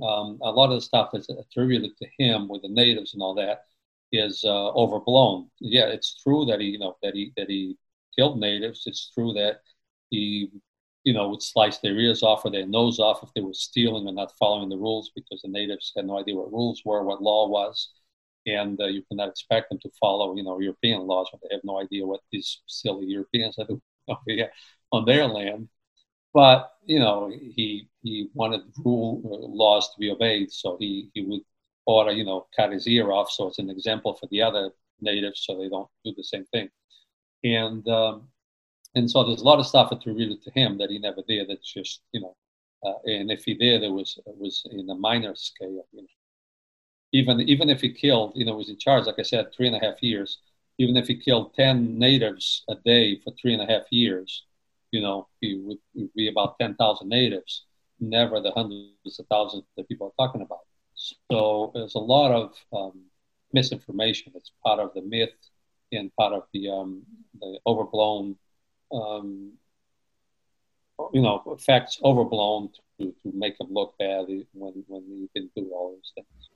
um, 0.02 0.38
a 0.42 0.50
lot 0.50 0.70
of 0.70 0.76
the 0.76 0.80
stuff 0.80 1.10
that's 1.12 1.28
attributed 1.28 1.96
to 1.96 2.06
him 2.18 2.48
with 2.48 2.62
the 2.62 2.68
natives 2.68 3.14
and 3.14 3.22
all 3.22 3.34
that 3.34 3.64
is 4.12 4.44
uh, 4.44 4.70
overblown. 4.72 5.50
Yeah, 5.60 5.86
it's 5.86 6.22
true 6.22 6.44
that 6.46 6.60
he, 6.60 6.68
you 6.68 6.78
know, 6.78 6.96
that 7.02 7.14
he 7.14 7.32
that 7.36 7.48
he 7.48 7.76
killed 8.16 8.38
natives. 8.38 8.84
It's 8.86 9.10
true 9.12 9.32
that 9.34 9.60
he, 10.10 10.50
you 11.04 11.12
know, 11.12 11.28
would 11.28 11.42
slice 11.42 11.78
their 11.78 11.98
ears 11.98 12.22
off 12.22 12.44
or 12.44 12.50
their 12.50 12.66
nose 12.66 12.98
off 12.98 13.22
if 13.22 13.30
they 13.34 13.40
were 13.40 13.54
stealing 13.54 14.06
or 14.06 14.12
not 14.12 14.32
following 14.38 14.68
the 14.68 14.76
rules 14.76 15.10
because 15.14 15.42
the 15.42 15.48
natives 15.48 15.92
had 15.96 16.06
no 16.06 16.18
idea 16.18 16.34
what 16.34 16.52
rules 16.52 16.82
were, 16.84 17.02
what 17.04 17.22
law 17.22 17.48
was, 17.48 17.90
and 18.46 18.80
uh, 18.80 18.86
you 18.86 19.02
cannot 19.08 19.28
expect 19.28 19.68
them 19.70 19.78
to 19.80 19.90
follow, 20.00 20.34
you 20.36 20.42
know, 20.42 20.58
European 20.60 21.06
laws 21.06 21.28
when 21.32 21.40
they 21.42 21.54
have 21.54 21.64
no 21.64 21.80
idea 21.80 22.06
what 22.06 22.20
these 22.32 22.60
silly 22.66 23.06
Europeans 23.06 23.58
are 23.58 23.66
doing 23.68 23.82
over 24.08 24.20
here 24.26 24.50
on 24.92 25.04
their 25.04 25.26
land. 25.26 25.68
But 26.34 26.72
you 26.86 26.98
know, 27.00 27.28
he 27.30 27.88
he 28.02 28.28
wanted 28.34 28.62
rule 28.84 29.22
uh, 29.24 29.46
laws 29.48 29.88
to 29.92 29.98
be 29.98 30.10
obeyed, 30.10 30.52
so 30.52 30.76
he 30.78 31.10
he 31.14 31.22
would 31.24 31.40
order, 31.86 32.12
you 32.12 32.24
know 32.24 32.46
cut 32.56 32.72
his 32.72 32.86
ear 32.86 33.12
off 33.12 33.30
so 33.30 33.48
it's 33.48 33.58
an 33.58 33.70
example 33.70 34.14
for 34.14 34.26
the 34.30 34.42
other 34.42 34.70
natives 35.00 35.44
so 35.46 35.58
they 35.58 35.68
don't 35.70 35.88
do 36.04 36.12
the 36.16 36.24
same 36.24 36.44
thing. 36.46 36.68
And 37.44 37.86
um, 37.88 38.28
and 38.94 39.10
so 39.10 39.24
there's 39.24 39.42
a 39.42 39.44
lot 39.44 39.58
of 39.58 39.66
stuff 39.66 39.92
attributed 39.92 40.42
to 40.42 40.50
him 40.52 40.78
that 40.78 40.90
he 40.90 40.98
never 40.98 41.22
did. 41.28 41.48
That's 41.48 41.72
just 41.72 42.02
you 42.12 42.20
know 42.20 42.36
uh, 42.84 42.94
and 43.04 43.30
if 43.30 43.44
he 43.44 43.54
did 43.54 43.82
it 43.82 43.90
was 43.92 44.18
it 44.26 44.36
was 44.38 44.62
in 44.70 44.88
a 44.90 44.94
minor 44.94 45.34
scale 45.34 45.86
you 45.92 46.02
know. 46.02 46.08
Even 47.12 47.40
even 47.40 47.70
if 47.70 47.80
he 47.80 47.92
killed 47.92 48.32
you 48.34 48.44
know 48.44 48.56
was 48.56 48.68
in 48.70 48.78
charge 48.78 49.06
like 49.06 49.18
i 49.18 49.22
said 49.22 49.52
three 49.52 49.66
and 49.68 49.76
a 49.76 49.80
half 49.80 50.02
years. 50.02 50.38
Even 50.80 50.96
if 50.96 51.08
he 51.08 51.16
killed 51.16 51.54
10 51.54 51.98
natives 51.98 52.64
a 52.68 52.76
day 52.76 53.20
for 53.22 53.32
three 53.40 53.52
and 53.54 53.62
a 53.62 53.66
half 53.66 53.84
years 53.90 54.44
you 54.92 55.00
know 55.00 55.28
he 55.40 55.56
would, 55.56 55.78
would 55.94 56.12
be 56.14 56.28
about 56.28 56.58
10,000 56.58 57.08
natives 57.08 57.64
never 58.00 58.40
the 58.40 58.52
hundreds 58.52 59.18
of 59.18 59.26
thousands 59.26 59.64
that 59.76 59.88
people 59.88 60.06
are 60.08 60.26
talking 60.26 60.42
about. 60.42 60.60
So 60.94 61.70
there's 61.74 61.94
a 61.94 61.98
lot 61.98 62.32
of 62.32 62.54
um, 62.72 63.04
misinformation. 63.52 64.32
It's 64.34 64.52
part 64.64 64.80
of 64.80 64.92
the 64.94 65.02
myth 65.02 65.34
and 65.92 66.14
part 66.16 66.32
of 66.32 66.44
the, 66.52 66.68
um, 66.70 67.02
the 67.40 67.58
overblown, 67.66 68.36
um, 68.92 69.52
you 71.12 71.22
know, 71.22 71.56
facts 71.64 71.98
overblown 72.02 72.70
to, 72.98 73.06
to 73.06 73.32
make 73.32 73.58
him 73.60 73.68
look 73.70 73.94
bad 73.98 74.26
when, 74.52 74.84
when 74.86 75.02
he 75.04 75.28
didn't 75.34 75.54
do 75.54 75.70
all 75.72 75.92
those 75.92 76.12
things. 76.14 76.48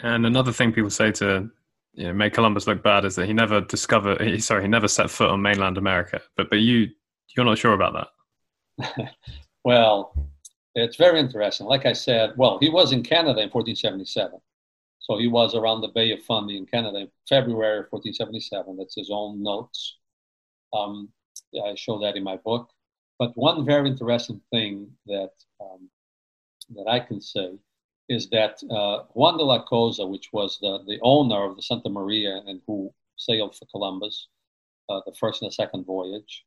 And 0.00 0.26
another 0.26 0.52
thing 0.52 0.72
people 0.72 0.90
say 0.90 1.10
to 1.12 1.50
you 1.94 2.08
know, 2.08 2.12
make 2.12 2.34
Columbus 2.34 2.66
look 2.66 2.82
bad 2.82 3.04
is 3.04 3.16
that 3.16 3.26
he 3.26 3.32
never 3.32 3.62
discovered, 3.62 4.20
he, 4.20 4.38
sorry, 4.38 4.62
he 4.62 4.68
never 4.68 4.88
set 4.88 5.10
foot 5.10 5.30
on 5.30 5.40
mainland 5.40 5.78
America. 5.78 6.20
But 6.36 6.50
but 6.50 6.60
you 6.60 6.90
you're 7.34 7.46
not 7.46 7.58
sure 7.58 7.72
about 7.72 8.08
that. 8.78 9.14
well, 9.64 10.14
it's 10.74 10.96
very 10.96 11.18
interesting. 11.18 11.66
Like 11.66 11.86
I 11.86 11.94
said, 11.94 12.34
well, 12.36 12.58
he 12.60 12.68
was 12.68 12.92
in 12.92 13.02
Canada 13.02 13.40
in 13.40 13.48
1477. 13.48 14.38
So 14.98 15.18
he 15.18 15.28
was 15.28 15.54
around 15.54 15.80
the 15.80 15.88
Bay 15.88 16.12
of 16.12 16.22
Fundy 16.22 16.56
in 16.56 16.66
Canada 16.66 16.98
in 16.98 17.08
February 17.28 17.84
1477. 17.90 18.76
That's 18.76 18.94
his 18.94 19.10
own 19.10 19.42
notes. 19.42 19.96
Um, 20.74 21.08
I 21.54 21.74
show 21.74 21.98
that 22.00 22.16
in 22.16 22.24
my 22.24 22.36
book. 22.36 22.70
But 23.18 23.36
one 23.36 23.64
very 23.64 23.88
interesting 23.88 24.40
thing 24.50 24.90
that 25.06 25.32
um, 25.60 25.88
that 26.74 26.86
I 26.88 27.00
can 27.00 27.20
say 27.20 27.58
is 28.08 28.28
that 28.30 28.62
uh, 28.70 29.04
Juan 29.14 29.38
de 29.38 29.44
la 29.44 29.62
Cosa, 29.64 30.06
which 30.06 30.30
was 30.32 30.58
the, 30.60 30.84
the 30.86 30.98
owner 31.02 31.44
of 31.44 31.56
the 31.56 31.62
Santa 31.62 31.88
Maria 31.88 32.42
and 32.46 32.60
who 32.66 32.92
sailed 33.16 33.56
for 33.56 33.66
Columbus, 33.66 34.28
uh, 34.88 35.00
the 35.06 35.14
first 35.14 35.42
and 35.42 35.50
the 35.50 35.54
second 35.54 35.84
voyage, 35.86 36.44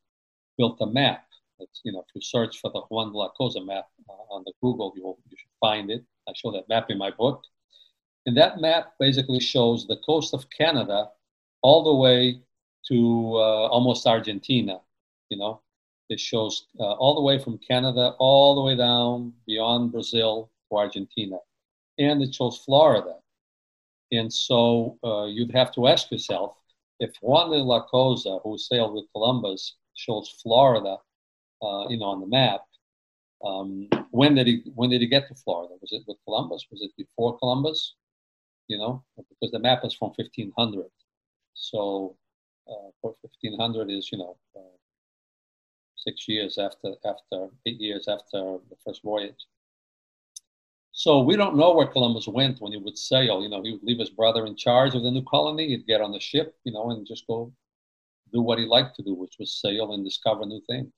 built 0.58 0.78
a 0.82 0.86
map 0.86 1.26
it's, 1.60 1.82
you 1.84 1.92
know, 1.92 2.00
if 2.00 2.16
you 2.16 2.22
search 2.22 2.60
for 2.60 2.72
the 2.72 2.82
Juan 2.90 3.12
de 3.12 3.18
la 3.18 3.30
Cosa 3.30 3.62
map 3.62 3.88
uh, 4.10 4.34
on 4.34 4.44
the 4.46 4.54
Google, 4.62 4.94
you, 4.96 5.04
will, 5.04 5.20
you 5.30 5.38
should 5.38 5.50
find 5.60 5.92
it. 5.92 6.04
I 6.28 6.34
show 6.36 6.52
that 6.52 6.70
map 6.70 6.90
in 6.90 6.98
my 6.98 7.12
book. 7.12 7.44
And 8.26 8.36
that 8.38 8.62
map 8.62 8.94
basically 9.00 9.40
shows 9.40 9.86
the 9.86 9.98
coast 10.06 10.34
of 10.34 10.50
Canada 10.50 11.10
all 11.62 11.84
the 11.84 11.96
way 11.96 12.42
to 12.88 13.34
uh, 13.36 13.68
almost 13.68 14.08
Argentina, 14.08 14.80
you 15.30 15.38
know. 15.38 15.62
It 16.10 16.20
shows 16.20 16.66
uh, 16.80 16.94
all 16.94 17.16
the 17.16 17.22
way 17.22 17.38
from 17.38 17.60
Canada, 17.60 18.16
all 18.18 18.56
the 18.56 18.62
way 18.62 18.76
down 18.76 19.34
beyond 19.46 19.92
Brazil 19.92 20.50
to 20.70 20.78
Argentina. 20.78 21.38
And 22.00 22.22
it 22.24 22.34
shows 22.34 22.58
Florida. 22.66 23.16
And 24.12 24.34
so 24.34 24.98
uh, 25.04 25.26
you'd 25.26 25.54
have 25.54 25.72
to 25.74 25.88
ask 25.88 26.10
yourself 26.12 26.56
if 27.00 27.12
Juan 27.22 27.52
de 27.52 27.58
la 27.58 27.84
Cosa, 27.84 28.40
who 28.44 28.58
sailed 28.58 28.94
with 28.94 29.06
Columbus, 29.14 29.76
shows 29.94 30.30
Florida, 30.42 30.98
uh, 31.62 31.88
you 31.90 31.98
know, 31.98 32.06
on 32.06 32.22
the 32.22 32.28
map, 32.28 32.62
um, 33.46 33.88
when 34.12 34.36
did 34.36 34.48
he 34.48 34.64
when 34.76 34.90
did 34.90 35.02
he 35.02 35.08
get 35.08 35.28
to 35.28 35.36
Florida? 35.36 35.76
Was 35.82 35.92
it 35.94 36.04
with 36.08 36.18
Columbus? 36.26 36.66
Was 36.72 36.82
it 36.82 36.92
before 36.98 37.38
Columbus? 37.38 37.96
You 38.68 38.78
know, 38.78 39.04
because 39.16 39.52
the 39.52 39.60
map 39.60 39.86
is 39.86 39.94
from 39.94 40.12
1500. 40.16 40.86
So 41.54 42.18
uh, 42.70 42.92
1500 43.02 43.90
is 43.90 44.12
you 44.12 44.18
know 44.18 44.38
uh, 44.56 44.76
six 46.04 46.28
years 46.28 46.58
after 46.58 46.94
after 47.06 47.48
eight 47.66 47.80
years 47.80 48.08
after 48.08 48.58
the 48.70 48.76
first 48.86 49.04
voyage. 49.04 49.46
So 50.92 51.22
we 51.22 51.36
don't 51.36 51.56
know 51.56 51.74
where 51.74 51.88
Columbus 51.88 52.28
went 52.28 52.60
when 52.60 52.74
he 52.74 52.78
would 52.78 52.98
sail. 52.98 53.42
You 53.42 53.50
know, 53.50 53.64
he 53.64 53.72
would 53.72 53.84
leave 53.84 54.00
his 54.00 54.10
brother 54.10 54.46
in 54.46 54.56
charge 54.56 54.96
of 54.96 55.04
the 55.04 55.12
new 55.12 55.24
colony. 55.24 55.68
He'd 55.68 55.88
get 55.88 56.02
on 56.02 56.12
the 56.12 56.20
ship, 56.20 56.58
you 56.64 56.74
know, 56.74 56.92
and 56.92 57.08
just 57.08 57.28
go 57.28 57.54
do 58.34 58.42
what 58.42 58.60
he 58.60 58.66
liked 58.66 58.96
to 58.98 59.04
do, 59.04 59.14
which 59.14 59.36
was 59.40 59.62
sail 59.62 59.94
and 59.94 60.04
discover 60.04 60.46
new 60.46 60.62
things. 60.68 60.92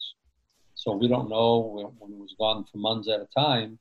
So 0.73 0.95
we 0.95 1.07
don't 1.07 1.29
know 1.29 1.93
when 1.99 2.11
he 2.11 2.17
was 2.17 2.35
gone 2.39 2.65
for 2.71 2.77
months 2.77 3.09
at 3.09 3.21
a 3.21 3.27
time 3.37 3.77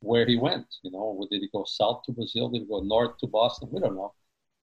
where 0.00 0.26
he 0.26 0.36
went. 0.36 0.66
You 0.82 0.90
know, 0.90 1.26
did 1.30 1.42
he 1.42 1.48
go 1.52 1.64
south 1.64 2.02
to 2.06 2.12
Brazil? 2.12 2.48
Did 2.48 2.62
he 2.62 2.68
go 2.68 2.80
north 2.80 3.18
to 3.18 3.26
Boston? 3.26 3.68
We 3.70 3.80
don't 3.80 3.94
know. 3.94 4.14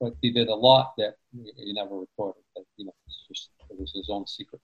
But 0.02 0.16
he 0.22 0.32
did 0.32 0.48
a 0.48 0.56
lot 0.56 0.94
that 0.98 1.16
he 1.32 1.74
never 1.74 1.96
recorded. 1.96 2.44
That 2.56 2.66
you 2.78 2.86
know, 2.86 2.96
it's 3.08 3.26
just 3.28 3.50
it 3.70 3.80
was 3.80 3.92
his 3.94 4.10
own 4.10 4.28
secret. 4.28 4.62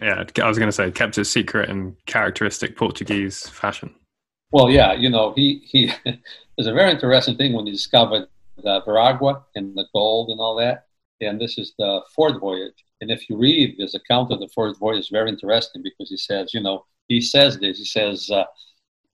Yeah, 0.00 0.24
I 0.42 0.48
was 0.48 0.58
going 0.58 0.68
to 0.68 0.72
say 0.72 0.90
kept 0.90 1.16
his 1.16 1.30
secret 1.30 1.68
in 1.68 1.96
characteristic 2.06 2.76
Portuguese 2.76 3.48
fashion. 3.48 3.94
Well, 4.50 4.70
yeah, 4.70 4.92
you 4.92 5.10
know, 5.10 5.32
he 5.34 5.62
he. 5.64 5.92
there's 6.04 6.66
a 6.66 6.72
very 6.72 6.90
interesting 6.90 7.36
thing 7.36 7.52
when 7.52 7.66
he 7.66 7.72
discovered 7.72 8.26
the 8.56 8.82
Veragua 8.82 9.42
and 9.54 9.74
the 9.76 9.86
gold 9.92 10.30
and 10.30 10.40
all 10.40 10.56
that. 10.56 10.86
And 11.20 11.40
this 11.40 11.58
is 11.58 11.74
the 11.78 12.00
fourth 12.14 12.40
voyage. 12.40 12.84
And 13.00 13.10
if 13.10 13.28
you 13.28 13.36
read 13.36 13.76
his 13.78 13.94
account 13.94 14.32
of 14.32 14.40
the 14.40 14.48
fourth 14.48 14.78
voyage, 14.78 15.00
it's 15.00 15.08
very 15.10 15.30
interesting 15.30 15.82
because 15.82 16.10
he 16.10 16.16
says, 16.16 16.52
you 16.54 16.60
know, 16.60 16.84
he 17.08 17.20
says 17.20 17.58
this. 17.58 17.78
He 17.78 17.84
says, 17.84 18.30
uh, 18.30 18.44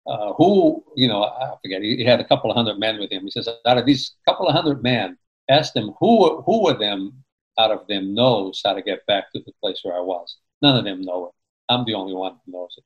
uh, 0.08 0.32
who, 0.34 0.84
you 0.94 1.08
know, 1.08 1.24
I 1.24 1.54
forget. 1.62 1.82
He, 1.82 1.96
he, 1.96 2.04
had 2.04 2.20
a 2.20 2.24
couple 2.24 2.50
of 2.50 2.56
hundred 2.56 2.78
men 2.78 3.00
with 3.00 3.10
him. 3.10 3.24
He 3.24 3.30
says, 3.30 3.48
out 3.66 3.78
of 3.78 3.86
these 3.86 4.14
couple 4.26 4.46
of 4.46 4.54
hundred 4.54 4.82
men, 4.82 5.18
ask 5.48 5.72
them 5.72 5.94
who 5.98 6.42
who 6.42 6.68
of 6.68 6.78
them 6.78 7.24
out 7.58 7.70
of 7.70 7.86
them 7.88 8.14
knows 8.14 8.60
how 8.64 8.74
to 8.74 8.82
get 8.82 9.04
back 9.06 9.32
to 9.32 9.40
the 9.40 9.52
place 9.60 9.80
where 9.82 9.96
I 9.96 10.00
was. 10.00 10.36
None 10.62 10.76
of 10.76 10.84
them 10.84 11.02
know 11.02 11.26
it. 11.26 11.32
I'm 11.68 11.84
the 11.84 11.94
only 11.94 12.14
one 12.14 12.36
who 12.44 12.52
knows 12.52 12.74
it. 12.76 12.84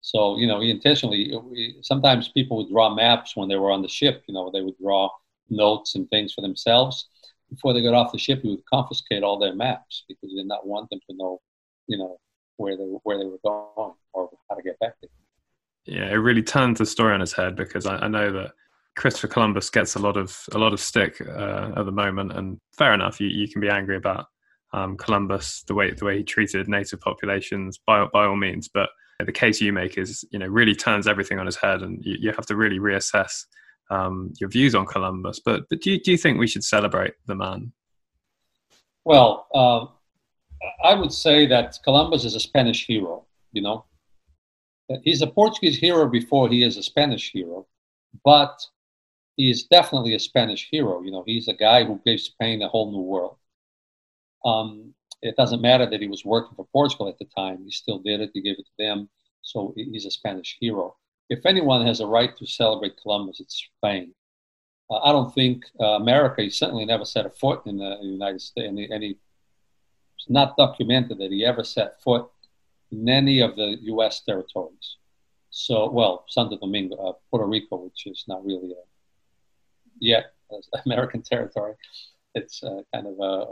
So, 0.00 0.38
you 0.38 0.46
know, 0.46 0.60
intentionally, 0.60 1.34
sometimes 1.82 2.28
people 2.28 2.56
would 2.58 2.70
draw 2.70 2.94
maps 2.94 3.36
when 3.36 3.48
they 3.48 3.56
were 3.56 3.70
on 3.70 3.82
the 3.82 3.88
ship, 3.88 4.24
you 4.26 4.34
know, 4.34 4.50
they 4.50 4.62
would 4.62 4.78
draw 4.78 5.10
notes 5.50 5.94
and 5.94 6.08
things 6.08 6.32
for 6.32 6.40
themselves. 6.40 7.08
Before 7.50 7.72
they 7.72 7.82
got 7.82 7.94
off 7.94 8.12
the 8.12 8.18
ship, 8.18 8.42
he 8.42 8.50
would 8.50 8.64
confiscate 8.66 9.22
all 9.22 9.38
their 9.38 9.54
maps 9.54 10.04
because 10.08 10.30
he 10.30 10.36
did 10.36 10.46
not 10.46 10.66
want 10.66 10.88
them 10.90 11.00
to 11.10 11.16
know, 11.16 11.40
you 11.86 11.98
know, 11.98 12.18
where 12.56 12.76
they, 12.76 12.84
where 12.84 13.18
they 13.18 13.24
were 13.24 13.38
going 13.44 13.94
or 14.12 14.30
how 14.48 14.56
to 14.56 14.62
get 14.62 14.78
back 14.78 14.94
there. 15.00 15.10
Yeah, 15.86 16.10
it 16.10 16.16
really 16.16 16.42
turns 16.42 16.78
the 16.78 16.86
story 16.86 17.14
on 17.14 17.22
its 17.22 17.32
head 17.32 17.56
because 17.56 17.86
I, 17.86 17.96
I 17.96 18.08
know 18.08 18.30
that 18.32 18.52
Christopher 18.96 19.28
Columbus 19.28 19.70
gets 19.70 19.94
a 19.94 19.98
lot 19.98 20.16
of 20.16 20.38
a 20.52 20.58
lot 20.58 20.72
of 20.72 20.80
stick 20.80 21.20
uh, 21.20 21.72
at 21.76 21.84
the 21.86 21.92
moment, 21.92 22.32
and 22.32 22.58
fair 22.76 22.92
enough. 22.92 23.20
You, 23.20 23.28
you 23.28 23.48
can 23.48 23.60
be 23.60 23.70
angry 23.70 23.96
about 23.96 24.26
um, 24.72 24.96
Columbus 24.96 25.62
the 25.66 25.74
way 25.74 25.92
the 25.92 26.04
way 26.04 26.18
he 26.18 26.24
treated 26.24 26.68
native 26.68 27.00
populations 27.00 27.78
by 27.86 28.06
by 28.12 28.26
all 28.26 28.36
means, 28.36 28.68
but 28.68 28.90
the 29.24 29.32
case 29.32 29.60
you 29.60 29.72
make 29.72 29.98
is 29.98 30.24
you 30.30 30.38
know 30.38 30.46
really 30.46 30.74
turns 30.74 31.06
everything 31.06 31.38
on 31.38 31.48
its 31.48 31.56
head, 31.56 31.82
and 31.82 32.04
you, 32.04 32.16
you 32.20 32.32
have 32.32 32.46
to 32.46 32.56
really 32.56 32.78
reassess 32.78 33.44
um, 33.90 34.32
your 34.40 34.50
views 34.50 34.74
on 34.74 34.86
Columbus. 34.86 35.40
But 35.44 35.62
but 35.70 35.80
do 35.80 35.92
you, 35.92 36.00
do 36.00 36.10
you 36.12 36.18
think 36.18 36.38
we 36.38 36.46
should 36.46 36.64
celebrate 36.64 37.14
the 37.26 37.34
man? 37.34 37.72
Well, 39.04 39.46
uh, 39.54 39.86
I 40.86 40.94
would 40.94 41.12
say 41.12 41.46
that 41.46 41.78
Columbus 41.82 42.24
is 42.24 42.34
a 42.34 42.40
Spanish 42.40 42.86
hero. 42.86 43.24
You 43.52 43.62
know, 43.62 43.84
he's 45.02 45.22
a 45.22 45.26
Portuguese 45.26 45.78
hero 45.78 46.06
before 46.08 46.48
he 46.48 46.62
is 46.62 46.76
a 46.76 46.82
Spanish 46.82 47.32
hero, 47.32 47.66
but 48.24 48.60
he 49.36 49.50
is 49.50 49.64
definitely 49.64 50.14
a 50.14 50.20
Spanish 50.20 50.68
hero. 50.70 51.02
You 51.02 51.10
know, 51.10 51.24
he's 51.26 51.48
a 51.48 51.54
guy 51.54 51.84
who 51.84 52.00
gave 52.04 52.20
Spain 52.20 52.62
a 52.62 52.68
whole 52.68 52.92
new 52.92 53.00
world. 53.00 53.36
Um, 54.44 54.94
it 55.22 55.36
doesn't 55.36 55.62
matter 55.62 55.88
that 55.88 56.00
he 56.00 56.08
was 56.08 56.24
working 56.24 56.54
for 56.54 56.66
Portugal 56.72 57.08
at 57.08 57.18
the 57.18 57.24
time. 57.36 57.64
He 57.64 57.70
still 57.70 57.98
did 57.98 58.20
it. 58.20 58.30
He 58.34 58.42
gave 58.42 58.58
it 58.58 58.66
to 58.66 58.72
them. 58.78 59.08
So 59.42 59.72
he's 59.76 60.06
a 60.06 60.10
Spanish 60.10 60.56
hero. 60.60 60.96
If 61.28 61.44
anyone 61.44 61.84
has 61.86 62.00
a 62.00 62.06
right 62.06 62.36
to 62.36 62.46
celebrate 62.46 63.00
Columbus, 63.02 63.40
it's 63.40 63.68
Spain. 63.76 64.14
Uh, 64.90 64.98
I 64.98 65.12
don't 65.12 65.34
think 65.34 65.64
uh, 65.80 65.96
America, 65.96 66.42
he 66.42 66.50
certainly 66.50 66.84
never 66.84 67.04
set 67.04 67.26
a 67.26 67.30
foot 67.30 67.62
in 67.66 67.78
the 67.78 67.98
United 68.02 68.40
States. 68.40 68.68
And, 68.68 68.78
and 68.78 69.02
he, 69.02 69.18
it's 70.16 70.30
not 70.30 70.56
documented 70.56 71.18
that 71.18 71.32
he 71.32 71.44
ever 71.44 71.64
set 71.64 72.00
foot 72.02 72.28
in 72.90 73.08
any 73.08 73.40
of 73.40 73.56
the 73.56 73.76
U.S. 73.82 74.20
territories. 74.20 74.96
So, 75.50 75.90
well, 75.90 76.24
Santo 76.28 76.58
Domingo, 76.58 76.96
uh, 76.96 77.12
Puerto 77.30 77.46
Rico, 77.46 77.76
which 77.76 78.06
is 78.06 78.24
not 78.28 78.44
really 78.44 78.72
a, 78.72 78.84
yet 79.98 80.34
American 80.86 81.22
territory. 81.22 81.74
It's 82.34 82.62
uh, 82.62 82.82
kind 82.94 83.06
of 83.06 83.18
a, 83.20 83.44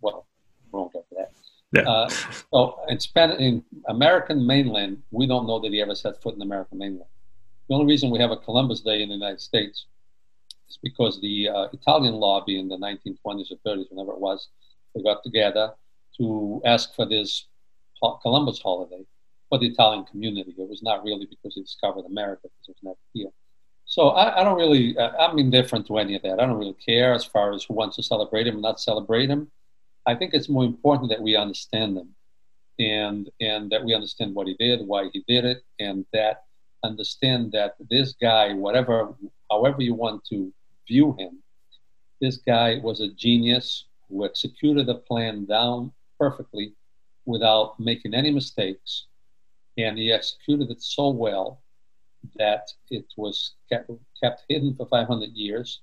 well, 0.00 0.26
we 0.72 0.78
won't 0.78 0.92
get 0.92 1.08
to 1.08 1.14
that. 1.16 1.32
Yeah. 1.72 1.88
Uh, 1.88 2.08
so 2.52 2.80
in, 2.88 2.98
Span- 2.98 3.40
in 3.40 3.64
American 3.86 4.46
mainland, 4.46 5.02
we 5.10 5.26
don't 5.26 5.46
know 5.46 5.60
that 5.60 5.72
he 5.72 5.80
ever 5.80 5.94
set 5.94 6.20
foot 6.20 6.34
in 6.34 6.42
American 6.42 6.78
mainland. 6.78 7.10
The 7.68 7.74
only 7.74 7.86
reason 7.86 8.10
we 8.10 8.18
have 8.18 8.32
a 8.32 8.36
Columbus 8.36 8.80
Day 8.80 9.02
in 9.02 9.08
the 9.08 9.14
United 9.14 9.40
States 9.40 9.86
is 10.68 10.78
because 10.82 11.20
the 11.20 11.48
uh, 11.48 11.68
Italian 11.72 12.14
lobby 12.14 12.58
in 12.58 12.68
the 12.68 12.76
1920s 12.76 13.52
or 13.52 13.56
30s, 13.66 13.90
whenever 13.90 14.12
it 14.12 14.20
was, 14.20 14.48
they 14.94 15.02
got 15.02 15.22
together 15.22 15.72
to 16.16 16.60
ask 16.64 16.94
for 16.96 17.06
this 17.06 17.46
Columbus 18.22 18.60
holiday 18.60 19.04
for 19.48 19.58
the 19.58 19.66
Italian 19.66 20.04
community. 20.04 20.54
It 20.58 20.68
was 20.68 20.82
not 20.82 21.04
really 21.04 21.26
because 21.26 21.54
he 21.54 21.62
discovered 21.62 22.06
America, 22.06 22.42
because 22.44 22.68
it 22.68 22.76
was 22.76 22.82
never 22.82 22.98
here. 23.12 23.30
So 23.84 24.10
I, 24.10 24.40
I 24.40 24.44
don't 24.44 24.56
really, 24.56 24.96
uh, 24.96 25.10
I'm 25.18 25.38
indifferent 25.38 25.86
to 25.88 25.98
any 25.98 26.14
of 26.14 26.22
that. 26.22 26.40
I 26.40 26.46
don't 26.46 26.58
really 26.58 26.76
care 26.84 27.12
as 27.12 27.24
far 27.24 27.52
as 27.52 27.64
who 27.64 27.74
wants 27.74 27.96
to 27.96 28.02
celebrate 28.02 28.46
him 28.46 28.56
or 28.56 28.60
not 28.60 28.80
celebrate 28.80 29.28
him. 29.28 29.50
I 30.10 30.16
think 30.16 30.34
it's 30.34 30.48
more 30.48 30.64
important 30.64 31.08
that 31.10 31.22
we 31.22 31.36
understand 31.36 31.96
them 31.96 32.10
and 32.78 33.30
and 33.40 33.70
that 33.70 33.84
we 33.84 33.94
understand 33.94 34.34
what 34.34 34.48
he 34.48 34.54
did, 34.54 34.86
why 34.86 35.08
he 35.12 35.22
did 35.28 35.44
it, 35.44 35.62
and 35.78 36.04
that 36.12 36.44
understand 36.82 37.52
that 37.52 37.76
this 37.90 38.14
guy, 38.20 38.54
whatever 38.54 39.14
however 39.50 39.82
you 39.82 39.94
want 39.94 40.24
to 40.30 40.52
view 40.88 41.14
him, 41.18 41.42
this 42.20 42.38
guy 42.38 42.80
was 42.82 43.00
a 43.00 43.14
genius 43.26 43.86
who 44.08 44.24
executed 44.24 44.86
the 44.86 44.96
plan 45.08 45.44
down 45.44 45.92
perfectly 46.18 46.74
without 47.24 47.78
making 47.78 48.12
any 48.14 48.30
mistakes. 48.30 49.06
And 49.78 49.96
he 49.96 50.12
executed 50.12 50.70
it 50.70 50.82
so 50.82 51.10
well 51.10 51.62
that 52.36 52.66
it 52.90 53.06
was 53.16 53.54
kept, 53.70 53.90
kept 54.22 54.42
hidden 54.48 54.74
for 54.74 54.86
500 54.86 55.30
years 55.30 55.80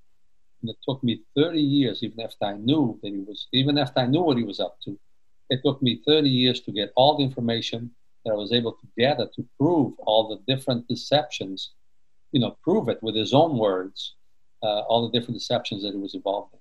and 0.68 0.76
it 0.76 0.80
took 0.88 1.02
me 1.04 1.22
30 1.36 1.62
years, 1.62 2.04
even 2.04 2.20
after 2.20 2.46
I 2.46 2.58
knew 2.58 3.00
that 3.02 3.10
he 3.10 3.20
was, 3.20 3.48
even 3.54 3.78
after 3.78 4.02
I 4.02 4.06
knew 4.06 4.22
what 4.22 4.38
he 4.38 4.44
was 4.44 4.60
up 4.60 4.78
to, 4.84 5.00
it 5.50 5.62
took 5.64 5.82
me 5.82 6.02
30 6.06 6.30
years 6.30 6.60
to 6.62 6.72
get 6.74 6.92
all 6.98 7.18
the 7.18 7.24
information 7.24 7.92
that 8.26 8.32
I 8.32 8.36
was 8.36 8.52
able 8.52 8.74
to 8.74 8.88
gather 8.98 9.28
to 9.36 9.46
prove 9.58 9.94
all 10.00 10.28
the 10.28 10.54
different 10.54 10.86
deceptions, 10.90 11.72
you 12.34 12.42
know, 12.42 12.58
prove 12.62 12.90
it 12.90 13.02
with 13.02 13.16
his 13.16 13.34
own 13.34 13.58
words, 13.58 14.16
uh, 14.62 14.82
all 14.90 15.10
the 15.10 15.18
different 15.18 15.40
deceptions 15.40 15.84
that 15.84 15.94
he 15.94 16.00
was 16.00 16.16
involved 16.16 16.54
in. 16.54 16.60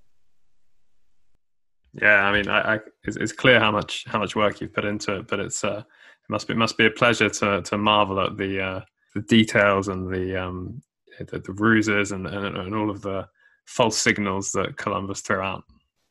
Yeah, 2.01 2.23
I 2.23 2.31
mean, 2.31 2.47
I, 2.47 2.75
I, 2.75 2.79
it's, 3.03 3.17
it's, 3.17 3.33
clear 3.33 3.59
how 3.59 3.71
much 3.71 4.05
how 4.07 4.19
much 4.19 4.35
work 4.35 4.61
you've 4.61 4.73
put 4.73 4.85
into 4.85 5.17
it, 5.17 5.27
but 5.27 5.39
it's 5.39 5.63
uh, 5.63 5.79
it 5.79 6.29
must 6.29 6.47
be 6.47 6.53
it 6.53 6.57
must 6.57 6.77
be 6.77 6.85
a 6.85 6.91
pleasure 6.91 7.29
to 7.29 7.61
to 7.63 7.77
marvel 7.77 8.19
at 8.21 8.37
the 8.37 8.61
uh, 8.61 8.81
the 9.15 9.21
details 9.21 9.87
and 9.87 10.13
the 10.13 10.39
um, 10.39 10.81
the, 11.25 11.39
the 11.39 11.53
ruses 11.53 12.11
and, 12.11 12.27
and, 12.27 12.55
and 12.55 12.75
all 12.75 12.91
of 12.91 13.01
the 13.01 13.27
false 13.67 13.97
signals 13.97 14.51
that 14.53 14.77
Columbus 14.77 15.21
threw 15.21 15.41
out? 15.41 15.63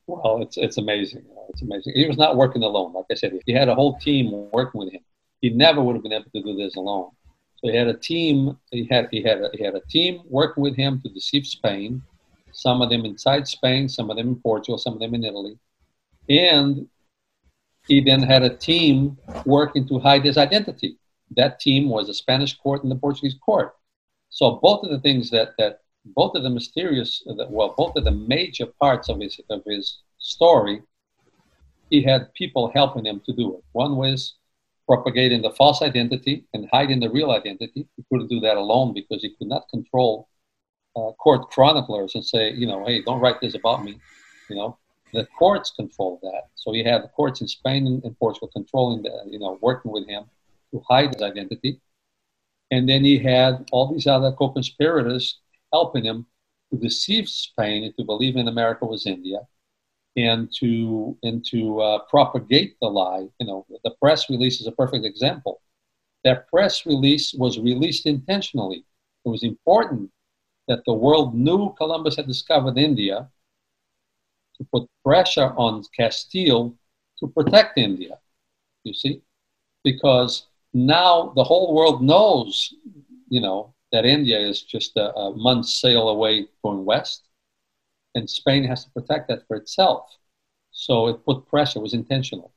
Well, 0.07 0.40
it's 0.40 0.57
it's 0.57 0.78
amazing. 0.78 1.24
It's 1.48 1.62
amazing. 1.62 1.94
He 1.96 2.07
was 2.07 2.16
not 2.16 2.36
working 2.36 2.62
alone. 2.62 2.92
Like 2.92 3.07
I 3.11 3.14
said, 3.14 3.36
he 3.44 3.52
had 3.52 3.68
a 3.68 3.74
whole 3.74 3.98
team 3.98 4.48
working 4.52 4.78
with 4.78 4.92
him. 4.92 5.00
He 5.40 5.50
never 5.50 5.82
would 5.82 5.96
have 5.96 6.02
been 6.02 6.12
able 6.12 6.30
to 6.30 6.42
do 6.42 6.54
this 6.54 6.76
alone. 6.76 7.11
So 7.57 7.70
he 7.70 7.76
had 7.76 7.88
a 7.88 7.96
team. 7.96 8.57
He 8.70 8.86
had 8.88 9.09
he 9.11 9.22
had 9.22 9.40
a, 9.40 9.50
he 9.54 9.64
had 9.64 9.74
a 9.74 9.80
team 9.88 10.22
working 10.28 10.62
with 10.62 10.76
him 10.76 11.00
to 11.02 11.09
deceive 11.09 11.46
Spain. 11.46 12.02
Some 12.52 12.80
of 12.80 12.90
them 12.90 13.04
inside 13.04 13.48
Spain, 13.48 13.88
some 13.88 14.11
of 14.11 14.16
them 14.16 14.28
in 14.28 14.36
Portugal, 14.36 14.78
some 14.78 14.94
of 14.94 15.00
them 15.00 15.14
in 15.14 15.24
Italy, 15.24 15.59
and 16.28 16.88
he 17.86 18.00
then 18.00 18.22
had 18.22 18.42
a 18.42 18.57
team 18.57 19.18
working 19.44 19.86
to 19.88 19.98
hide 19.98 20.24
his 20.24 20.38
identity. 20.38 20.98
That 21.36 21.61
team 21.61 21.88
was 21.88 22.07
the 22.07 22.14
Spanish 22.14 22.57
court 22.57 22.82
and 22.82 22.90
the 22.90 22.96
Portuguese 22.96 23.36
court. 23.44 23.74
So 24.30 24.59
both 24.62 24.84
of 24.84 24.90
the 24.90 25.00
things 25.00 25.30
that 25.30 25.50
that 25.59 25.80
both 26.14 26.34
of 26.34 26.42
the 26.42 26.50
mysterious, 26.50 27.22
well, 27.26 27.74
both 27.76 27.96
of 27.96 28.04
the 28.04 28.11
major 28.11 28.66
parts 28.66 29.09
of 29.09 29.20
his 29.20 29.40
of 29.50 29.62
his 29.66 29.98
story, 30.18 30.82
he 31.90 32.02
had 32.02 32.32
people 32.34 32.70
helping 32.74 33.07
him 33.07 33.20
to 33.26 33.32
do 33.32 33.54
it. 33.57 33.64
One 33.72 33.96
was 33.96 34.34
propagating 34.86 35.42
the 35.42 35.50
false 35.50 35.82
identity 35.82 36.44
and 36.54 36.68
hiding 36.72 37.00
the 37.00 37.11
real 37.11 37.32
identity. 37.32 37.86
He 37.96 38.04
couldn't 38.11 38.28
do 38.28 38.40
that 38.40 38.57
alone 38.57 38.94
because 38.94 39.22
he 39.22 39.34
could 39.36 39.48
not 39.48 39.68
control 39.68 40.28
uh, 40.96 41.12
court 41.12 41.50
chroniclers 41.50 42.14
and 42.14 42.24
say, 42.24 42.52
you 42.52 42.66
know, 42.66 42.84
hey, 42.86 43.02
don't 43.02 43.20
write 43.20 43.40
this 43.40 43.54
about 43.54 43.84
me. 43.84 43.98
You 44.48 44.57
know, 44.57 44.78
the 45.12 45.26
courts 45.38 45.72
controlled 45.74 46.20
that. 46.22 46.48
So 46.54 46.72
he 46.72 46.84
had 46.84 47.02
the 47.02 47.09
courts 47.09 47.40
in 47.40 47.48
Spain 47.48 48.00
and, 48.04 48.18
Portugal 48.18 48.48
controlling 48.52 49.02
the, 49.02 49.11
you 49.28 49.38
know, 49.38 49.59
working 49.61 49.90
with 49.90 50.07
him 50.07 50.24
to 50.72 50.82
hide 50.88 51.12
his 51.12 51.22
identity. 51.22 51.80
And 52.70 52.88
then 52.88 53.04
he 53.04 53.18
had 53.18 53.68
all 53.72 53.92
these 53.92 54.07
other 54.07 54.32
co-conspirators 54.32 55.38
helping 55.77 56.05
him 56.11 56.18
to 56.70 56.77
deceive 56.87 57.27
Spain 57.29 57.85
into 57.89 58.03
believing 58.12 58.47
America 58.49 58.85
was 58.93 59.07
India 59.16 59.41
and 60.16 60.41
to 60.61 61.16
and 61.27 61.45
to 61.53 61.61
uh, 61.89 61.99
propagate 62.14 62.72
the 62.81 62.91
lie. 63.01 63.27
You 63.41 63.47
know, 63.49 63.59
the 63.85 63.95
press 64.03 64.20
release 64.33 64.61
is 64.61 64.66
a 64.68 64.79
perfect 64.83 65.05
example. 65.12 65.55
That 66.24 66.49
press 66.55 66.87
release 66.93 67.27
was 67.35 67.59
released 67.70 68.07
intentionally. 68.07 68.81
It 69.24 69.29
was 69.35 69.43
important 69.43 70.11
that 70.68 70.83
the 70.87 70.99
world 71.05 71.35
knew 71.35 71.74
Columbus 71.81 72.16
had 72.16 72.27
discovered 72.27 72.77
India 72.91 73.16
to 74.57 74.64
put 74.72 74.89
pressure 75.05 75.51
on 75.57 75.85
Castile 75.99 76.74
to 77.18 77.29
protect 77.29 77.79
India. 77.79 78.18
You 78.85 78.95
see, 78.95 79.22
because 79.85 80.47
now 80.72 81.33
the 81.37 81.45
whole 81.45 81.74
world 81.74 82.03
knows, 82.03 82.74
you 83.29 83.41
know, 83.41 83.74
that 83.97 84.05
India 84.05 84.38
is 84.38 84.62
just 84.62 84.97
a, 84.97 85.14
a 85.16 85.34
month's 85.34 85.80
sail 85.80 86.09
away 86.09 86.47
going 86.62 86.84
west 86.84 87.26
and 88.14 88.28
Spain 88.28 88.64
has 88.64 88.84
to 88.84 88.90
protect 88.90 89.28
that 89.28 89.47
for 89.47 89.57
itself. 89.57 90.09
So 90.72 91.09
it 91.09 91.24
put 91.24 91.47
pressure. 91.47 91.78
It 91.78 91.82
was 91.82 91.94
intentional. 91.94 92.53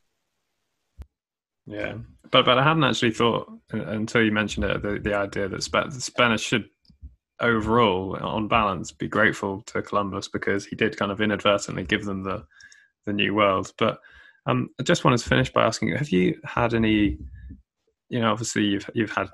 Yeah, 1.66 1.96
but 2.32 2.46
but 2.46 2.58
I 2.58 2.64
hadn't 2.64 2.84
actually 2.84 3.12
thought 3.12 3.52
until 3.72 4.24
you 4.24 4.32
mentioned 4.32 4.66
it 4.66 4.82
the, 4.82 5.00
the 5.00 5.14
idea 5.14 5.48
that 5.48 5.64
Spanish 5.64 6.42
should 6.42 6.70
overall, 7.42 8.18
on 8.18 8.48
balance, 8.48 8.92
be 8.92 9.08
grateful 9.08 9.62
to 9.68 9.82
Columbus 9.82 10.28
because 10.28 10.66
he 10.66 10.76
did 10.76 10.98
kind 10.98 11.12
of 11.12 11.22
inadvertently 11.22 11.84
give 11.84 12.06
them 12.06 12.24
the 12.24 12.46
the 13.06 13.14
new 13.14 13.34
world. 13.36 13.72
But 13.78 14.00
um, 14.46 14.70
I 14.80 14.84
just 14.84 15.04
wanted 15.04 15.20
to 15.20 15.30
finish 15.30 15.52
by 15.52 15.64
asking: 15.64 15.96
Have 15.96 16.10
you 16.10 16.40
had 16.44 16.74
any? 16.74 17.18
You 18.10 18.20
know, 18.20 18.32
obviously 18.32 18.64
you've 18.64 18.90
you've 18.94 19.12
had 19.12 19.28
uh, 19.28 19.32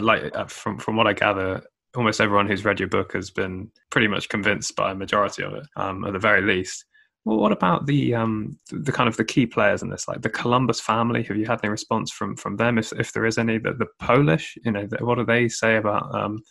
like 0.00 0.34
uh, 0.36 0.46
from 0.46 0.78
from 0.78 0.96
what 0.96 1.06
I 1.06 1.12
gather, 1.12 1.62
almost 1.96 2.20
everyone 2.20 2.46
who's 2.46 2.64
read 2.64 2.80
your 2.80 2.88
book 2.88 3.12
has 3.12 3.30
been 3.30 3.70
pretty 3.90 4.08
much 4.08 4.28
convinced 4.28 4.74
by 4.76 4.92
a 4.92 4.94
majority 4.94 5.42
of 5.42 5.54
it, 5.54 5.66
um, 5.76 6.04
at 6.04 6.12
the 6.12 6.18
very 6.18 6.42
least. 6.42 6.84
Well, 7.24 7.38
what 7.38 7.52
about 7.52 7.86
the 7.86 8.14
um, 8.14 8.58
the 8.70 8.92
kind 8.92 9.08
of 9.08 9.16
the 9.16 9.24
key 9.24 9.46
players 9.46 9.82
in 9.82 9.88
this, 9.88 10.06
like 10.08 10.20
the 10.20 10.30
Columbus 10.30 10.80
family? 10.80 11.22
Have 11.24 11.36
you 11.36 11.46
had 11.46 11.60
any 11.62 11.70
response 11.70 12.10
from 12.10 12.36
from 12.36 12.56
them, 12.56 12.78
if 12.78 12.92
if 12.92 13.12
there 13.12 13.26
is 13.26 13.38
any? 13.38 13.58
The, 13.58 13.72
the 13.72 13.86
Polish, 13.98 14.58
you 14.64 14.72
know, 14.72 14.86
what 15.00 15.16
do 15.16 15.24
they 15.24 15.48
say 15.48 15.76
about 15.76 16.14
um, 16.14 16.42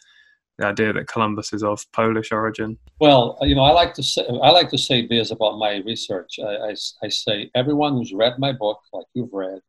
the 0.58 0.66
idea 0.68 0.94
that 0.94 1.08
Columbus 1.08 1.54
is 1.54 1.64
of 1.64 1.86
Polish 1.92 2.32
origin? 2.32 2.78
Well, 3.00 3.38
you 3.42 3.54
know, 3.56 3.64
I 3.64 3.72
like 3.72 3.94
to 3.96 4.04
say 4.04 4.26
I 4.28 4.50
like 4.50 4.70
to 4.70 4.78
say 4.78 5.06
this 5.06 5.30
about 5.30 5.58
my 5.58 5.84
research. 5.86 6.40
I, 6.40 6.70
I, 6.70 6.76
I 7.04 7.10
say 7.10 7.52
everyone 7.54 7.94
who's 7.94 8.14
read 8.14 8.40
my 8.40 8.52
book, 8.52 8.80
like 8.94 9.06
you've 9.14 9.34
read, 9.34 9.60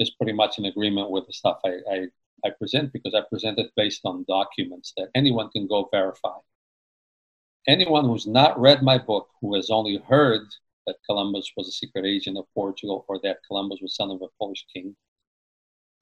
is 0.00 0.10
pretty 0.10 0.32
much 0.32 0.58
in 0.58 0.64
agreement 0.64 1.10
with 1.10 1.26
the 1.26 1.32
stuff 1.32 1.58
I, 1.64 1.78
I 1.90 2.06
I 2.46 2.50
present 2.50 2.92
because 2.92 3.12
I 3.12 3.22
present 3.28 3.58
it 3.58 3.72
based 3.74 4.02
on 4.04 4.24
documents 4.28 4.92
that 4.96 5.10
anyone 5.16 5.50
can 5.50 5.66
go 5.66 5.88
verify. 5.90 6.38
Anyone 7.66 8.04
who's 8.04 8.26
not 8.26 8.60
read 8.60 8.82
my 8.82 8.98
book, 8.98 9.28
who 9.40 9.56
has 9.56 9.68
only 9.68 9.96
heard 9.96 10.46
that 10.86 11.02
Columbus 11.06 11.50
was 11.56 11.66
a 11.66 11.72
secret 11.72 12.06
agent 12.06 12.38
of 12.38 12.46
Portugal 12.54 13.04
or 13.08 13.18
that 13.24 13.40
Columbus 13.48 13.80
was 13.82 13.96
son 13.96 14.12
of 14.12 14.22
a 14.22 14.28
Polish 14.38 14.64
king, 14.72 14.94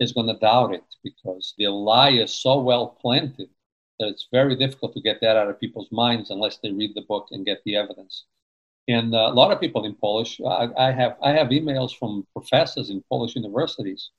is 0.01 0.12
going 0.12 0.26
to 0.26 0.38
doubt 0.38 0.74
it 0.74 0.84
because 1.03 1.55
the 1.57 1.68
lie 1.68 2.11
is 2.11 2.34
so 2.34 2.61
well 2.61 2.88
planted 2.88 3.49
that 3.99 4.09
it's 4.09 4.28
very 4.30 4.55
difficult 4.55 4.92
to 4.92 5.01
get 5.01 5.20
that 5.22 5.38
out 5.38 5.49
of 5.49 5.59
people's 5.59 5.90
minds 5.90 6.30
unless 6.30 6.59
they 6.59 6.72
read 6.72 6.95
the 6.95 7.09
book 7.09 7.28
and 7.30 7.47
get 7.47 7.62
the 7.64 7.76
evidence. 7.76 8.26
And 8.86 9.14
uh, 9.14 9.30
a 9.30 9.34
lot 9.34 9.51
of 9.51 9.61
people 9.61 9.86
in 9.86 9.95
Polish, 9.95 10.38
I, 10.47 10.68
I, 10.76 10.92
have 10.92 11.16
I 11.22 11.30
have 11.30 11.49
emails 11.49 11.97
from 11.97 12.26
professors 12.34 12.90
in 12.90 13.03
Polish 13.09 13.34
universities 13.34 14.11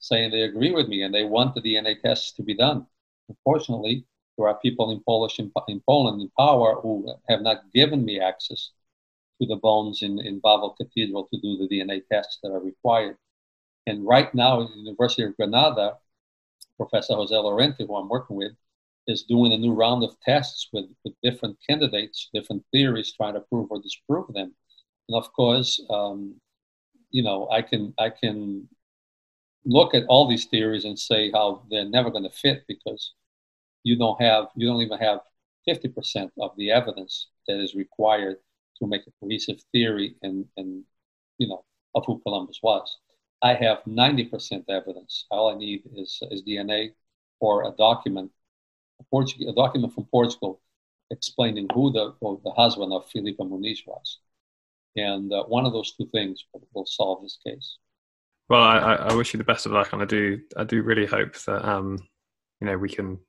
saying 0.00 0.30
they 0.30 0.42
agree 0.42 0.72
with 0.72 0.88
me 0.88 1.02
and 1.02 1.14
they 1.14 1.24
want 1.24 1.54
the 1.54 1.60
DNA 1.60 2.00
tests 2.00 2.32
to 2.32 2.42
be 2.42 2.54
done. 2.54 2.86
Unfortunately, 3.28 4.04
there 4.36 4.48
are 4.48 4.58
people 4.58 4.90
in 4.90 5.00
Polish 5.06 5.38
in, 5.38 5.52
in 5.68 5.80
Poland 5.86 6.20
in 6.20 6.30
power 6.36 6.80
who 6.80 7.14
have 7.28 7.42
not 7.42 7.70
given 7.72 8.04
me 8.04 8.18
access 8.18 8.70
to 9.40 9.46
the 9.46 9.56
bones 9.56 10.02
in, 10.02 10.18
in 10.20 10.40
Wawel 10.40 10.76
Cathedral 10.76 11.28
to 11.32 11.40
do 11.40 11.56
the 11.56 11.68
DNA 11.68 12.02
tests 12.10 12.38
that 12.42 12.50
are 12.50 12.60
required. 12.60 13.16
And 13.86 14.06
right 14.06 14.34
now, 14.34 14.62
at 14.62 14.68
the 14.70 14.78
University 14.78 15.22
of 15.22 15.36
Granada, 15.36 15.98
Professor 16.76 17.14
Jose 17.14 17.34
Lorente, 17.34 17.86
who 17.86 17.96
I'm 17.96 18.08
working 18.08 18.36
with, 18.36 18.52
is 19.06 19.22
doing 19.24 19.52
a 19.52 19.58
new 19.58 19.72
round 19.72 20.04
of 20.04 20.18
tests 20.20 20.68
with, 20.72 20.86
with 21.04 21.14
different 21.22 21.56
candidates, 21.68 22.28
different 22.32 22.64
theories, 22.72 23.12
trying 23.12 23.34
to 23.34 23.40
prove 23.40 23.68
or 23.70 23.80
disprove 23.80 24.32
them. 24.32 24.54
And 25.08 25.16
of 25.16 25.32
course, 25.32 25.80
um, 25.90 26.40
you 27.10 27.22
know, 27.22 27.48
I 27.50 27.62
can 27.62 27.92
I 27.98 28.10
can 28.10 28.68
look 29.64 29.94
at 29.94 30.04
all 30.08 30.28
these 30.28 30.46
theories 30.46 30.84
and 30.84 30.98
say 30.98 31.30
how 31.32 31.62
they're 31.70 31.84
never 31.84 32.10
going 32.10 32.24
to 32.24 32.30
fit 32.30 32.64
because 32.66 33.12
you 33.82 33.96
don't 33.96 34.20
have 34.20 34.46
you 34.56 34.66
don't 34.66 34.82
even 34.82 34.98
have 34.98 35.20
50% 35.68 36.30
of 36.40 36.52
the 36.56 36.70
evidence 36.70 37.28
that 37.46 37.60
is 37.60 37.74
required 37.74 38.38
to 38.78 38.86
make 38.86 39.02
a 39.06 39.10
cohesive 39.20 39.60
theory 39.72 40.14
and, 40.22 40.46
and 40.56 40.84
you 41.38 41.48
know 41.48 41.64
of 41.94 42.04
who 42.06 42.20
Columbus 42.20 42.60
was. 42.62 42.98
I 43.42 43.54
have 43.54 43.78
90% 43.84 44.64
evidence. 44.68 45.26
All 45.30 45.54
I 45.54 45.58
need 45.58 45.82
is, 45.96 46.22
is 46.30 46.42
DNA 46.42 46.92
or 47.40 47.66
a 47.66 47.72
document, 47.76 48.30
a, 49.00 49.18
a 49.48 49.54
document 49.54 49.94
from 49.94 50.04
Portugal 50.04 50.60
explaining 51.10 51.68
who 51.74 51.90
the, 51.90 52.14
the 52.20 52.52
husband 52.52 52.92
of 52.92 53.08
Filipa 53.10 53.48
Moniz 53.48 53.82
was. 53.86 54.18
And 54.96 55.32
uh, 55.32 55.44
one 55.44 55.66
of 55.66 55.72
those 55.72 55.92
two 55.96 56.06
things 56.12 56.44
will 56.74 56.86
solve 56.86 57.22
this 57.22 57.38
case. 57.44 57.78
Well, 58.50 58.62
I, 58.62 58.94
I, 58.96 59.14
wish 59.14 59.32
you 59.32 59.38
the 59.38 59.44
best 59.44 59.64
of 59.64 59.70
luck, 59.70 59.92
and 59.92 60.02
I 60.02 60.04
do 60.04 60.40
I 60.56 60.64
do 60.64 60.82
really 60.82 61.06
hope 61.06 61.36
that 61.46 61.64
um, 61.64 61.98
you 62.60 62.66
know 62.66 62.76
we 62.76 62.88
can 62.88 63.20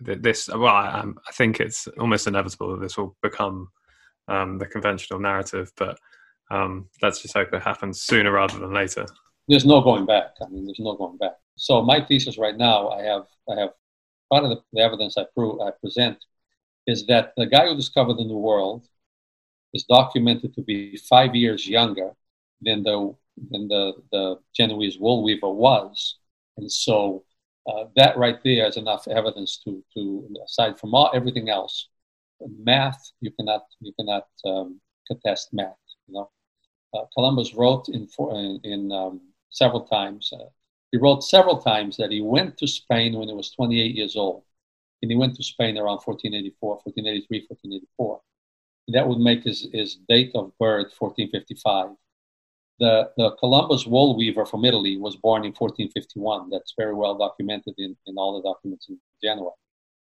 this. 0.00 0.48
Well, 0.48 0.66
I, 0.66 1.04
I 1.04 1.32
think 1.32 1.60
it's 1.60 1.86
almost 2.00 2.26
inevitable 2.26 2.72
that 2.72 2.80
this 2.80 2.96
will 2.96 3.14
become 3.22 3.68
um, 4.26 4.56
the 4.56 4.64
conventional 4.64 5.20
narrative, 5.20 5.70
but 5.76 5.98
um, 6.50 6.88
let's 7.02 7.20
just 7.20 7.34
hope 7.34 7.52
it 7.52 7.60
happens 7.60 8.00
sooner 8.00 8.32
rather 8.32 8.58
than 8.58 8.72
later. 8.72 9.04
There's 9.48 9.66
no 9.66 9.82
going 9.82 10.06
back. 10.06 10.30
I 10.40 10.48
mean, 10.48 10.64
there's 10.64 10.80
no 10.80 10.94
going 10.94 11.18
back. 11.18 11.34
So 11.56 11.82
my 11.82 12.00
thesis 12.00 12.38
right 12.38 12.56
now, 12.56 12.88
I 12.88 13.02
have 13.02 13.26
I 13.50 13.60
have 13.60 13.70
part 14.32 14.44
of 14.44 14.58
the, 14.72 14.80
evidence 14.80 15.18
I 15.18 15.26
prove 15.34 15.60
I 15.60 15.72
present 15.78 16.24
is 16.86 17.04
that 17.08 17.34
the 17.36 17.44
guy 17.44 17.68
who 17.68 17.76
discovered 17.76 18.14
the 18.14 18.24
New 18.24 18.38
World 18.38 18.88
is 19.74 19.84
documented 19.84 20.54
to 20.54 20.62
be 20.62 20.96
five 20.96 21.34
years 21.34 21.68
younger 21.68 22.12
than 22.62 22.82
the 22.82 23.14
than 23.50 23.68
the, 23.68 23.94
the 24.12 24.36
Genoese 24.54 24.98
wool 24.98 25.22
weaver 25.22 25.50
was. 25.50 26.18
And 26.56 26.70
so 26.70 27.24
uh, 27.66 27.84
that 27.96 28.16
right 28.16 28.38
there 28.44 28.66
is 28.66 28.76
enough 28.76 29.08
evidence 29.08 29.60
to, 29.64 29.82
to 29.94 30.28
aside 30.44 30.78
from 30.78 30.94
all, 30.94 31.10
everything 31.14 31.48
else, 31.48 31.88
math, 32.58 33.12
you 33.20 33.30
cannot, 33.32 33.64
you 33.80 33.92
cannot 33.98 34.26
um, 34.44 34.80
contest 35.08 35.48
math. 35.52 35.76
You 36.06 36.14
know? 36.14 36.30
Uh, 36.94 37.04
Columbus 37.14 37.54
wrote 37.54 37.88
in, 37.88 38.08
in, 38.18 38.60
in 38.64 38.92
um, 38.92 39.20
several 39.50 39.82
times, 39.86 40.30
uh, 40.32 40.44
he 40.92 40.98
wrote 40.98 41.24
several 41.24 41.58
times 41.58 41.96
that 41.96 42.12
he 42.12 42.20
went 42.20 42.56
to 42.58 42.68
Spain 42.68 43.14
when 43.18 43.28
he 43.28 43.34
was 43.34 43.50
28 43.50 43.94
years 43.94 44.14
old. 44.14 44.44
And 45.02 45.10
he 45.10 45.16
went 45.16 45.34
to 45.36 45.42
Spain 45.42 45.76
around 45.76 46.00
1484, 46.04 46.68
1483, 46.84 47.46
1484. 47.48 48.20
that 48.88 49.08
would 49.08 49.18
make 49.18 49.42
his, 49.42 49.68
his 49.72 49.96
date 50.08 50.30
of 50.34 50.52
birth 50.58 50.94
1455 50.96 51.96
the, 52.80 53.10
the 53.16 53.32
Columbus 53.38 53.86
wool 53.86 54.16
weaver 54.16 54.44
from 54.44 54.64
Italy 54.64 54.96
was 54.96 55.16
born 55.16 55.44
in 55.44 55.52
1451. 55.52 56.50
That's 56.50 56.74
very 56.76 56.94
well 56.94 57.16
documented 57.16 57.74
in, 57.78 57.96
in 58.06 58.16
all 58.16 58.40
the 58.40 58.48
documents 58.48 58.88
in 58.88 58.98
Genoa. 59.22 59.50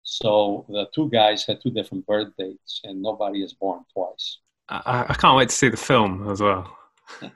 So 0.04 0.66
the 0.70 0.88
two 0.94 1.10
guys 1.10 1.46
had 1.46 1.62
two 1.62 1.72
different 1.72 2.06
birth 2.06 2.34
dates, 2.38 2.82
and 2.84 3.02
nobody 3.02 3.42
is 3.42 3.54
born 3.54 3.84
twice. 3.94 4.40
I, 4.70 5.06
I 5.10 5.14
can't 5.14 5.38
wait 5.38 5.50
to 5.50 5.56
see 5.56 5.70
the 5.70 5.78
film 5.78 6.30
as 6.30 6.42
well. 6.42 6.76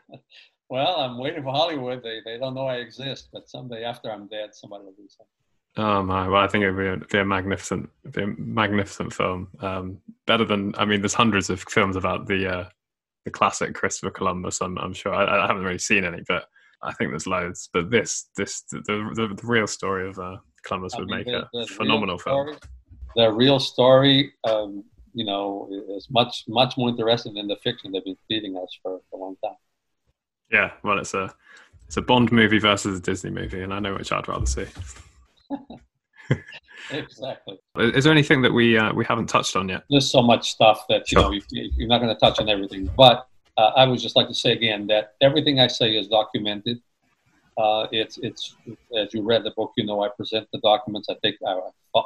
well, 0.70 0.96
I'm 0.98 1.18
waiting 1.18 1.44
for 1.44 1.52
Hollywood. 1.52 2.04
They, 2.04 2.20
they 2.26 2.38
don't 2.38 2.56
know 2.56 2.68
I 2.68 2.76
exist, 2.76 3.30
but 3.32 3.50
someday 3.50 3.84
after 3.84 4.12
I'm 4.12 4.28
dead, 4.28 4.54
somebody 4.54 4.84
will 4.84 4.94
do 4.94 5.08
something. 5.08 5.32
Oh 5.78 6.02
my! 6.02 6.28
Well, 6.28 6.42
I 6.42 6.48
think 6.48 6.64
be 6.76 6.88
a, 6.88 6.98
be 6.98 7.20
a 7.20 7.26
magnificent, 7.26 7.90
be 8.12 8.24
a 8.24 8.28
magnificent 8.28 9.14
film. 9.14 9.48
Um, 9.60 10.00
better 10.26 10.44
than 10.44 10.74
I 10.76 10.86
mean, 10.86 11.02
there's 11.02 11.14
hundreds 11.14 11.52
of 11.52 11.62
films 11.62 11.96
about 11.96 12.26
the 12.26 12.52
uh, 12.52 12.70
the 13.28 13.32
classic 13.32 13.76
Christopher 13.76 14.10
Columbus. 14.10 14.62
I'm, 14.62 14.78
I'm 14.78 14.94
sure 14.94 15.14
I, 15.14 15.44
I, 15.44 15.48
haven't 15.48 15.64
really 15.64 15.78
seen 15.78 16.06
any, 16.06 16.24
but 16.30 16.46
I 16.82 16.94
think 16.94 17.12
there's 17.12 17.28
loads. 17.28 17.70
But 17.74 17.92
this, 17.92 18.30
this, 18.38 18.62
the, 18.72 18.80
the, 18.88 19.36
the 19.36 19.48
real 19.48 19.68
story 19.68 20.08
of 20.08 20.18
uh, 20.18 20.38
Columbus 20.64 20.94
I 20.96 21.00
would 21.00 21.10
mean, 21.10 21.18
make 21.18 21.26
the, 21.26 21.42
a 21.42 21.50
the 21.52 21.68
phenomenal 21.68 22.18
story, 22.18 22.54
film. 22.54 22.60
The 23.18 23.30
real 23.30 23.60
story, 23.60 24.32
um, 24.46 24.86
you 25.14 25.26
know, 25.26 25.70
is 25.98 26.08
much, 26.10 26.46
much 26.48 26.78
more 26.78 26.88
interesting 26.88 27.34
than 27.34 27.50
the 27.50 27.58
fiction 27.58 27.92
they've 27.92 28.06
been 28.06 28.16
feeding 28.30 28.56
us 28.56 28.70
for, 28.82 29.02
for 29.12 29.20
a 29.20 29.24
long 29.24 29.36
time. 29.44 29.56
Yeah, 30.50 30.72
well, 30.84 30.98
it's 30.98 31.14
a 31.14 31.30
It's 31.88 31.98
a 31.98 32.02
Bond 32.02 32.32
movie 32.32 32.60
versus 32.60 32.98
a 32.98 33.02
Disney 33.02 33.32
movie, 33.32 33.62
and 33.62 33.74
I 33.74 33.80
know 33.80 33.96
which 33.96 34.14
I'd 34.14 34.30
rather 34.30 34.46
see. 34.46 34.68
exactly. 36.92 37.58
Is 37.78 38.04
there 38.04 38.14
anything 38.14 38.42
that 38.42 38.54
we 38.54 38.78
uh, 38.78 38.94
we 38.94 39.06
haven't 39.06 39.28
touched 39.28 39.56
on 39.56 39.70
yet? 39.70 39.84
There's 39.90 40.10
so 40.12 40.22
much 40.22 40.52
stuff 40.52 40.86
that 40.90 41.12
you 41.12 41.20
Sure. 41.20 41.24
know 41.24 41.32
you, 41.32 41.72
you're 41.78 41.88
not 41.88 42.00
going 42.00 42.14
to 42.14 42.20
touch 42.20 42.40
on 42.40 42.50
everything. 42.50 42.90
But 42.98 43.28
uh, 43.58 43.72
I 43.76 43.86
would 43.86 44.00
just 44.00 44.16
like 44.16 44.28
to 44.28 44.34
say 44.34 44.52
again 44.54 44.88
that 44.88 45.14
everything 45.22 45.60
I 45.60 45.68
say 45.68 45.96
is 45.96 46.08
documented. 46.08 46.80
Uh, 47.58 47.88
it's 47.92 48.18
it's 48.22 48.58
as 48.98 49.14
you 49.14 49.24
read 49.24 49.44
the 49.44 49.52
book, 49.52 49.72
you 49.78 49.86
know 49.86 50.04
I 50.04 50.10
present 50.10 50.48
the 50.54 50.60
documents. 50.60 51.08
I 51.10 51.16
take 51.24 51.36
I, 51.46 51.60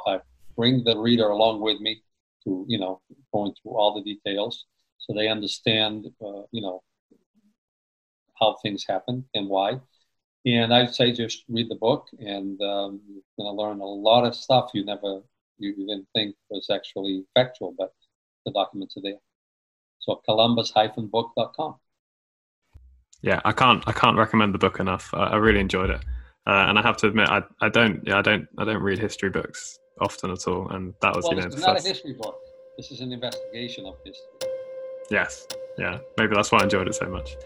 I 0.06 0.20
bring 0.56 0.84
the 0.84 0.96
reader 0.98 1.28
along 1.28 1.60
with 1.60 1.80
me 1.80 2.02
to 2.44 2.64
you 2.68 2.78
know 2.78 3.00
going 3.32 3.52
through 3.62 3.72
all 3.72 3.94
the 3.94 4.02
details 4.02 4.66
so 4.98 5.12
they 5.14 5.28
understand 5.28 6.06
uh, 6.24 6.42
you 6.52 6.62
know 6.62 6.82
how 8.40 8.56
things 8.62 8.84
happen 8.88 9.24
and 9.34 9.48
why. 9.48 9.80
And 10.44 10.74
I'd 10.74 10.94
say 10.94 11.12
just 11.12 11.44
read 11.48 11.68
the 11.68 11.76
book, 11.76 12.08
and 12.18 12.60
um, 12.60 13.00
you're 13.08 13.22
going 13.38 13.56
to 13.56 13.62
learn 13.62 13.80
a 13.80 13.84
lot 13.84 14.24
of 14.24 14.34
stuff 14.34 14.70
you 14.74 14.84
never 14.84 15.22
you 15.58 15.74
didn't 15.74 16.08
think 16.14 16.34
was 16.50 16.68
actually 16.70 17.24
factual, 17.34 17.74
but 17.78 17.92
the 18.44 18.52
documents 18.52 18.96
are 18.96 19.02
there. 19.02 19.18
So 20.00 20.16
columbus-book.com. 20.24 21.76
Yeah, 23.22 23.40
I 23.44 23.52
can't 23.52 23.84
I 23.86 23.92
can't 23.92 24.16
recommend 24.16 24.52
the 24.52 24.58
book 24.58 24.80
enough. 24.80 25.14
I, 25.14 25.26
I 25.26 25.36
really 25.36 25.60
enjoyed 25.60 25.90
it, 25.90 26.00
uh, 26.46 26.66
and 26.68 26.76
I 26.76 26.82
have 26.82 26.96
to 26.98 27.06
admit 27.06 27.28
I, 27.28 27.42
I 27.60 27.68
don't 27.68 28.02
yeah 28.04 28.18
I 28.18 28.22
don't 28.22 28.48
I 28.58 28.64
don't 28.64 28.82
read 28.82 28.98
history 28.98 29.30
books 29.30 29.78
often 30.00 30.32
at 30.32 30.48
all, 30.48 30.68
and 30.70 30.92
that 31.02 31.14
was 31.14 31.24
Well, 31.24 31.34
you 31.34 31.40
know 31.42 31.46
this 31.46 31.60
is 31.60 31.64
not 31.64 31.78
a 31.78 31.82
history 31.82 32.14
book. 32.14 32.36
This 32.76 32.90
is 32.90 33.00
an 33.00 33.12
investigation 33.12 33.86
of 33.86 33.94
history. 34.04 34.50
Yes, 35.08 35.46
yeah, 35.78 35.98
maybe 36.18 36.34
that's 36.34 36.50
why 36.50 36.60
I 36.60 36.64
enjoyed 36.64 36.88
it 36.88 36.96
so 36.96 37.06
much. 37.06 37.36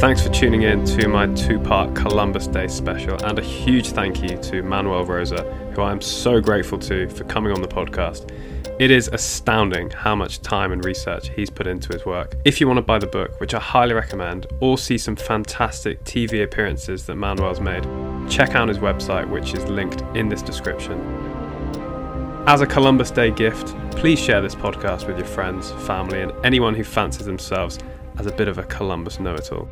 Thanks 0.00 0.22
for 0.22 0.30
tuning 0.30 0.62
in 0.62 0.82
to 0.86 1.08
my 1.08 1.26
two 1.34 1.60
part 1.60 1.94
Columbus 1.94 2.46
Day 2.46 2.68
special, 2.68 3.22
and 3.22 3.38
a 3.38 3.42
huge 3.42 3.88
thank 3.88 4.22
you 4.22 4.38
to 4.44 4.62
Manuel 4.62 5.04
Rosa, 5.04 5.42
who 5.74 5.82
I 5.82 5.92
am 5.92 6.00
so 6.00 6.40
grateful 6.40 6.78
to 6.78 7.06
for 7.10 7.24
coming 7.24 7.52
on 7.52 7.60
the 7.60 7.68
podcast. 7.68 8.32
It 8.80 8.90
is 8.90 9.08
astounding 9.08 9.90
how 9.90 10.16
much 10.16 10.40
time 10.40 10.72
and 10.72 10.82
research 10.82 11.28
he's 11.36 11.50
put 11.50 11.66
into 11.66 11.92
his 11.92 12.06
work. 12.06 12.34
If 12.46 12.62
you 12.62 12.66
want 12.66 12.78
to 12.78 12.82
buy 12.82 12.98
the 12.98 13.08
book, 13.08 13.38
which 13.40 13.52
I 13.52 13.60
highly 13.60 13.92
recommend, 13.92 14.46
or 14.60 14.78
see 14.78 14.96
some 14.96 15.16
fantastic 15.16 16.02
TV 16.04 16.44
appearances 16.44 17.04
that 17.04 17.16
Manuel's 17.16 17.60
made, 17.60 17.86
check 18.26 18.54
out 18.54 18.70
his 18.70 18.78
website, 18.78 19.28
which 19.28 19.52
is 19.52 19.66
linked 19.66 20.00
in 20.16 20.30
this 20.30 20.40
description. 20.40 20.98
As 22.46 22.62
a 22.62 22.66
Columbus 22.66 23.10
Day 23.10 23.30
gift, 23.32 23.76
please 23.90 24.18
share 24.18 24.40
this 24.40 24.54
podcast 24.54 25.06
with 25.06 25.18
your 25.18 25.26
friends, 25.26 25.72
family, 25.72 26.22
and 26.22 26.32
anyone 26.42 26.74
who 26.74 26.84
fancies 26.84 27.26
themselves 27.26 27.78
as 28.16 28.24
a 28.24 28.32
bit 28.32 28.48
of 28.48 28.56
a 28.56 28.62
Columbus 28.64 29.20
know 29.20 29.34
it 29.34 29.52
all. 29.52 29.68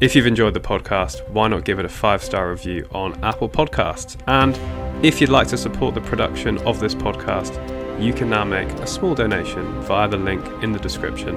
If 0.00 0.14
you've 0.14 0.28
enjoyed 0.28 0.54
the 0.54 0.60
podcast, 0.60 1.28
why 1.30 1.48
not 1.48 1.64
give 1.64 1.80
it 1.80 1.84
a 1.84 1.88
five 1.88 2.22
star 2.22 2.50
review 2.50 2.88
on 2.92 3.18
Apple 3.24 3.48
Podcasts? 3.48 4.16
And 4.28 4.56
if 5.04 5.20
you'd 5.20 5.28
like 5.28 5.48
to 5.48 5.56
support 5.56 5.96
the 5.96 6.00
production 6.00 6.58
of 6.58 6.78
this 6.78 6.94
podcast, 6.94 7.52
you 8.00 8.12
can 8.12 8.30
now 8.30 8.44
make 8.44 8.68
a 8.68 8.86
small 8.86 9.16
donation 9.16 9.64
via 9.82 10.06
the 10.06 10.16
link 10.16 10.44
in 10.62 10.70
the 10.70 10.78
description. 10.78 11.36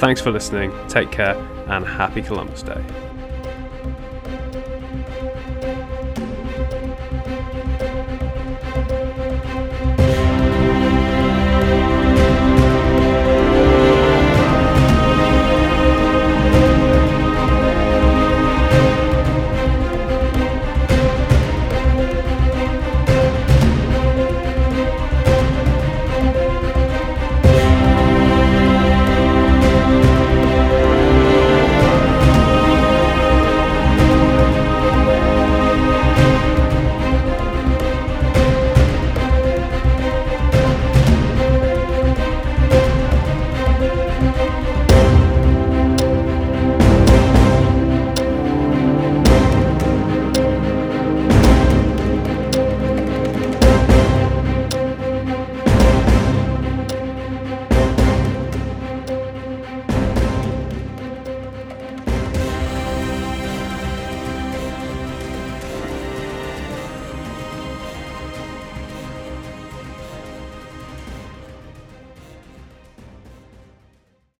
Thanks 0.00 0.20
for 0.20 0.32
listening, 0.32 0.72
take 0.88 1.12
care, 1.12 1.36
and 1.68 1.86
happy 1.86 2.20
Columbus 2.20 2.64
Day. 2.64 3.09